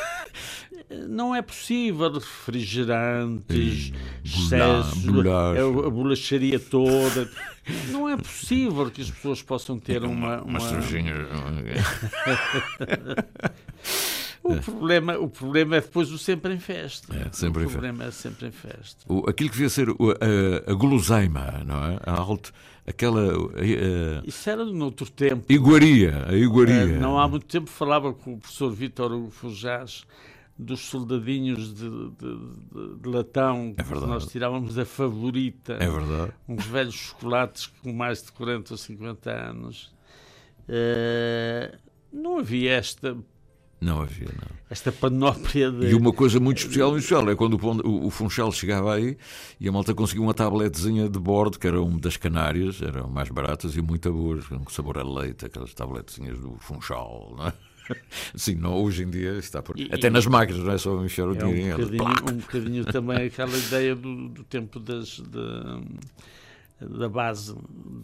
Não 1.07 1.35
é 1.35 1.41
possível 1.41 2.11
refrigerantes, 2.11 3.91
excesso, 4.25 5.11
a, 5.29 5.87
a 5.87 5.89
bolacharia 5.89 6.59
toda. 6.59 7.29
Não 7.91 8.09
é 8.09 8.17
possível 8.17 8.89
que 8.89 9.01
as 9.01 9.11
pessoas 9.11 9.43
possam 9.43 9.77
ter 9.77 10.03
uma. 10.03 10.41
uma... 10.41 10.59
uma 10.59 10.59
O, 14.41 14.55
problema, 14.55 15.17
o 15.17 15.29
problema 15.29 15.75
é 15.75 15.81
depois 15.81 16.11
o 16.11 16.17
sempre 16.17 16.53
em 16.53 16.59
festa. 16.59 17.13
É, 17.15 17.29
sempre 17.31 17.63
o 17.63 17.65
em 17.65 17.69
problema 17.69 18.05
é 18.05 18.11
sempre 18.11 18.47
em 18.47 18.51
festa. 18.51 19.03
O, 19.07 19.29
aquilo 19.29 19.49
que 19.49 19.55
devia 19.55 19.69
ser 19.69 19.89
o- 19.89 19.95
a, 20.11 20.71
a 20.71 20.73
guloseima, 20.73 21.61
não 21.65 21.83
é? 21.85 21.99
A 22.03 22.13
alto, 22.13 22.51
aquela. 22.87 23.21
A, 23.21 23.59
a, 23.59 24.23
Isso 24.25 24.49
era 24.49 24.63
noutro 24.65 25.09
tempo. 25.11 25.43
iguaria, 25.49 26.25
a 26.27 26.33
iguaria. 26.33 26.73
Eh, 26.73 26.99
não 26.99 27.19
há 27.19 27.27
muito 27.27 27.45
tempo 27.45 27.69
falava 27.69 28.13
com 28.13 28.35
o 28.35 28.37
professor 28.39 28.71
Vítor 28.71 29.29
Fujás 29.29 30.03
dos 30.61 30.81
soldadinhos 30.81 31.73
de, 31.73 31.89
de- 31.89 32.97
de- 33.01 33.09
latão 33.09 33.73
É 33.77 33.83
que 33.83 33.93
nós 33.93 34.25
tirávamos 34.27 34.77
a 34.77 34.83
favorita. 34.83 35.73
É 35.79 35.89
verdade. 35.89 36.33
uns 36.49 36.65
velhos 36.65 36.95
chocolates 36.95 37.67
com 37.81 37.93
mais 37.93 38.21
de 38.23 38.31
40 38.33 38.73
ou 38.73 38.77
50 38.77 39.31
anos. 39.31 39.91
Eh, 40.67 41.77
não 42.11 42.39
havia 42.39 42.73
esta, 42.73 43.17
Não 43.81 44.01
havia, 44.01 44.27
não. 44.27 44.55
esta 44.69 44.91
panóplia 44.91 45.71
de. 45.71 45.87
E 45.87 45.93
uma 45.95 46.11
coisa 46.13 46.39
muito 46.39 46.57
especial, 46.59 46.95
especial, 46.97 47.29
é 47.29 47.35
quando 47.35 47.53
o, 47.85 48.07
o 48.07 48.09
Funchal 48.09 48.51
chegava 48.51 48.93
aí 48.93 49.17
e 49.59 49.67
a 49.67 49.71
malta 49.71 49.95
conseguia 49.95 50.21
uma 50.21 50.33
tabletezinha 50.33 51.07
de 51.09 51.17
bordo, 51.19 51.57
que 51.57 51.65
era 51.67 51.81
uma 51.81 51.99
das 51.99 52.17
Canárias, 52.17 52.81
eram 52.81 53.09
mais 53.09 53.29
baratas 53.29 53.75
e 53.77 53.81
muito 53.81 54.11
boas, 54.11 54.45
com 54.45 54.69
sabor 54.69 54.97
a 54.99 55.03
leite, 55.03 55.45
aquelas 55.45 55.73
tabletezinhas 55.73 56.37
do 56.39 56.57
Funchal, 56.59 57.33
não 57.37 57.47
é? 57.47 57.53
Sim, 58.35 58.55
não, 58.55 58.73
hoje 58.81 59.03
em 59.03 59.09
dia 59.09 59.33
está 59.33 59.61
por... 59.61 59.77
E- 59.79 59.89
Até 59.91 60.09
nas 60.09 60.25
máquinas, 60.25 60.63
não 60.63 60.71
é 60.73 60.77
só 60.77 61.03
enfiar 61.03 61.27
o 61.27 61.31
É 61.33 61.37
dinheiro 61.37 61.57
em 61.59 61.63
um 61.65 61.67
elas. 61.71 61.89
bocadinho, 61.89 62.33
um 62.33 62.37
bocadinho 62.39 62.85
também 62.85 63.27
aquela 63.27 63.57
ideia 63.57 63.95
do, 63.95 64.29
do 64.29 64.43
tempo 64.43 64.79
das, 64.79 65.19
da, 65.19 65.79
da 66.81 67.09
base, 67.09 67.55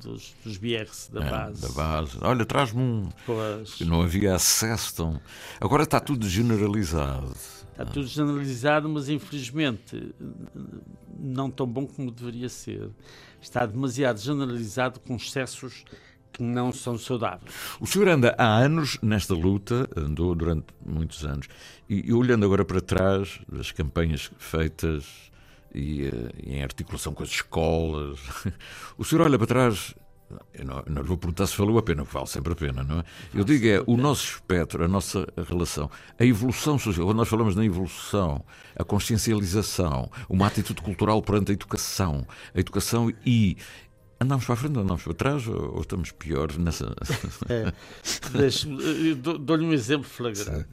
dos, 0.03 0.33
dos 0.43 0.57
BRs 0.57 1.09
da 1.13 1.23
É, 1.25 1.29
base. 1.29 1.61
da 1.61 1.69
base. 1.69 2.17
Olha, 2.21 2.45
traz-me 2.45 2.81
um. 2.81 3.09
Pois, 3.25 3.79
Não 3.81 4.01
havia 4.01 4.35
acesso 4.35 4.95
tão. 4.95 5.21
Agora 5.61 5.83
está 5.83 5.99
tudo 5.99 6.27
generalizado. 6.27 7.31
está 7.71 7.85
tudo 7.85 8.07
generalizado, 8.07 8.89
mas 8.89 9.07
infelizmente 9.09 10.13
não 11.19 11.49
tão 11.49 11.65
bom 11.67 11.85
como 11.85 12.11
deveria 12.11 12.49
ser. 12.49 12.89
Está 13.41 13.65
demasiado 13.65 14.19
generalizado 14.19 14.99
com 14.99 15.15
excessos 15.15 15.85
que 16.35 16.43
não 16.43 16.71
são 16.73 16.97
saudáveis. 16.97 17.51
O 17.79 17.87
senhor 17.87 18.09
anda 18.09 18.35
há 18.37 18.57
anos 18.57 18.97
nesta 19.01 19.33
luta, 19.33 19.89
andou 19.95 20.35
durante 20.35 20.67
muitos 20.85 21.23
anos, 21.25 21.47
e, 21.89 22.09
e 22.09 22.13
olhando 22.13 22.45
agora 22.45 22.65
para 22.65 22.81
trás, 22.81 23.39
das 23.47 23.71
campanhas 23.71 24.29
feitas 24.37 25.31
e, 25.73 26.05
eh, 26.07 26.57
em 26.57 26.63
articulação 26.63 27.13
com 27.13 27.23
as 27.23 27.29
escolas, 27.29 28.19
o 28.97 29.03
senhor 29.03 29.25
olha 29.25 29.37
para 29.37 29.47
trás. 29.47 29.95
Eu 30.55 30.65
não, 30.65 30.83
não 30.87 31.01
lhe 31.03 31.07
vou 31.07 31.17
perguntar 31.17 31.45
se 31.45 31.55
valeu 31.55 31.77
a 31.77 31.83
pena, 31.83 32.03
vale 32.03 32.25
sempre 32.25 32.51
a 32.51 32.55
pena, 32.55 32.83
não 32.83 32.99
é? 32.99 33.03
Eu 33.31 33.43
digo 33.43 33.67
é 33.67 33.83
o 33.85 33.95
nosso 33.95 34.23
espectro, 34.23 34.83
a 34.83 34.87
nossa 34.87 35.27
relação, 35.47 35.89
a 36.19 36.25
evolução 36.25 36.79
social. 36.79 37.05
Quando 37.05 37.17
nós 37.17 37.29
falamos 37.29 37.55
na 37.55 37.63
evolução, 37.63 38.43
a 38.75 38.83
consciencialização, 38.83 40.09
uma 40.27 40.47
atitude 40.47 40.81
cultural 40.81 41.21
perante 41.21 41.51
a 41.51 41.53
educação, 41.53 42.25
a 42.53 42.59
educação 42.59 43.11
e. 43.25 43.55
Andamos 44.25 44.45
para 44.45 44.53
a 44.53 44.57
frente 44.57 44.75
ou 44.77 44.83
andamos 44.83 45.03
para 45.03 45.13
trás 45.13 45.47
ou, 45.47 45.75
ou 45.75 45.81
estamos 45.81 46.11
pior 46.11 46.51
nessa. 46.57 46.93
É, 47.49 47.71
Dou-lhe 49.39 49.65
um 49.65 49.71
exemplo 49.73 50.07
flagrante. 50.07 50.67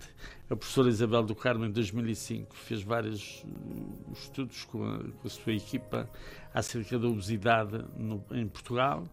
A 0.48 0.56
professora 0.56 0.88
Isabel 0.88 1.22
do 1.22 1.34
Carmo, 1.34 1.64
em 1.64 1.70
2005, 1.70 2.54
fez 2.56 2.82
vários 2.82 3.42
uh, 3.44 4.12
estudos 4.12 4.64
com 4.64 4.84
a, 4.84 4.98
com 4.98 5.26
a 5.26 5.30
sua 5.30 5.52
equipa 5.54 6.08
acerca 6.52 6.98
da 6.98 7.08
obesidade 7.08 7.82
no- 7.96 8.22
em 8.32 8.46
Portugal 8.46 9.06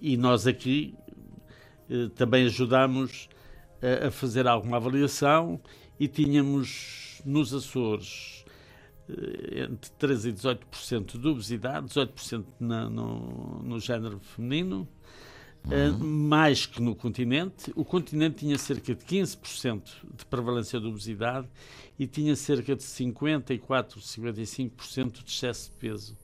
e 0.00 0.16
nós 0.16 0.46
aqui 0.46 0.94
eh, 1.90 2.08
também 2.14 2.46
ajudámos 2.46 3.28
a, 3.82 4.06
a 4.06 4.10
fazer 4.12 4.46
alguma 4.46 4.76
avaliação 4.76 5.60
e 5.98 6.06
tínhamos 6.06 7.20
nos 7.24 7.52
Açores 7.52 8.39
entre 9.52 9.90
13% 9.98 10.26
e 10.26 10.32
18% 10.32 11.18
de 11.20 11.28
obesidade, 11.28 11.86
18% 11.88 12.44
na, 12.58 12.88
no, 12.88 13.62
no 13.62 13.78
género 13.80 14.18
feminino, 14.20 14.86
eh, 15.70 15.90
mais 15.90 16.64
que 16.66 16.80
no 16.80 16.94
continente. 16.94 17.72
O 17.76 17.84
continente 17.84 18.36
tinha 18.36 18.56
cerca 18.58 18.94
de 18.94 19.04
15% 19.04 19.82
de 20.16 20.24
prevalência 20.26 20.80
de 20.80 20.86
obesidade 20.86 21.46
e 21.98 22.06
tinha 22.06 22.34
cerca 22.36 22.74
de 22.74 22.82
54, 22.82 24.00
55% 24.00 25.22
de 25.24 25.30
excesso 25.30 25.70
de 25.70 25.76
peso. 25.76 26.16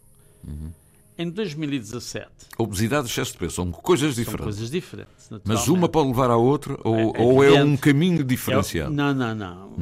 Em 1.19 1.31
2017, 1.31 2.29
Obesidade 2.59 3.09
e 3.09 3.11
excesso 3.11 3.33
de 3.33 3.39
peso 3.39 3.55
são 3.57 3.71
coisas 3.73 4.15
são 4.15 4.23
diferentes. 4.23 4.45
coisas 4.45 4.71
diferentes. 4.71 5.31
Mas 5.45 5.67
uma 5.67 5.89
pode 5.89 6.09
levar 6.09 6.31
à 6.31 6.37
outra 6.37 6.79
ou, 6.85 7.15
É 7.17 7.21
ou 7.21 7.43
é 7.45 7.65
um 7.65 7.77
caminho 7.77 8.21
É- 8.21 8.25
diferenciado? 8.25 8.93
Não, 8.93 9.15
não, 9.15 9.35
não. 9.35 9.73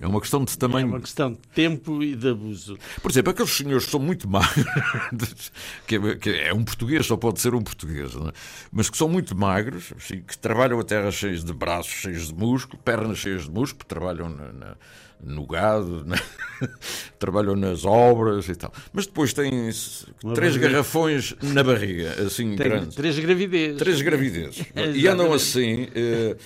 É 0.00 0.06
uma 0.06 0.20
questão 0.20 0.44
de 0.44 0.52
É 0.52 0.56
tamanho. 0.56 0.86
uma 0.86 1.00
questão 1.00 1.32
de 1.32 1.38
tempo 1.54 2.02
e 2.02 2.14
de 2.14 2.28
abuso. 2.28 2.78
Por 3.02 3.10
exemplo, 3.10 3.30
aqueles 3.32 3.50
senhores 3.50 3.84
que 3.84 3.90
são 3.90 3.98
muito 4.00 4.28
magros, 4.28 5.50
que 5.86 5.96
é, 6.30 6.48
é 6.48 6.54
um 6.54 6.64
português, 6.64 7.04
só 7.06 7.16
pode 7.16 7.40
ser 7.40 7.54
um 7.54 7.62
português, 7.62 8.14
é? 8.14 8.32
mas 8.70 8.88
que 8.88 8.96
são 8.96 9.08
muito 9.08 9.36
magros, 9.36 9.92
assim, 9.96 10.20
que 10.22 10.38
trabalham 10.38 10.78
a 10.78 10.84
terra 10.84 11.10
cheios 11.10 11.42
de 11.44 11.52
braços, 11.52 11.92
cheios 11.92 12.28
de 12.28 12.34
músculo, 12.34 12.80
pernas 12.84 13.18
cheias 13.18 13.44
de 13.44 13.50
músculo, 13.50 13.84
trabalham 13.86 14.28
na- 14.28 14.52
na- 14.52 14.76
no 15.20 15.44
gado, 15.48 16.04
na- 16.06 16.16
trabalham 17.18 17.56
nas 17.56 17.84
obras 17.84 18.48
e 18.48 18.54
tal. 18.54 18.72
Mas 18.92 19.06
depois 19.06 19.32
têm 19.32 19.50
Uma 20.22 20.34
três 20.34 20.52
barriga. 20.54 20.68
garrafões 20.70 21.34
na 21.42 21.64
barriga, 21.64 22.12
assim 22.24 22.54
Tem 22.54 22.68
grandes. 22.68 22.94
três 22.94 23.18
gravidez. 23.18 23.76
Três 23.78 24.00
gravidezes. 24.00 24.64
e 24.94 25.08
andam 25.08 25.32
assim, 25.32 25.88
eh, 25.92 26.36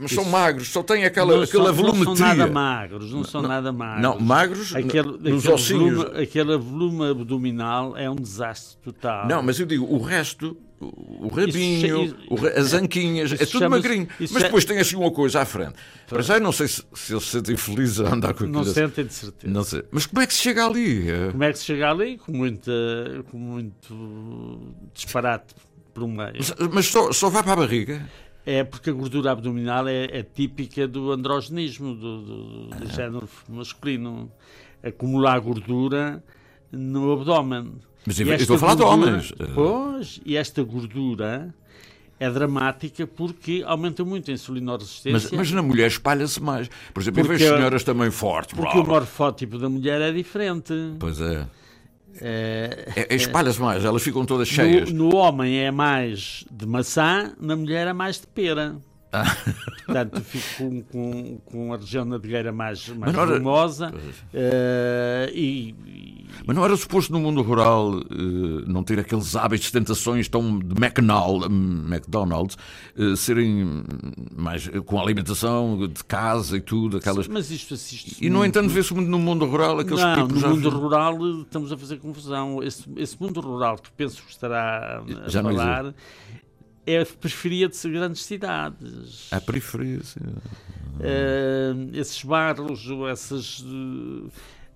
mas 0.00 0.12
são 0.12 0.24
magros, 0.24 0.68
só 0.68 0.82
têm 0.82 1.04
aquela, 1.04 1.36
não 1.36 1.42
aquela 1.42 1.64
são, 1.66 1.74
não 1.76 1.92
volumetria. 1.92 2.16
são 2.16 2.26
nada 2.36 2.46
magros, 2.50 3.12
não 3.12 3.24
são 3.24 3.42
nada 3.42 3.72
magros. 3.72 4.02
Não, 4.02 4.18
magros 4.20 4.74
Aquele, 4.74 5.08
nos 5.12 5.40
aquele 5.42 5.52
ossinhos. 5.54 5.94
volume, 5.96 6.22
aquele 6.22 6.56
volume 6.56 7.04
abdominal 7.10 7.96
é 7.96 8.08
um 8.10 8.16
desastre 8.16 8.78
total. 8.82 9.28
Não, 9.28 9.42
mas 9.42 9.58
eu 9.60 9.66
digo, 9.66 9.84
o 9.84 10.00
resto, 10.02 10.56
o 10.80 11.28
rabinho, 11.28 12.04
Isso- 12.04 12.16
o 12.30 12.34
ra- 12.36 12.48
as 12.56 12.72
anquinhas, 12.72 13.32
isso 13.32 13.42
é 13.42 13.46
tudo 13.46 13.68
magrinho. 13.68 14.08
isso 14.18 14.32
Mas 14.32 14.42
é- 14.42 14.46
depois 14.46 14.64
tem 14.64 14.78
assim 14.78 14.96
uma 14.96 15.10
coisa 15.10 15.42
à 15.42 15.44
frente. 15.44 15.74
Para 16.08 16.22
já 16.22 16.34
eu 16.36 16.40
não 16.40 16.52
sei 16.52 16.68
se, 16.68 16.82
se 16.94 17.12
eles 17.12 17.24
se 17.24 17.30
sentem 17.32 17.56
felizes 17.56 18.00
a 18.00 18.14
andar 18.14 18.28
com 18.28 18.44
aquilo. 18.44 18.52
não 18.52 18.60
assim. 18.62 18.72
sentem 18.72 19.04
de 19.04 19.12
certeza. 19.12 19.52
Não 19.52 19.62
sei. 19.62 19.84
Mas 19.90 20.06
como 20.06 20.22
é 20.22 20.26
que 20.26 20.32
se 20.32 20.40
chega 20.40 20.64
ali? 20.66 21.10
É- 21.10 21.30
Como 21.32 21.44
é 21.44 21.52
que 21.52 21.58
se 21.58 21.64
chega 21.66 21.90
ali? 21.90 22.16
Com, 22.16 22.32
muita, 22.32 22.72
com 23.30 23.36
muito 23.38 24.72
disparate 24.94 25.54
por 25.92 26.02
um 26.04 26.08
meio. 26.08 26.32
Mas, 26.38 26.54
mas 26.72 26.86
só, 26.86 27.12
só 27.12 27.28
vai 27.28 27.42
para 27.42 27.52
a 27.52 27.56
barriga? 27.56 28.08
É 28.46 28.64
porque 28.64 28.90
a 28.90 28.92
gordura 28.92 29.32
abdominal 29.32 29.86
é, 29.86 30.04
é 30.06 30.22
típica 30.22 30.88
do 30.88 31.12
androgenismo, 31.12 31.94
do, 31.94 32.22
do, 32.22 32.66
do 32.68 32.86
género 32.92 33.28
masculino. 33.48 34.30
Acumular 34.82 35.38
gordura 35.40 36.22
no 36.72 37.12
abdômen. 37.12 37.72
Mas 38.06 38.18
eu 38.18 38.32
estou 38.34 38.56
a 38.56 38.58
falar 38.58 38.74
de 38.76 38.82
homens. 38.82 39.32
Pois, 39.54 40.20
e 40.24 40.36
esta 40.36 40.62
gordura 40.62 41.54
é 42.18 42.30
dramática 42.30 43.06
porque 43.06 43.62
aumenta 43.66 44.02
muito 44.04 44.30
a 44.30 44.32
Mas, 44.32 44.40
insulinoresistência. 44.40 45.30
mas 45.36 45.50
na 45.52 45.60
mulher 45.62 45.86
espalha-se 45.88 46.42
mais. 46.42 46.68
Por 46.94 47.02
exemplo, 47.02 47.20
eu 47.20 47.24
Porque- 47.26 47.38
vejo 47.44 47.56
senhoras 47.56 47.84
também 47.84 48.10
fortes. 48.10 48.54
porque 48.54 48.72
blá, 48.72 48.80
o 48.80 48.84
blá. 48.84 48.94
morfótipo 48.94 49.58
da 49.58 49.68
mulher 49.68 50.00
é 50.00 50.12
diferente. 50.12 50.72
Pois 50.98 51.20
é. 51.20 51.46
É, 52.20 52.86
É- 52.96 53.06
é- 53.12 53.14
Espalha-se 53.16 53.60
mais, 53.60 53.84
elas 53.84 54.02
ficam 54.02 54.24
todas 54.24 54.46
cheias. 54.48 54.92
no, 54.92 55.08
no 55.10 55.16
homem 55.16 55.58
é 55.60 55.70
mais 55.70 56.44
de 56.50 56.66
maçã, 56.66 57.32
na 57.40 57.56
mulher 57.56 57.86
é 57.86 57.92
mais 57.92 58.20
de 58.20 58.26
pera. 58.26 58.76
Ah. 59.12 59.24
Portanto, 59.86 60.20
fico 60.22 60.46
com, 60.56 60.82
com, 60.82 61.38
com 61.44 61.74
a 61.74 61.76
região 61.76 62.04
nadegueira 62.04 62.52
mais, 62.52 62.88
mais 62.90 63.12
era- 63.12 63.26
volumosa 63.26 63.92
eh, 64.32 65.30
e, 65.34 65.74
e- 65.84 66.09
Mas 66.46 66.56
não 66.56 66.64
era 66.64 66.76
suposto 66.76 67.12
no 67.12 67.20
mundo 67.20 67.42
rural 67.42 68.00
eh, 68.00 68.64
não 68.66 68.82
ter 68.82 68.98
aqueles 68.98 69.36
hábitos, 69.36 69.70
tentações 69.70 70.28
tão 70.28 70.58
de 70.58 70.74
McDonald's, 70.82 72.56
eh, 72.96 73.14
serem 73.16 73.84
mais 74.36 74.68
eh, 74.72 74.80
com 74.80 75.00
alimentação 75.00 75.86
de 75.86 76.02
casa 76.04 76.56
e 76.56 76.60
tudo, 76.60 76.96
aquelas. 76.96 77.28
mas 77.28 77.50
isto 77.50 77.74
assiste 77.74 78.16
E 78.24 78.30
no 78.30 78.44
entanto 78.44 78.68
vê-se 78.70 78.92
muito 78.94 79.08
no 79.08 79.18
mundo 79.18 79.44
rural 79.46 79.78
aqueles 79.78 80.02
Não, 80.02 80.14
pipos 80.14 80.34
no 80.34 80.40
já- 80.40 80.48
mundo 80.48 80.68
rural 80.70 81.40
estamos 81.42 81.72
a 81.72 81.76
fazer 81.76 81.98
confusão. 81.98 82.62
Esse, 82.62 82.84
esse 82.96 83.20
mundo 83.20 83.40
rural 83.40 83.76
que 83.78 83.90
penso 83.92 84.22
que 84.22 84.30
estará 84.30 85.02
a 85.24 85.28
Já 85.28 85.42
falar 85.42 85.94
é 86.86 87.02
a 87.02 87.06
periferia 87.06 87.68
de 87.68 87.88
grandes 87.90 88.22
cidades. 88.24 89.28
à 89.30 89.40
periferia. 89.40 90.02
sim. 90.02 90.20
Eh, 91.00 91.74
esses 91.94 92.22
bairros, 92.24 92.88
ou 92.88 93.08
essas, 93.08 93.64
eh, 93.66 94.28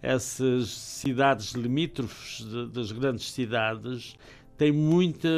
essas 0.04 0.68
cidades 0.68 1.52
limítrofes 1.52 2.44
de- 2.44 2.66
das 2.68 2.92
grandes 2.92 3.30
cidades 3.32 4.16
têm, 4.56 4.70
muita, 4.72 5.28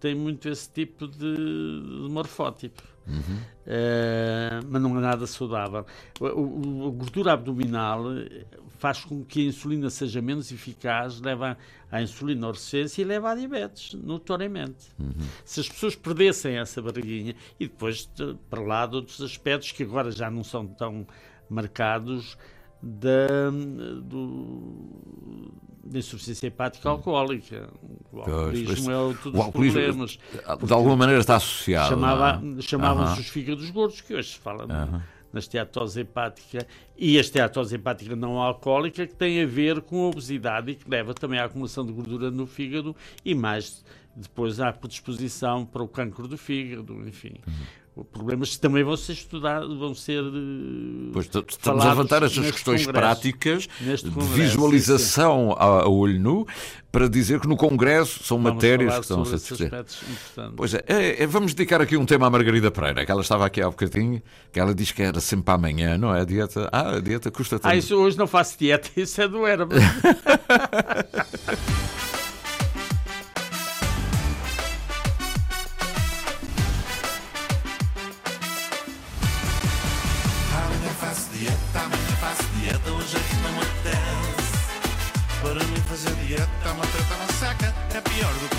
têm 0.00 0.14
muito 0.14 0.48
esse 0.48 0.70
tipo 0.70 1.06
de, 1.06 1.18
de 1.36 2.08
morfótipo. 2.10 2.82
Eh, 3.66 4.60
mas 4.68 4.82
não 4.82 4.96
é 4.96 5.00
nada 5.00 5.26
saudável. 5.26 5.84
O- 6.20 6.26
o- 6.26 6.88
a 6.88 6.90
gordura 6.90 7.32
abdominal 7.32 8.04
faz 8.78 9.04
com 9.04 9.24
que 9.24 9.40
a 9.40 9.48
insulina 9.48 9.90
seja 9.90 10.20
menos 10.22 10.50
eficaz, 10.52 11.20
leva 11.20 11.56
à 11.90 12.02
insulinoresistência 12.02 13.02
e 13.02 13.04
leva 13.04 13.30
à 13.30 13.34
diabetes, 13.34 13.94
notoriamente. 13.94 14.86
Se 15.44 15.60
as 15.60 15.68
pessoas 15.68 15.94
perdessem 15.96 16.56
essa 16.58 16.80
barriguinha 16.82 17.34
e 17.58 17.66
depois, 17.66 18.08
de- 18.14 18.34
para 18.48 18.60
lá 18.60 18.86
de 18.86 18.96
outros 18.96 19.20
aspectos 19.20 19.72
que 19.72 19.82
agora 19.82 20.10
já 20.10 20.30
não 20.30 20.42
são 20.44 20.66
tão 20.66 21.06
marcados 21.48 22.36
da, 22.82 23.50
do, 24.02 25.52
da 25.84 25.98
insuficiência 25.98 26.46
hepática 26.46 26.88
alcoólica. 26.88 27.68
O 28.12 28.20
alcoolismo 28.20 28.90
é 28.90 28.98
outro 28.98 29.30
dos 29.30 29.46
problemas. 29.48 30.18
De 30.62 30.72
alguma 30.72 30.96
maneira 30.96 31.20
está 31.20 31.36
associado. 31.36 31.90
Chamava, 31.90 32.42
é? 32.58 32.62
Chamavam-se 32.62 33.20
os 33.20 33.28
fígados 33.28 33.68
gordos, 33.70 34.00
que 34.00 34.14
hoje 34.14 34.30
se 34.30 34.38
fala 34.38 34.66
na 35.32 35.38
esteatose 35.38 36.00
hepática 36.00 36.66
e 36.96 37.16
a 37.16 37.20
esteatose 37.20 37.76
hepática 37.76 38.16
não 38.16 38.38
alcoólica, 38.38 39.06
que 39.06 39.14
tem 39.14 39.42
a 39.42 39.46
ver 39.46 39.80
com 39.80 40.06
a 40.06 40.08
obesidade 40.08 40.72
e 40.72 40.74
que 40.74 40.90
leva 40.90 41.14
também 41.14 41.38
à 41.38 41.44
acumulação 41.44 41.86
de 41.86 41.92
gordura 41.92 42.30
no 42.30 42.46
fígado 42.46 42.96
e 43.24 43.34
mais 43.34 43.84
depois 44.16 44.58
à 44.58 44.72
predisposição 44.72 45.64
para 45.64 45.82
o 45.84 45.88
cancro 45.88 46.26
do 46.26 46.36
fígado, 46.36 47.06
enfim. 47.06 47.34
Uhum 47.46 47.79
problemas 48.04 48.50
que 48.50 48.60
também 48.60 48.82
vão 48.82 48.96
ser 48.96 49.12
estudados, 49.12 49.78
vão 49.78 49.94
ser. 49.94 50.22
Eh, 50.22 51.10
pois 51.12 51.26
estamos 51.26 51.84
a 51.84 51.88
levantar 51.88 52.22
estas 52.22 52.50
questões 52.50 52.86
práticas 52.86 53.68
de 53.80 54.10
visualização 54.34 55.54
a, 55.58 55.82
a, 55.82 55.88
olho 55.88 56.20
nu 56.20 56.46
para 56.90 57.08
dizer 57.08 57.40
que 57.40 57.46
no 57.46 57.56
Congresso 57.56 58.24
são 58.24 58.38
vamos 58.38 58.54
matérias 58.54 58.94
que 58.94 59.00
estão 59.00 59.22
a 59.22 59.26
ser 59.26 59.36
discutidas. 59.36 60.00
Pois 60.56 60.74
é, 60.74 60.82
é, 60.86 61.22
é, 61.22 61.26
vamos 61.26 61.54
dedicar 61.54 61.80
aqui 61.80 61.96
um 61.96 62.04
tema 62.04 62.26
à 62.26 62.30
Margarida 62.30 62.70
Pereira, 62.70 63.04
que 63.04 63.12
ela 63.12 63.22
estava 63.22 63.46
aqui 63.46 63.60
há 63.60 63.68
bocadinho, 63.68 64.22
que 64.52 64.58
ela 64.58 64.74
diz 64.74 64.92
que 64.92 65.02
era 65.02 65.20
sempre 65.20 65.54
amanhã, 65.54 65.96
não 65.96 66.14
é? 66.14 66.22
A 66.22 66.24
dieta. 66.24 66.68
Ah, 66.72 66.96
a 66.96 67.00
dieta 67.00 67.30
custa 67.30 67.58
tanto. 67.58 67.72
Ah, 67.72 67.76
isso 67.76 67.96
hoje 67.96 68.18
não 68.18 68.26
faço 68.26 68.58
dieta, 68.58 68.88
isso 69.00 69.20
é 69.20 69.28
do. 69.28 69.40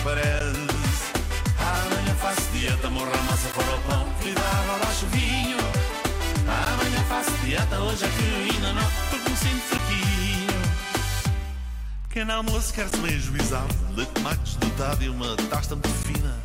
parece. 0.03 1.11
Amanhã 1.59 2.15
faço 2.15 2.41
dieta, 2.53 2.89
morra 2.89 3.11
a 3.13 3.21
massa 3.23 3.47
fora 3.49 3.75
o 3.75 3.81
pão, 3.81 4.07
vida 4.21 4.41
agora 4.41 4.87
acho 4.87 5.05
vinho. 5.07 5.57
Amanhã 6.47 7.03
faço 7.07 7.31
dieta, 7.43 7.79
hoje 7.79 8.05
é 8.05 8.09
que 8.09 8.53
ainda 8.53 8.73
não, 8.73 8.91
porque 9.09 9.29
me 9.29 9.37
sinto 9.37 9.61
fraquinho. 9.61 10.61
Pequeno 12.07 12.33
almoço 12.33 12.73
quer-se 12.73 12.97
bem 12.97 13.15
ajuizado, 13.15 13.75
leite 13.95 14.13
de 14.13 14.21
macos 14.21 14.55
dotado 14.55 15.03
e 15.03 15.09
uma 15.09 15.35
tosta 15.49 15.75
muito 15.75 15.89
fina. 15.89 16.35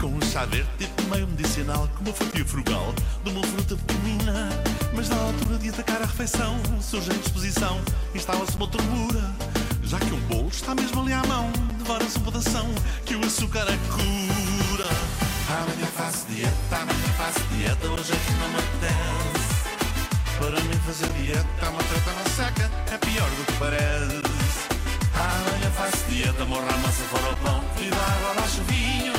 Com 0.00 0.08
um 0.08 0.20
chá 0.20 0.44
verde 0.44 0.68
tipo 0.78 1.02
meio 1.04 1.26
medicinal, 1.26 1.88
com 1.96 2.04
uma 2.04 2.12
fatia 2.12 2.44
frugal 2.44 2.94
de 3.24 3.30
uma 3.30 3.42
fruta 3.46 3.76
pequenina. 3.76 4.50
Mas 4.94 5.08
na 5.08 5.16
altura 5.16 5.58
de 5.58 5.70
atacar 5.70 6.02
a 6.02 6.06
refeição, 6.06 6.58
surge 6.82 7.10
a 7.10 7.14
indisposição, 7.14 7.80
instala-se 8.14 8.56
uma 8.56 8.68
tormura. 8.68 9.45
Já 9.86 10.00
que 10.00 10.12
um 10.12 10.20
bolo 10.22 10.48
está 10.48 10.74
mesmo 10.74 11.00
ali 11.00 11.12
à 11.12 11.22
mão, 11.26 11.48
devora-se 11.78 12.18
um 12.18 12.22
pedação 12.22 12.66
que 13.04 13.14
o 13.14 13.24
açúcar 13.24 13.66
é 13.68 13.78
cura. 13.88 14.90
Amanhã 15.48 15.86
faço 15.96 16.26
dieta, 16.28 16.76
amanhã 16.76 17.12
faço 17.16 17.38
dieta, 17.54 17.86
hoje 17.86 18.12
é 18.12 18.16
que 18.16 18.32
não 18.32 18.48
me 18.48 18.56
apetece. 18.56 19.46
Para 20.40 20.60
mim 20.60 20.80
fazer 20.84 21.08
dieta 21.12 21.70
uma 21.70 21.82
treta 21.84 22.10
não 22.18 22.26
seca, 22.34 22.70
é 22.92 22.98
pior 22.98 23.30
do 23.30 23.44
que 23.46 23.52
parece. 23.60 24.66
Amanhã 25.14 25.70
faço 25.76 26.04
dieta, 26.08 26.44
morra 26.46 26.68
a 26.68 26.78
massa 26.78 27.04
fora 27.04 27.32
o 27.32 27.36
pão, 27.36 27.64
e 27.80 27.88
dá 27.88 27.96
água 27.96 28.42
ao 28.42 28.64
vinho. 28.64 29.12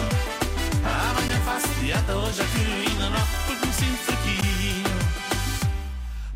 Amanhã 0.84 1.41
faço 1.45 1.70
dieta, 1.80 2.13
hoje 2.13 2.41
é 2.41 2.45
que 2.45 2.89
ainda 2.89 3.09
não, 3.09 3.28
porque 3.47 3.65
me 3.65 3.74
sinto 3.74 3.97
fraquinho. 4.03 4.47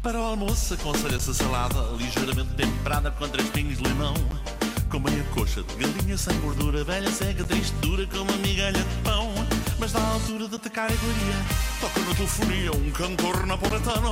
Para 0.02 0.20
o 0.20 0.24
almoço 0.24 0.74
aconselha-se 0.74 1.30
a 1.30 1.34
salada 1.34 1.80
ligeiramente 1.96 2.56
temperada 2.56 3.12
com 3.12 3.30
três 3.30 3.48
pingos 3.52 3.78
de 3.78 3.84
limão. 3.84 4.16
Com 4.90 5.00
meia 5.00 5.24
coxa 5.26 5.62
de 5.62 5.76
galinha 5.76 6.18
sem 6.18 6.36
gordura, 6.40 6.84
velha, 6.84 7.12
cega, 7.12 7.44
triste, 7.44 7.76
dura 7.82 8.08
como 8.08 8.24
uma 8.24 8.38
migalha 8.38 8.80
de 8.80 8.96
pão. 9.04 9.32
Mas 9.78 9.94
na 9.94 10.00
altura 10.00 10.48
de 10.48 10.56
atacar 10.56 10.90
a 10.90 10.94
iguaria, 10.94 11.36
toca 11.80 12.00
na 12.00 12.16
telefonia 12.16 12.72
um 12.72 12.92
cantor 12.92 13.46
napoletano. 13.46 14.12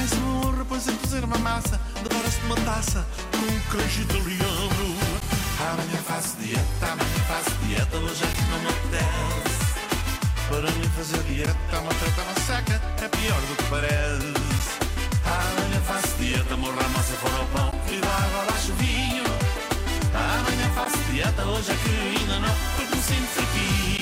És 0.00 0.12
uma 0.12 0.46
honra, 0.46 0.64
pois 0.64 0.84
cozer 0.84 1.24
uma 1.24 1.38
massa, 1.38 1.80
devora-se 2.04 2.38
de 2.38 2.46
uma 2.46 2.56
taça 2.56 3.04
com 3.32 3.38
um 3.38 3.80
queijo 3.80 4.02
italiano. 4.02 4.96
Amanhã 5.58 6.02
faço 6.06 6.36
dieta, 6.36 6.86
amanhã 6.86 7.24
faço 7.26 7.50
dieta, 7.66 7.96
hoje 7.96 8.22
é 8.22 8.28
que 8.28 8.42
não 8.42 8.60
me 8.60 8.68
apetece. 8.68 9.66
Para 10.48 10.70
mim 10.70 10.88
fazer 10.96 11.22
dieta 11.24 11.56
é 11.72 11.78
uma 11.78 11.94
treta 11.94 12.22
não 12.22 12.46
seca, 12.46 12.80
é 13.02 13.08
pior 13.08 13.40
do 13.40 13.56
que 13.56 13.64
parece. 13.64 14.45
Amanhã 15.26 15.80
faço 15.80 16.16
dieta, 16.18 16.56
morra 16.56 16.84
a 16.84 16.88
massa 16.88 17.14
fora 17.14 17.42
o 17.42 17.46
pão 17.46 17.72
dá 18.00 18.08
água 18.08 18.42
abaixo 18.42 18.72
vinho. 18.74 19.24
Amanhã 20.14 20.70
faço 20.74 20.98
dieta, 21.10 21.44
hoje 21.44 21.70
é 21.70 21.74
que 21.74 22.18
ainda 22.18 22.38
não 22.40 22.54
Porque 22.76 22.94
me 22.94 23.02
sinto 23.02 23.28
fraquinho 23.28 23.96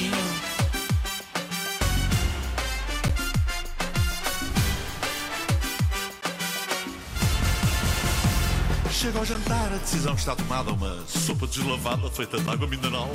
Chega 8.91 9.19
ao 9.19 9.25
jantar, 9.25 9.73
a 9.73 9.77
decisão 9.77 10.15
está 10.15 10.35
tomada. 10.35 10.73
Uma 10.73 11.05
sopa 11.07 11.47
deslavada 11.47 12.09
feita 12.11 12.41
de 12.41 12.49
água 12.49 12.67
mineral. 12.67 13.11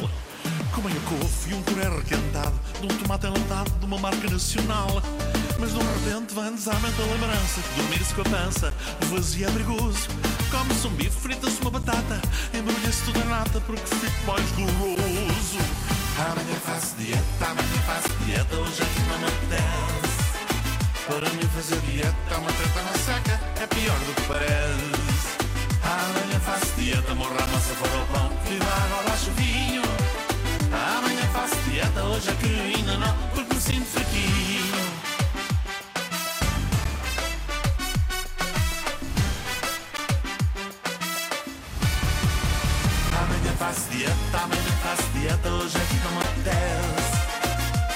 Com 0.73 0.81
meia 0.81 0.99
couve 1.07 1.51
e 1.51 1.53
um 1.53 1.61
puré 1.63 1.89
requentado 1.89 2.53
De 2.79 2.85
um 2.85 2.97
tomate 2.97 3.25
enlatado 3.25 3.71
de 3.71 3.85
uma 3.85 3.97
marca 3.97 4.29
nacional 4.29 5.01
mas 5.59 5.71
de 5.71 5.77
repente 5.77 6.33
vem-nos 6.33 6.67
à 6.67 6.73
mente 6.79 7.01
a 7.01 7.05
lembrança 7.05 7.61
que 7.61 7.81
dormir-se 7.81 8.13
com 8.13 8.21
a 8.21 8.25
pança 8.25 8.73
vazia 9.11 9.51
perigoso. 9.51 10.07
Come-se 10.49 10.87
um 10.87 10.91
bife, 10.91 11.19
frita-se 11.19 11.61
uma 11.61 11.71
batata, 11.71 12.21
embrulha-se 12.53 13.03
tudo 13.03 13.21
a 13.21 13.25
nata 13.25 13.61
porque 13.61 13.85
fico 13.85 14.25
mais 14.25 14.51
goloso. 14.51 15.59
Amanhã 16.17 16.59
faço 16.65 16.95
dieta, 16.97 17.45
amanhã 17.45 17.81
faço 17.85 18.09
dieta, 18.25 18.55
hoje 18.55 18.81
é 18.81 18.85
que 18.85 19.01
não 19.09 19.19
me 19.19 19.25
apetece. 19.25 20.19
Para 21.07 21.29
mim 21.29 21.49
fazer 21.55 21.79
dieta 21.81 22.15
é 22.31 22.37
uma 22.37 22.51
treta 22.51 22.81
na 22.83 22.93
seca, 22.93 23.39
é 23.61 23.67
pior 23.67 23.99
do 23.99 24.13
que 24.15 24.21
parece. 24.27 25.37
Amanhã 25.83 26.39
faço 26.39 26.73
dieta, 26.77 27.15
morra 27.15 27.35
a 27.37 27.47
massa 27.47 27.73
fora 27.75 27.97
o 27.97 28.05
pão, 28.07 28.31
e 28.49 28.59
dá 28.59 28.65
água 28.65 28.99
abaixo 29.01 29.31
vinho. 29.35 29.81
Amanhã 30.71 31.27
faço 31.33 31.55
dieta, 31.69 32.03
hoje 32.03 32.29
é 32.29 32.33
que 32.33 32.77
ainda 32.77 32.97
não, 32.97 33.15
porque 33.33 33.53
me 33.53 33.61
sinto 33.61 33.85
fraquinho. 33.85 34.88
Dieta, 43.99 44.37
amanhã 44.37 44.61
faço 44.81 45.03
dieta, 45.13 45.49
hoje 45.49 45.77
não 46.03 46.11
me 46.11 46.19
apetece. 46.19 47.19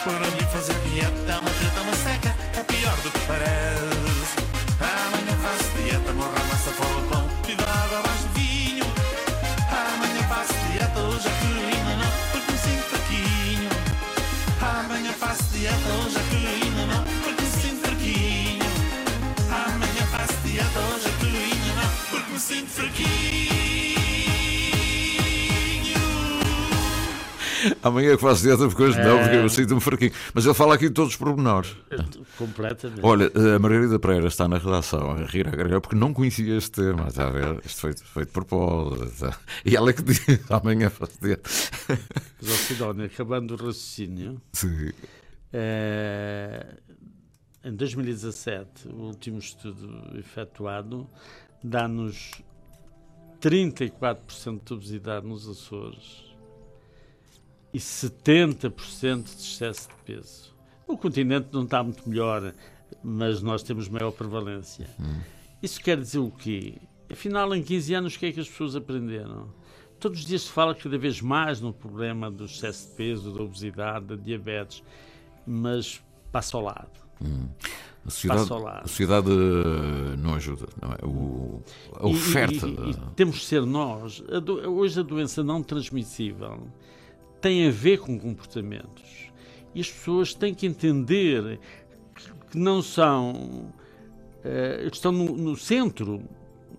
Para 0.04 0.28
mim 0.32 0.52
fazer 0.52 0.76
dieta 0.90 1.40
uma 1.40 1.50
treta, 1.50 1.82
uma 1.82 1.96
seca, 1.96 2.36
é 2.60 2.64
pior 2.64 2.96
do 2.98 3.10
que 3.10 3.20
parece. 3.26 4.03
Amanhã 27.84 28.16
que 28.16 28.22
faço 28.22 28.44
dieta 28.44 28.66
porque 28.68 28.84
hoje 28.84 29.00
não, 29.00 29.20
porque 29.20 29.36
eu 29.36 29.46
é. 29.46 29.50
sinto-me 29.50 29.82
fraquinho. 29.82 30.12
Mas 30.34 30.46
ele 30.46 30.54
fala 30.54 30.76
aqui 30.76 30.88
de 30.88 30.94
todos 30.94 31.12
os 31.12 31.18
pormenores. 31.18 31.76
Completamente. 32.38 33.02
Olha, 33.04 33.32
a 33.56 33.60
Margarida 33.60 34.00
Pereira 34.00 34.28
está 34.28 34.48
na 34.48 34.58
redação 34.58 35.12
a 35.12 35.26
rir 35.26 35.48
a 35.48 35.52
gargalhar 35.52 35.82
porque 35.82 35.96
não 35.96 36.14
conhecia 36.14 36.58
este 36.58 36.72
tema. 36.72 37.08
Está 37.08 37.28
a 37.28 37.30
ver? 37.30 37.62
Isto 37.66 37.82
foi, 37.82 37.94
foi 37.94 38.26
de 38.26 38.32
propósito. 38.32 39.38
E 39.66 39.76
ela 39.76 39.90
é 39.90 39.94
que 39.94 40.02
diz: 40.02 40.22
amanhã 40.50 40.90
faço 40.90 41.20
dieta. 41.22 41.50
Mas, 42.42 42.52
Sidónia, 42.52 43.06
acabando 43.06 43.54
o 43.54 43.58
raciocínio. 43.58 44.42
Sim. 44.54 44.92
É, 45.52 46.78
em 47.64 47.76
2017, 47.76 48.88
o 48.88 49.04
último 49.04 49.40
estudo 49.40 50.18
efetuado 50.18 51.08
dá-nos 51.64 52.32
34% 53.42 54.62
de 54.64 54.74
obesidade 54.74 55.28
nos 55.28 55.48
Açores 55.48 56.33
e 57.74 57.80
70% 57.80 59.24
de 59.24 59.30
excesso 59.42 59.90
de 59.90 59.96
peso. 60.06 60.54
O 60.88 60.98
continente 60.98 61.48
não 61.52 61.64
está 61.64 61.82
muito 61.84 62.08
melhor, 62.08 62.54
mas 63.04 63.42
nós 63.42 63.64
temos 63.64 63.88
maior 63.90 64.12
prevalência. 64.12 64.90
Hum. 65.00 65.20
Isso 65.62 65.80
quer 65.82 65.98
dizer 66.00 66.20
o 66.20 66.30
quê? 66.30 66.76
Afinal, 67.12 67.54
em 67.56 67.64
15 67.64 67.94
anos, 67.94 68.16
o 68.16 68.20
que 68.20 68.26
é 68.28 68.32
que 68.32 68.40
as 68.40 68.48
pessoas 68.50 68.76
aprenderam? 68.76 69.48
Todos 70.00 70.20
os 70.20 70.26
dias 70.26 70.42
se 70.44 70.50
fala 70.50 70.76
cada 70.76 70.98
vez 70.98 71.22
mais 71.22 71.62
no 71.62 71.72
problema 71.72 72.30
do 72.30 72.46
excesso 72.46 72.90
de 72.90 72.96
peso, 72.96 73.32
da 73.34 73.42
obesidade, 73.42 74.06
da 74.06 74.16
diabetes, 74.16 74.84
mas 75.48 76.02
passa 76.32 76.58
ao 76.58 76.64
lado. 76.64 76.90
A 78.06 78.10
sociedade, 78.10 78.42
Passa 78.42 78.54
ao 78.54 78.62
lado. 78.62 78.84
a 78.84 78.88
sociedade 78.88 79.30
eh, 79.32 80.16
não 80.18 80.34
ajuda, 80.34 80.68
não 80.82 80.92
é? 80.92 80.98
O, 81.06 81.62
a 81.96 82.06
oferta. 82.08 82.68
e- 82.68 82.72
e- 82.72 82.90
e 82.92 82.96
temos 83.16 83.40
que 83.40 83.46
ser 83.46 83.66
nós. 83.66 84.22
Hoje 84.68 85.00
a 85.00 85.04
doença 85.04 85.42
não 85.42 85.64
transmissível 85.64 86.68
tem 87.44 87.68
a 87.68 87.72
ver 87.72 88.00
com 88.00 88.18
comportamentos. 88.18 89.30
E 89.76 89.82
as 89.82 89.92
pessoas 89.92 90.34
têm 90.34 90.54
que 90.56 90.66
entender 90.66 91.60
que- 92.50 92.58
não 92.58 92.82
são. 92.82 93.72
eh, 94.46 94.88
estão 94.92 95.12
no, 95.12 95.36
no 95.38 95.56
centro 95.56 96.22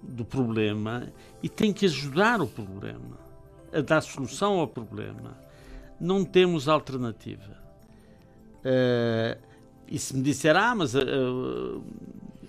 do 0.03 0.25
problema 0.25 1.13
e 1.43 1.49
têm 1.49 1.73
que 1.73 1.87
ajudar 1.87 2.41
o 2.41 2.47
problema, 2.47 3.19
a 3.73 3.81
dar 3.81 4.01
solução 4.03 4.59
ao 4.61 4.69
problema. 4.69 5.37
Não 6.01 6.25
temos 6.25 6.69
alternativa. 6.69 7.57
Eh, 8.65 9.39
e 9.89 9.99
se 9.99 10.17
me 10.17 10.23
disser, 10.23 10.57
ah, 10.57 10.75
mas 10.75 10.95
a, 10.97 11.01
a- 11.01 11.05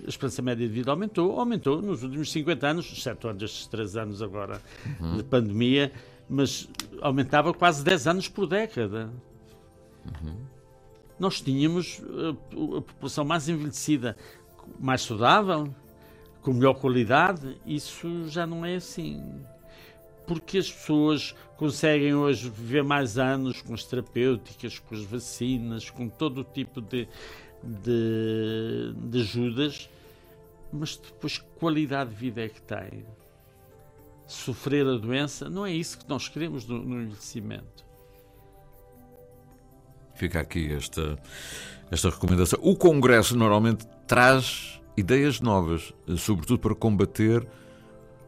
a 0.06 0.08
esperança 0.10 0.42
média 0.42 0.68
de 0.68 0.74
vida 0.74 0.92
aumentou, 0.92 1.40
aumentou 1.40 1.82
nos 1.82 2.04
últimos 2.04 2.32
50 2.32 2.68
anos, 2.68 2.92
exceto 2.92 3.28
estes 3.44 3.68
3 3.68 3.98
anos 3.98 4.22
agora 4.22 4.62
de 5.18 5.24
pandemia, 5.24 5.92
mas 6.30 6.68
aumentava 7.02 7.54
quase 7.54 7.84
10 7.84 8.08
anos 8.08 8.28
por 8.28 8.48
década. 8.48 9.12
Nós 11.20 11.40
tínhamos 11.40 12.02
a, 12.04 12.78
a 12.78 12.82
população 12.82 13.24
mais 13.24 13.48
envelhecida, 13.48 14.18
mais 14.80 15.02
saudável, 15.02 15.74
com 16.42 16.54
melhor 16.54 16.76
qualidade, 16.76 17.58
isso 17.66 18.28
já 18.28 18.46
não 18.46 18.66
é 18.66 18.76
assim. 18.76 19.24
Porque 20.28 20.58
as 20.58 20.72
pessoas 20.72 21.36
conseguem 21.58 22.14
hoje 22.16 22.50
viver 22.50 22.84
mais 22.84 23.18
anos 23.18 23.62
com 23.62 23.74
as 23.74 23.84
terapêuticas, 23.84 24.80
com 24.80 24.96
as 24.96 25.04
vacinas, 25.04 25.90
com 25.90 26.10
todo 26.10 26.42
o 26.42 26.44
tipo 26.44 26.82
de, 26.82 27.08
de, 27.64 28.94
de 28.96 29.22
ajudas, 29.22 29.90
mas 30.72 30.98
depois 30.98 31.38
que 31.38 31.46
qualidade 31.60 32.10
de 32.10 32.16
vida 32.16 32.44
é 32.44 32.50
que 32.50 32.62
têm? 32.62 33.06
Sofrer 34.28 34.88
a 34.88 34.98
doença, 34.98 35.50
não 35.50 35.66
é 35.66 35.72
isso 35.72 36.00
que 36.00 36.10
nós 36.10 36.28
queremos 36.28 36.66
no, 36.68 36.84
no 36.84 37.02
envelhecimento. 37.02 37.86
Fica 40.16 40.40
aqui 40.40 40.72
esta, 40.72 41.20
esta 41.92 42.10
recomendação. 42.10 42.58
O 42.62 42.76
Congresso 42.76 43.36
normalmente 43.36 43.86
traz 44.08 44.82
ideias 44.98 45.42
novas, 45.42 45.94
sobretudo 46.18 46.60
para 46.60 46.74
combater 46.74 47.46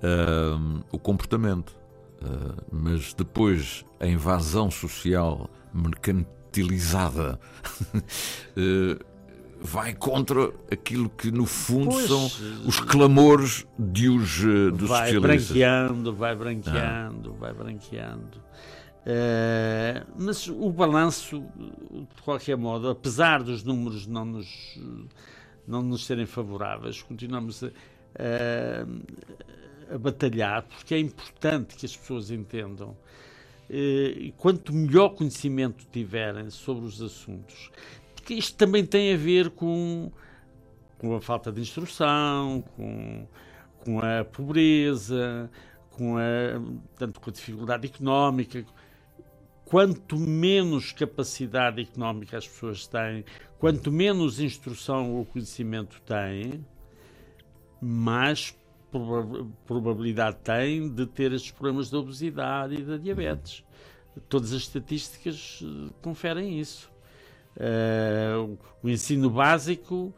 ahm, 0.04 0.82
o 0.92 1.00
comportamento. 1.00 1.78
Ah, 2.22 2.64
mas 2.72 3.14
depois 3.14 3.86
a 4.00 4.08
invasão 4.08 4.72
social 4.72 5.50
mercantilizada 5.74 7.40
eh, 8.56 8.98
vai 9.62 9.94
contra 9.94 10.52
aquilo 10.72 11.10
que 11.10 11.32
no 11.32 11.46
fundo 11.46 11.90
Pois, 11.92 12.08
são 12.08 12.26
os 12.66 12.80
clamores 12.80 13.66
de 13.78 14.08
os, 14.10 14.40
eh, 14.44 14.72
dos 14.72 14.90
vai 14.90 15.10
especialistas. 15.10 15.48
branqueando, 15.58 16.14
vai 16.16 16.36
branqueando, 16.36 17.34
vai 17.34 17.54
branqueando. 17.54 18.42
Eh, 19.06 20.04
mas 20.18 20.48
o 20.48 20.70
balanço, 20.72 21.40
de 21.58 22.22
qualquer 22.24 22.58
modo, 22.58 22.90
apesar 22.90 23.42
dos 23.42 23.64
números 23.64 24.06
não 24.06 24.26
nos, 24.26 24.80
não 25.68 25.82
nos 25.82 26.06
serem 26.06 26.26
favoráveis, 26.26 27.02
continuamos 27.02 27.64
a, 27.64 27.68
a- 28.18 29.96
a 29.96 29.98
batalhar, 29.98 30.64
porque 30.64 30.94
é 30.94 31.00
importante 31.00 31.76
que 31.76 31.86
as 31.86 31.96
pessoas 31.96 32.30
entendam. 32.32 32.98
Eh, 33.70 34.14
e 34.18 34.32
quanto 34.38 34.74
melhor 34.74 35.10
conhecimento 35.10 35.86
tiverem 35.92 36.50
sobre 36.50 36.86
os 36.86 37.02
assuntos, 37.02 37.72
porque 38.28 38.34
isto 38.34 38.58
também 38.58 38.86
tem 38.86 39.14
a 39.14 39.18
ver 39.18 39.52
com, 39.52 40.12
com 40.98 41.16
a 41.16 41.22
falta 41.22 41.50
de 41.50 41.62
instrução, 41.62 42.62
com, 42.76 43.26
com 43.86 44.02
a 44.02 44.26
pobreza, 44.26 45.50
com 45.92 46.18
a, 46.18 46.22
tanto 46.98 47.22
com 47.22 47.30
a 47.30 47.34
dificuldade 47.34 47.88
económica. 47.88 48.66
Quanto 49.64 50.18
menos 50.18 50.92
capacidade 50.92 51.82
económica 51.82 52.38
as 52.38 52.46
pessoas 52.46 52.86
têm, 52.86 53.24
quanto 53.58 53.94
menos 53.94 54.42
instrução 54.42 55.16
ou 55.16 55.26
conhecimento 55.26 56.02
têm, 56.02 56.66
mais 57.82 58.54
proba- 58.92 59.48
probabilidade 59.66 60.36
têm 60.44 60.90
de 60.90 61.06
ter 61.06 61.32
estes 61.32 61.52
problemas 61.52 61.90
da 61.90 62.00
obesidade 62.00 62.76
e 62.76 62.84
da 62.84 62.98
diabetes. 62.98 63.64
Todas 64.28 64.52
as 64.52 64.64
estatísticas 64.64 65.64
eh, 65.64 65.94
conferem 66.02 66.60
isso. 66.60 66.92
Eh, 67.60 68.34
o- 68.84 68.90
ensino 68.90 69.30
básico, 69.30 70.14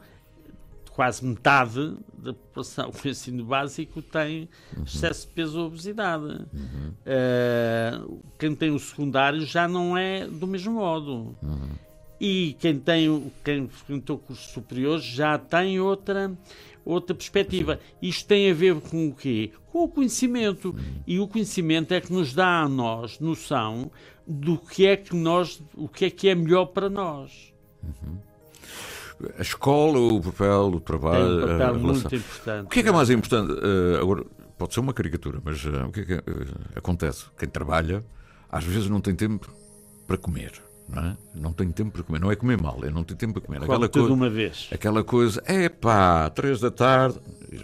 quase 0.91 1.25
metade 1.25 1.95
da 2.17 2.33
população 2.33 2.91
com 2.91 3.07
ensino 3.07 3.45
básico 3.45 4.01
tem 4.01 4.49
excesso 4.85 5.27
de 5.27 5.33
peso 5.33 5.59
ou 5.61 5.67
obesidade. 5.67 6.45
Eh, 7.05 7.99
quem 8.37 8.53
tem 8.53 8.69
o 8.71 8.79
secundário 8.79 9.41
já 9.45 9.67
não 9.67 9.97
é 9.97 10.27
do 10.27 10.45
mesmo 10.45 10.73
modo. 10.73 11.35
E 12.19 12.55
quem 12.59 12.77
tem 12.77 13.31
quem 13.45 13.69
frequentou 13.69 14.17
cursos 14.17 14.47
superiores 14.51 15.03
já 15.05 15.37
tem 15.37 15.79
outra 15.79 16.31
outra 16.89 17.15
perspectiva. 17.15 17.79
Isto 18.01 18.27
tem 18.27 18.49
a 18.49 18.53
ver 18.53 18.75
com 18.81 19.09
o 19.09 19.13
quê? 19.15 19.51
Com 19.71 19.83
o 19.83 19.87
conhecimento. 19.89 20.75
E 21.05 21.19
o 21.19 21.27
conhecimento 21.27 21.93
é 21.93 22.01
que 22.01 22.11
nos 22.11 22.33
dá 22.33 22.61
a 22.61 22.69
nós 22.69 23.19
noção 23.19 23.91
do 24.27 24.57
que 24.57 24.85
é 24.85 24.95
que 24.97 25.15
nós, 25.15 25.61
o 25.75 25.87
que 25.87 26.05
é 26.05 26.09
que 26.09 26.29
é 26.29 26.35
melhor 26.35 26.65
para 26.67 26.89
nós. 26.89 27.53
A 29.37 29.41
escola, 29.41 29.99
o 29.99 30.21
papel, 30.21 30.67
o 30.67 30.71
Tem 30.71 30.79
trabalho. 30.81 31.39
um 31.39 31.43
a 31.43 31.47
papel 31.47 31.75
muito 31.79 32.15
importante. 32.15 32.65
O 32.65 32.69
que 32.69 32.79
é 32.79 32.83
que 32.83 32.89
é 32.89 32.91
mais 32.91 33.09
importante? 33.09 33.51
Eh, 33.51 33.99
agora, 34.01 34.23
pode 34.57 34.73
ser 34.73 34.79
uma 34.79 34.93
caricatura, 34.93 35.41
mas 35.43 35.65
eh, 35.65 35.83
o 35.83 35.91
que 35.91 35.99
é 36.01 36.05
que 36.05 36.13
eh, 36.13 36.21
acontece? 36.75 37.25
Quem 37.37 37.49
trabalha, 37.49 38.03
às 38.49 38.63
vezes 38.63 38.89
não 38.89 39.01
tem 39.01 39.13
tempo 39.15 39.51
para 40.07 40.17
comer. 40.17 40.53
Não, 40.93 41.03
é? 41.03 41.17
não 41.35 41.53
tem 41.53 41.71
tempo 41.71 41.91
para 41.91 42.03
comer. 42.03 42.19
Não 42.19 42.31
é 42.31 42.35
comer 42.35 42.61
mal, 42.61 42.79
é 42.83 42.89
não 42.89 43.03
ter 43.03 43.15
tempo 43.15 43.33
para 43.33 43.41
comer. 43.41 43.59
Come 43.65 43.87
tudo 43.87 43.99
coisa, 43.99 44.13
uma 44.13 44.29
vez. 44.29 44.67
aquela 44.71 45.03
coisa, 45.03 45.41
é 45.45 45.69
pá, 45.69 46.29
três 46.29 46.59
da 46.59 46.71
tarde, 46.71 47.19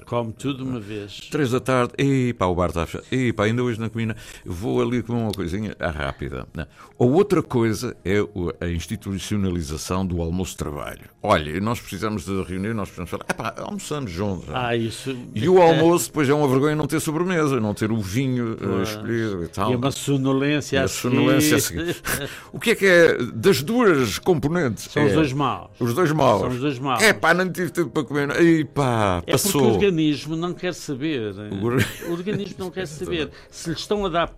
Come 0.05 0.33
tudo 0.33 0.63
uma 0.63 0.79
vez. 0.79 1.27
três 1.31 1.51
da 1.51 1.59
tarde, 1.59 1.93
e 1.97 2.33
pá, 2.33 2.45
o 2.45 2.55
bar 2.55 2.69
está 2.69 2.85
fechado, 2.85 3.05
e 3.11 3.31
pá, 3.33 3.45
ainda 3.45 3.63
hoje 3.63 3.79
na 3.79 3.89
comida, 3.89 4.15
vou 4.45 4.81
ali 4.81 5.01
comer 5.03 5.21
uma 5.21 5.31
coisinha 5.31 5.75
ah, 5.79 5.89
rápida. 5.89 6.47
Não. 6.53 6.65
Ou 6.97 7.11
outra 7.13 7.41
coisa 7.43 7.95
é 8.03 8.17
a 8.63 8.67
institucionalização 8.69 10.05
do 10.05 10.21
almoço-trabalho. 10.21 11.01
Olha, 11.21 11.59
nós 11.59 11.79
precisamos 11.79 12.25
de 12.25 12.43
reunir, 12.43 12.73
nós 12.73 12.89
precisamos 12.89 13.09
falar, 13.09 13.25
é 13.27 13.33
pá, 13.33 13.53
almoçamos 13.57 14.11
juntos. 14.11 14.49
Ah, 14.53 14.75
isso. 14.75 15.15
E 15.33 15.47
o 15.49 15.61
almoço 15.61 16.07
depois 16.07 16.29
é 16.29 16.33
uma 16.33 16.47
vergonha 16.47 16.75
não 16.75 16.87
ter 16.87 16.99
sobremesa, 16.99 17.59
não 17.59 17.73
ter 17.73 17.91
o 17.91 17.99
vinho 17.99 18.57
eh, 18.59 18.83
escolhido 18.83 19.43
e 19.43 19.47
tal. 19.47 19.71
E 19.71 19.75
uma 19.75 19.91
sonolência 19.91 20.77
E 20.77 20.79
a 20.79 20.83
a 20.83 20.87
sonolência 20.87 21.57
a 21.57 21.59
seguir. 21.59 21.93
seguir. 21.93 22.29
O 22.51 22.59
que 22.59 22.71
é 22.71 22.75
que 22.75 22.85
é 22.85 23.14
das 23.33 23.61
duas 23.63 24.19
componentes? 24.19 24.85
São 24.91 25.05
os 25.05 25.11
É 25.11 25.15
dois 25.15 25.33
maus. 25.33 25.69
Os 25.79 25.93
dois 25.93 26.11
maus. 26.11 26.39
São 26.41 26.49
os 26.49 26.59
dois 26.59 26.79
maus. 26.79 27.01
É 27.03 27.13
pá, 27.13 27.33
não 27.33 27.51
tive 27.51 27.69
tempo 27.71 27.89
para 27.89 28.03
comer. 28.03 28.41
E 28.41 28.63
pá, 28.65 29.17
É 29.25 29.31
porque 29.31 29.31
o 29.31 29.33
passou. 29.33 29.73
organismo 29.73 30.35
não 30.35 30.53
quer 30.53 30.73
saber. 30.73 31.33
or- 31.61 31.83
O 32.09 32.11
organismo 32.13 32.55
não 32.59 32.71
quer 32.71 32.85
saber. 32.87 33.29
Se 33.49 33.69
lhe 33.69 33.75
estão 33.75 34.05
a 34.05 34.09
dar 34.09 34.33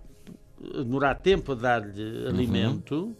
a 0.74 0.78
demorar 0.82 1.16
tempo 1.16 1.52
a 1.52 1.56
dar-lhe 1.56 2.02
Uhum. 2.02 2.28
alimento, 2.30 3.16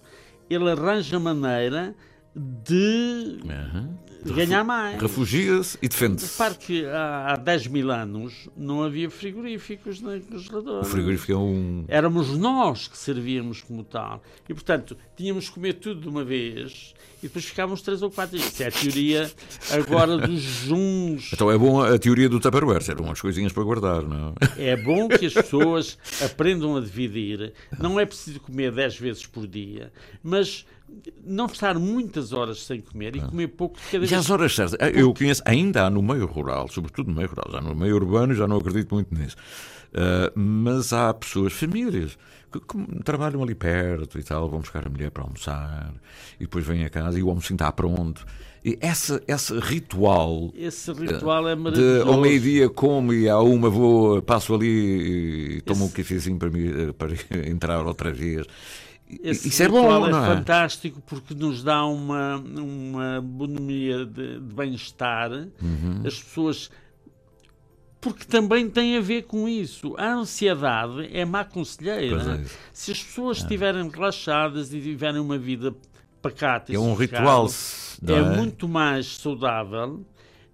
ele 0.50 0.72
arranja 0.72 1.20
maneira 1.20 1.94
de 2.38 3.40
Aham. 3.50 3.90
ganhar 4.36 4.64
mais. 4.64 5.02
Refugia-se 5.02 5.78
e 5.82 5.88
defende-se. 5.88 6.32
Repare 6.38 6.56
que 6.56 6.86
há, 6.86 7.34
há 7.34 7.36
10 7.38 7.68
mil 7.68 7.92
anos 7.92 8.48
não 8.56 8.84
havia 8.84 9.10
frigoríficos 9.10 10.02
nem 10.02 10.18
O 10.18 10.22
congeladores. 10.22 10.88
frigorífico 10.90 11.32
é 11.32 11.38
um. 11.38 11.86
Éramos 11.88 12.38
nós 12.38 12.88
que 12.88 12.98
servíamos 12.98 13.62
como 13.62 13.84
tal. 13.84 14.22
E, 14.48 14.54
portanto, 14.54 14.96
tínhamos 15.16 15.48
que 15.50 15.56
comer 15.56 15.74
tudo 15.74 16.02
de 16.02 16.08
uma 16.08 16.24
vez 16.24 16.94
e 17.20 17.24
depois 17.24 17.46
ficávamos 17.46 17.82
três 17.82 18.02
ou 18.04 18.12
quatro. 18.12 18.38
Isto 18.38 18.62
é 18.62 18.68
a 18.68 18.72
teoria 18.72 19.32
agora 19.72 20.18
dos 20.18 20.40
juns. 20.42 21.32
Então 21.34 21.50
é 21.50 21.58
bom 21.58 21.82
a 21.82 21.98
teoria 21.98 22.30
do 22.30 22.40
Tupperware, 22.40 22.84
eram 22.90 23.06
umas 23.06 23.20
coisinhas 23.20 23.52
para 23.52 23.64
guardar, 23.64 24.04
não 24.04 24.34
é? 24.58 24.70
É 24.72 24.78
bom 24.78 25.08
que 25.08 25.26
as 25.26 25.34
pessoas 25.34 25.98
aprendam 26.24 26.76
a 26.78 26.82
dividir. 26.82 27.54
Não 27.80 28.00
é 28.00 28.06
preciso 28.06 28.40
comer 28.40 28.72
10 28.72 28.98
vezes 29.00 29.26
por 29.26 29.48
dia, 29.48 29.92
mas 30.22 30.66
não 31.26 31.46
estar 31.46 31.78
muitas 31.78 32.32
horas 32.34 32.64
sem 32.64 32.82
comer 32.82 33.16
e 33.16 33.22
comer 33.22 33.48
pouco 33.50 33.78
de 33.80 33.86
cada 33.86 33.98
E 33.98 34.00
vez. 34.08 34.14
às 34.14 34.30
horas 34.30 34.56
certas, 34.56 34.78
eh, 34.80 34.92
eu 35.02 35.14
conheço, 35.14 35.42
ainda 35.46 35.86
há 35.86 35.90
no 35.90 36.02
meio 36.02 36.26
rural, 36.26 36.68
sobretudo 36.70 37.10
no 37.10 37.16
meio 37.16 37.28
rural, 37.30 37.48
já 37.52 37.62
no 37.62 37.76
meio 37.76 37.96
urbano 37.96 38.34
já 38.34 38.48
não 38.48 38.58
acredito 38.58 38.94
muito 38.94 39.14
nisso, 39.14 39.36
Ah, 39.94 40.32
mas 40.36 40.92
há 40.94 41.14
pessoas, 41.14 41.54
famílias, 41.54 42.18
que, 42.52 42.60
que 42.60 43.04
trabalham 43.04 43.42
ali 43.44 43.56
perto 43.56 44.20
e 44.20 44.24
tal, 44.24 44.50
vão 44.50 44.60
buscar 44.60 44.86
a 44.86 44.90
mulher 44.90 45.12
para 45.12 45.24
almoçar 45.24 45.94
e 46.40 46.44
depois 46.44 46.66
vêm 46.66 46.86
a 46.86 46.90
casa 46.90 47.18
e 47.20 47.24
o 47.24 47.30
almocinho 47.30 47.56
está 47.56 47.72
pronto. 47.72 48.26
E 48.66 48.78
essa, 48.82 49.22
esse 49.28 49.58
ritual 49.60 50.52
Esse 50.56 50.92
ritual 50.92 51.48
é 51.48 51.56
de 51.56 51.62
maravilhoso. 51.62 52.08
ao 52.10 52.20
meio-dia 52.20 52.70
como 52.70 53.14
e 53.14 53.30
à 53.30 53.40
uma 53.40 53.70
vou, 53.70 54.22
passo 54.22 54.54
ali 54.56 55.58
e 55.58 55.62
tomo 55.62 55.86
um 55.86 55.90
cafezinho 55.90 56.38
para, 56.38 56.50
mim, 56.50 56.68
eh, 56.68 56.94
para 56.94 57.14
entrar 57.50 57.86
outra 57.86 58.12
vez. 58.12 58.46
Esse 59.24 59.48
Isso 59.48 59.64
é 59.64 59.70
bom, 59.70 59.82
ritual 59.82 60.10
não 60.10 60.24
é? 60.26 60.36
fantástico 60.36 61.02
porque 61.06 61.34
nos 61.34 61.64
dá 61.64 61.86
uma, 61.86 62.36
uma 62.38 63.22
bonomia 63.22 64.06
de, 64.06 64.40
de 64.40 64.54
bem-estar. 64.54 65.32
Uhum. 65.32 66.02
As 66.06 66.22
pessoas. 66.22 66.70
Porque 68.02 68.26
também 68.26 68.70
tem 68.70 68.98
a 68.98 69.02
ver 69.02 69.24
com 69.24 69.48
isso. 69.48 69.96
A 69.98 70.14
ansiedade 70.14 71.10
é 71.12 71.26
má 71.26 71.44
conselheira. 71.44 72.42
É. 72.44 72.46
Se 72.74 72.92
as 72.92 73.02
pessoas 73.02 73.38
estiverem 73.38 73.90
relaxadas 73.90 74.74
e 74.74 74.82
tiverem 74.82 75.20
uma 75.20 75.38
vida 75.38 75.74
pacata 76.22 76.72
e 76.72 76.76
É 76.76 76.80
um 76.80 76.94
ritual. 76.94 77.48
é, 78.08 78.12
é? 78.12 78.22
muito 78.22 78.68
mais 78.68 79.18
saudável, 79.18 80.06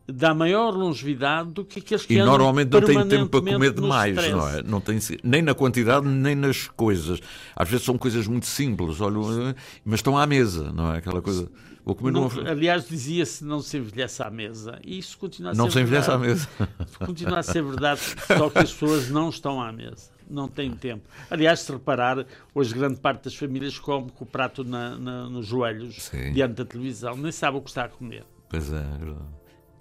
dá 0.08 0.34
maior 0.34 0.74
longevidade 0.74 1.52
do 1.52 1.64
que 1.64 1.80
aqueles 1.80 2.06
que 2.06 2.14
E 2.16 2.18
normalmente 2.24 2.70
não 2.72 2.82
tem 2.82 3.08
tempo 3.08 3.42
para 3.42 3.54
comer 3.54 3.72
demais, 3.72 4.16
não 4.32 4.50
é? 4.50 4.62
Não 4.64 4.82
tem, 4.82 5.00
nem 5.24 5.42
na 5.42 5.54
quantidade, 5.54 6.06
nem 6.08 6.36
nas 6.36 6.68
coisas. 6.68 7.20
Às 7.56 7.70
vezes 7.70 7.86
são 7.86 7.98
coisas 7.98 8.28
muito 8.28 8.46
simples, 8.46 9.00
olha, 9.00 9.56
mas 9.86 10.00
estão 10.00 10.18
à 10.18 10.26
mesa, 10.26 10.72
não 10.74 10.94
é? 10.94 10.98
Aquela 10.98 11.22
coisa. 11.22 11.50
Vou 11.86 11.96
comer 11.96 12.12
Não- 12.12 12.30
numa. 12.30 12.50
aliás, 12.50 12.88
dizia-se 12.88 13.44
não 13.44 13.60
se 13.60 13.78
envelhece 13.78 14.24
à 14.24 14.30
mesa. 14.30 14.80
E 14.86 14.98
isso 14.98 15.18
continua 15.18 15.52
a 15.52 15.54
Não 15.54 15.66
ser 15.66 15.72
se 15.72 15.80
envelhece 15.82 16.10
à 16.12 16.18
mesa. 16.18 16.48
Continua 16.98 17.40
a 17.40 17.44
ser 17.44 17.62
verdade, 17.62 18.00
só 18.26 18.50
que 18.50 18.60
as 18.60 18.72
pessoas 18.72 19.10
não 19.10 19.28
estão 19.30 19.62
à 19.62 19.70
mesa. 19.72 20.12
Não 20.30 20.48
têm 20.48 20.72
tempo. 20.72 21.04
Aliás, 21.30 21.60
se 21.60 21.72
reparar, 21.74 22.26
hoje 22.56 22.74
grande 22.74 22.96
parte 23.02 23.26
das 23.26 23.36
famílias 23.36 23.78
come 23.78 24.10
com 24.12 24.24
o 24.24 24.28
prato 24.28 24.64
na- 24.64 24.98
na- 24.98 25.30
nos 25.30 25.46
joelhos, 25.46 26.04
Sim. 26.04 26.32
diante 26.32 26.54
da 26.54 26.64
televisão, 26.64 27.18
nem 27.18 27.34
sabe 27.34 27.58
o 27.58 27.62
que 27.62 27.70
está 27.70 27.84
a 27.84 27.90
comer. 27.90 28.24
Pois 28.50 28.72
é, 28.72 28.78
é 28.78 28.98
verdade. 28.98 29.26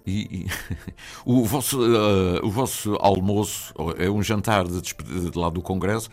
E, 0.05 0.45
e- 0.45 0.47
o, 1.25 1.45
vosso, 1.45 1.81
eh, 1.83 2.39
o 2.43 2.49
vosso 2.51 2.95
almoço 2.99 3.73
é 3.97 4.09
um 4.09 4.21
jantar 4.21 4.65
de 4.67 4.81
despedida 4.81 5.31
de 5.31 5.37
lá 5.37 5.49
do 5.49 5.61
Congresso. 5.61 6.09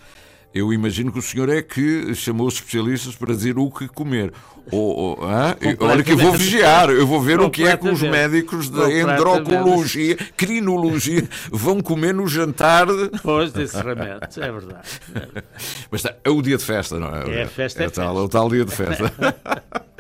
Eu 0.53 0.73
imagino 0.73 1.13
que 1.13 1.19
o 1.19 1.23
senhor 1.23 1.49
é 1.49 1.63
que 1.63 2.13
chamou 2.15 2.49
os 2.49 2.55
especialistas 2.55 3.15
para 3.15 3.33
dizer 3.33 3.57
o 3.57 3.71
que 3.71 3.87
comer. 3.87 4.33
Ou, 4.71 4.97
ou, 4.97 5.25
hã? 5.25 5.57
Olha 5.81 6.03
que 6.03 6.13
eu 6.13 6.17
vou 6.17 6.33
vigiar, 6.33 6.91
eu 6.91 7.07
vou 7.07 7.21
ver 7.21 7.41
o 7.41 7.51
que 7.51 7.65
é 7.65 7.77
que 7.77 7.89
os 7.89 8.03
médicos 8.03 8.69
da 8.69 8.93
endrocologia, 8.93 10.17
crinologia, 10.37 11.29
vão 11.51 11.81
comer 11.81 12.15
no 12.15 12.27
jantar. 12.27 12.87
Depois 12.87 13.53
desse 13.53 13.77
remédio, 13.77 14.21
é 14.37 14.53
verdade. 14.53 14.89
Mas 15.91 16.03
tá, 16.03 16.15
é 16.23 16.31
o 16.31 16.43
dia 16.43 16.57
de 16.57 16.65
festa, 16.65 16.99
não 16.99 17.09
é? 17.09 17.43
É, 17.43 17.47
festa 17.47 17.85
é 17.85 17.89
tal, 17.89 18.15
festa. 18.15 18.23
o 18.23 18.29
tal 18.29 18.49
dia 18.49 18.65
de 18.65 18.73
festa. 18.73 19.11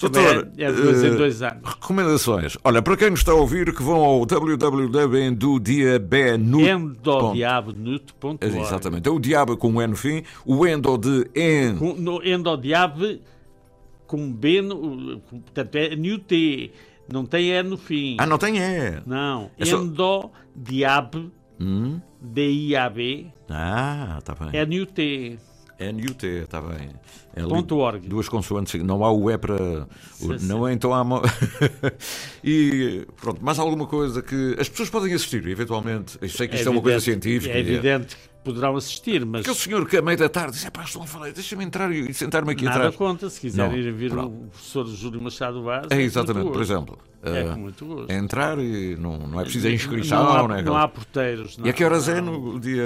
Doutor, 0.00 0.48
é, 0.58 0.64
é 0.64 0.72
dois 0.72 1.04
eh, 1.04 1.06
em 1.06 1.16
dois 1.16 1.42
anos. 1.42 1.62
Recomendações. 1.64 2.58
Olha, 2.64 2.82
para 2.82 2.96
quem 2.96 3.10
nos 3.10 3.20
está 3.20 3.30
a 3.32 3.36
ouvir, 3.36 3.72
que 3.72 3.82
vão 3.82 4.02
ao 4.02 4.26
www.endodiabenut. 4.26 6.68
Endodiabnut.org 6.68 8.44
Exatamente. 8.44 9.08
É 9.08 9.12
o 9.12 9.20
diabo 9.20 9.56
com 9.56 9.70
um 9.70 9.80
N 9.80 9.91
no 9.92 9.96
fim, 9.96 10.22
o 10.44 10.66
endo 10.66 10.96
de 10.98 11.28
en. 11.34 11.76
Com- 11.76 11.94
No 11.94 12.22
Endodiab 12.26 13.20
com 14.06 14.32
B, 14.32 14.60
no, 14.60 15.20
com- 15.20 15.40
portanto 15.40 15.74
é 15.76 15.94
New 15.96 16.18
T, 16.18 16.70
não 17.10 17.24
tem 17.24 17.50
E 17.50 17.62
no 17.62 17.76
fim. 17.78 18.16
Ah, 18.18 18.26
não 18.26 18.36
tem 18.38 18.58
E. 18.58 19.00
Não, 19.06 19.50
É 19.58 19.64
só- 19.64 19.78
Endodiab, 19.80 21.30
Hum? 21.60 22.00
D-I-A-B, 22.20 23.26
Ah, 23.48 24.16
está 24.18 24.34
bem. 24.34 24.50
é 24.60 24.66
New 24.66 24.84
T. 24.86 25.38
N-U-T, 25.80 26.26
está 26.44 26.60
bem. 26.60 26.90
É 27.34 27.42
Ponto 27.42 27.76
org. 27.78 28.06
Duas 28.06 28.28
consoantes, 28.28 28.80
não 28.84 29.04
há 29.04 29.10
o 29.10 29.28
E 29.28 29.36
para. 29.36 29.88
Sim, 30.12 30.36
não 30.46 30.68
é, 30.68 30.72
então 30.72 30.94
há. 30.94 31.02
mo- 31.02 31.22
e 32.44 33.04
pronto, 33.20 33.44
mais 33.44 33.58
alguma 33.58 33.86
coisa 33.86 34.22
que 34.22 34.54
as 34.60 34.68
pessoas 34.68 34.90
podem 34.90 35.12
assistir, 35.12 35.44
eventualmente. 35.48 36.16
Eu 36.20 36.28
sei 36.28 36.46
que 36.46 36.54
isto 36.54 36.68
é, 36.68 36.70
uma 36.70 36.80
coisa 36.80 36.98
evidente- 36.98 37.24
científica. 37.24 37.54
É 37.54 37.60
evidente 37.60 38.14
que 38.16 38.22
poderão 38.44 38.76
assistir, 38.76 39.24
mas 39.24 39.42
Aquele 39.42 39.56
senhor 39.56 39.88
que 39.88 39.96
a 39.96 40.02
meio 40.02 40.18
da 40.18 40.28
tarde 40.28 40.52
diz: 40.52 40.68
pá, 40.70 40.82
estão 40.84 41.02
a 41.02 41.06
falar, 41.06 41.32
deixa-me 41.32 41.64
entrar 41.64 41.90
e 41.92 42.12
sentar-me 42.12 42.52
aqui 42.52 42.64
nada 42.64 42.76
atrás. 42.76 42.96
conta. 42.96 43.28
Se 43.30 43.40
quiserem 43.40 43.70
Não, 43.70 43.78
ir 43.78 43.92
ver 43.92 44.10
pronto. 44.10 44.34
o 44.34 44.48
professor 44.48 44.86
Júlio 44.86 45.20
Machado 45.22 45.62
Vaz. 45.62 45.86
É 45.90 45.94
com 45.96 46.00
exatamente, 46.00 46.50
por 46.50 46.60
exemplo. 46.62 46.98
É 47.22 47.40
eh, 47.40 47.44
com 47.52 47.60
muito 47.60 47.86
gosto. 47.86 48.10
entrar 48.12 48.58
e 48.58 48.96
não, 48.96 49.16
não 49.18 49.40
é 49.40 49.44
preciso 49.44 49.68
a 49.68 49.70
inscrição, 49.70 50.24
não 50.24 50.30
há, 50.32 50.42
né, 50.42 50.48
não 50.48 50.54
aquela- 50.60 50.82
há 50.82 50.88
porteiros. 50.88 51.56
E 51.62 51.68
a 51.70 51.72
que 51.72 51.84
horas 51.84 52.06
não. 52.08 52.14
é 52.16 52.20
no 52.20 52.60
dia. 52.60 52.84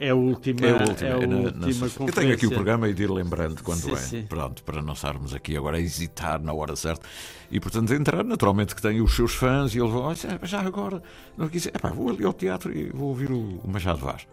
É 0.00 0.10
a 0.10 0.14
última, 0.14 0.60
É 0.66 0.70
a 0.70 0.74
última. 0.82 1.08
é 1.08 1.12
a 1.12 1.16
é 1.18 1.26
na- 1.26 1.36
na 1.36 1.42
última 1.66 1.72
sexta. 1.72 2.02
Eu 2.04 2.12
tenho 2.12 2.34
aqui 2.34 2.46
o 2.46 2.50
programa 2.50 2.88
e 2.88 2.94
de 2.94 3.04
ir 3.04 3.10
lembrando 3.10 3.62
quando 3.62 3.78
Sim, 3.80 3.92
é. 3.92 3.96
sim. 3.96 4.22
Pronto, 4.28 4.64
para 4.64 4.82
não 4.82 4.92
estarmos 4.94 5.32
aqui 5.32 5.56
agora 5.56 5.76
a 5.76 5.80
hesitar 5.80 6.42
na 6.42 6.52
hora 6.52 6.74
certa. 6.74 7.06
E 7.48 7.60
portanto 7.60 7.94
entrar, 7.94 8.24
naturalmente 8.24 8.74
que 8.74 8.82
tem 8.82 9.00
os 9.00 9.14
seus 9.14 9.34
fãs 9.34 9.72
e 9.72 9.78
eles 9.78 9.92
vão, 9.92 10.02
"Olha, 10.02 10.16
já 10.42 10.60
agora, 10.60 11.00
não 11.38 11.48
quis, 11.48 11.66
epá, 11.66 11.90
vou 11.90 12.08
ali 12.10 12.24
ao 12.24 12.32
teatro 12.32 12.76
e 12.76 12.90
vou 12.90 13.08
ouvir 13.10 13.30
o 13.30 13.60
Machado 13.66 13.98
Vaz. 14.00 14.26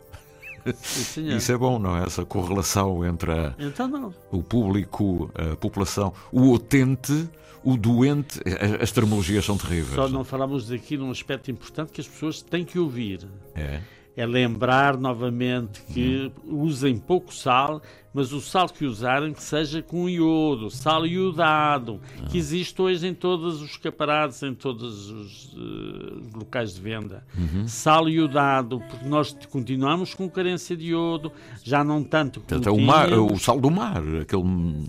Sim. 0.74 1.36
Isso 1.36 1.51
é 1.51 1.57
bom, 1.57 1.80
não 1.80 1.97
é? 1.97 2.03
Essa 2.05 2.26
correlação 2.26 3.05
entre 3.05 3.32
a- 3.32 3.53
Então 3.59 4.14
o 4.32 4.41
público, 4.43 5.30
a 5.36 5.55
população, 5.55 6.14
o 6.32 6.51
utente, 6.51 7.28
o 7.64 7.78
doente. 7.78 8.39
A- 8.45 8.84
As 8.84 8.91
terminologias 8.91 9.45
são 9.45 9.57
terríveis. 9.57 9.95
Só 9.95 10.07
não 10.07 10.24
falamos 10.24 10.72
aqui 10.72 10.97
num 10.97 11.12
aspecto 11.12 11.49
importante 11.51 11.91
que 11.91 12.01
as 12.01 12.07
pessoas 12.07 12.41
têm 12.41 12.64
que 12.66 12.78
ouvir. 12.80 13.28
É. 13.55 13.82
É 14.16 14.26
lembrar 14.26 14.97
novamente 14.97 15.82
que 15.93 16.32
usem 16.45 16.97
pouco 16.97 17.34
sal, 17.34 17.82
mas 18.14 18.34
o 18.34 18.41
sal 18.41 18.68
que 18.68 18.84
usarem 18.86 19.32
que 19.32 19.41
seja 19.41 19.82
com 19.82 20.09
iodo, 20.09 20.70
sal 20.70 21.07
iodado, 21.07 21.97
que 22.30 22.38
existe 22.38 22.82
hoje 22.82 23.07
em 23.07 23.14
todos 23.14 23.62
os 23.62 23.70
escaparates, 23.72 24.43
em 24.43 24.53
todos 24.53 25.09
os 25.09 25.55
eh, 25.57 26.38
locais 26.38 26.74
de 26.76 26.82
venda. 26.82 27.24
Sal 27.68 28.09
iodado, 28.09 28.82
porque 28.82 29.07
nós 29.07 29.34
continuamos 29.49 30.14
com 30.14 30.30
carência 30.30 30.76
de 30.76 30.88
iodo, 30.88 31.32
já 31.64 31.82
não 31.82 32.03
tanto 32.03 32.41
como 32.41 32.47
Portanto, 32.49 32.68
é 32.68 32.72
o, 32.72 32.86
mar, 32.86 33.07
tínhamos. 33.07 33.32
o 33.32 33.38
sal 33.38 33.62
do 33.62 33.72
mar, 33.72 34.03
aquele 34.22 34.43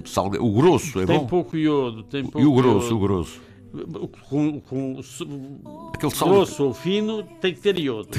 sal, 0.05 0.27
o 0.27 0.53
grosso, 0.53 1.01
é 1.01 1.07
Tem 1.07 1.18
bom. 1.20 1.27
pouco 1.27 1.57
iodo, 1.57 2.03
tem 2.03 2.23
pouco 2.25 2.41
E 2.41 2.45
o 2.45 2.53
grosso, 2.55 2.87
iodo. 2.87 2.97
o 2.97 2.99
grosso. 2.99 3.51
Com, 4.29 4.61
com 4.61 5.01
Aquele 5.95 6.14
sal 6.14 6.29
grosso 6.29 6.64
ou 6.64 6.75
fino 6.75 7.23
tem 7.41 7.55
que 7.55 7.61
ter 7.61 7.79
iodo 7.79 8.11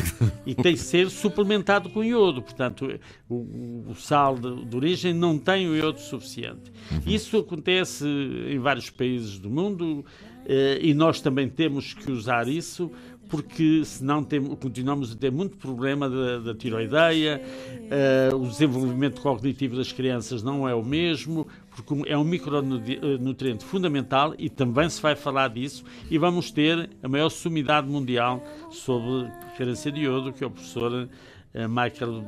e 0.46 0.56
tem 0.56 0.74
que 0.74 0.82
ser 0.82 1.10
suplementado 1.10 1.90
com 1.90 2.04
iodo. 2.04 2.42
Portanto, 2.42 3.00
o, 3.30 3.86
o 3.88 3.96
sal 3.96 4.36
de, 4.36 4.66
de 4.66 4.76
origem 4.76 5.14
não 5.14 5.38
tem 5.38 5.68
o 5.68 5.76
iodo 5.76 6.00
suficiente. 6.00 6.72
Isso 7.06 7.38
acontece 7.38 8.06
em 8.06 8.58
vários 8.58 8.90
países 8.90 9.38
do 9.38 9.50
mundo 9.50 10.04
eh, 10.46 10.80
e 10.82 10.94
nós 10.94 11.22
também 11.22 11.48
temos 11.48 11.94
que 11.94 12.12
usar 12.12 12.48
isso 12.48 12.92
porque 13.30 13.84
senão 13.84 14.24
tem, 14.24 14.40
continuamos 14.44 15.12
a 15.12 15.16
ter 15.16 15.32
muito 15.32 15.58
problema 15.58 16.08
da, 16.08 16.38
da 16.38 16.54
tiroideia, 16.54 17.42
eh, 17.90 18.30
o 18.32 18.46
desenvolvimento 18.46 19.22
cognitivo 19.22 19.76
das 19.76 19.92
crianças 19.92 20.44
não 20.44 20.70
é 20.70 20.76
o 20.76 20.84
mesmo, 20.84 21.48
porque 21.76 22.10
é 22.10 22.18
um 22.18 22.24
micronutriente 22.24 23.66
fundamental 23.66 24.34
e 24.38 24.50
também 24.50 24.90
se 24.90 25.02
vai 25.02 25.16
falar 25.16 25.50
disso 25.50 25.84
e 26.10 26.18
vamos 26.18 26.52
ter 26.52 26.90
a 27.02 27.08
maior 27.08 27.30
sumidade 27.30 27.88
mundial 27.88 28.44
sobre 28.72 29.30
carência 29.58 29.92
de 29.92 30.02
iodo, 30.02 30.32
que 30.32 30.44
é 30.44 30.48
o 30.48 30.52
professor 30.52 31.10
eh, 31.54 31.68
Michael 31.68 32.24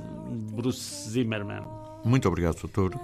Bruce 0.53 1.09
Zimmerman. 1.09 1.63
Muito 2.03 2.27
obrigado, 2.27 2.59
doutor. 2.61 2.99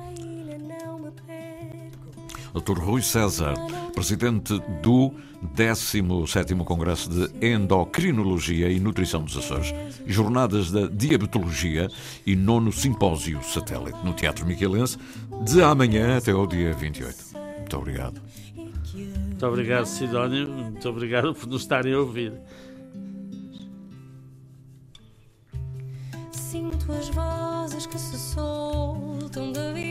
Dr. 2.54 2.80
Rui 2.80 3.02
César, 3.02 3.54
presidente 3.94 4.60
do 4.82 5.14
17º 5.56 6.64
Congresso 6.64 7.10
de 7.10 7.46
Endocrinologia 7.46 8.70
e 8.70 8.80
Nutrição 8.80 9.24
dos 9.24 9.38
Açores, 9.38 9.74
Jornadas 10.06 10.72
da 10.72 10.88
Diabetologia 10.88 11.90
e 12.26 12.36
nono 12.36 12.72
Simpósio 12.72 13.44
Satélite 13.44 13.98
no 14.04 14.14
Teatro 14.14 14.46
Miquelense, 14.46 14.98
de 15.44 15.62
amanhã 15.62 16.18
até 16.18 16.32
ao 16.32 16.46
dia 16.46 16.74
28. 16.74 17.16
Muito 17.58 17.78
obrigado. 17.78 18.22
Muito 19.42 19.48
obrigado, 19.48 19.86
Sidónio. 19.86 20.48
Muito 20.50 20.88
obrigado 20.88 21.34
por 21.34 21.48
nos 21.48 21.64
estarem 21.64 21.94
a 21.94 22.00
ouvir. 22.00 22.34
Sinto 26.32 26.92
as 26.92 27.10
vozes 27.10 27.86
que 27.86 27.98
se 27.98 28.18
soltam 28.18 29.52
da 29.52 29.72
viola. 29.74 29.91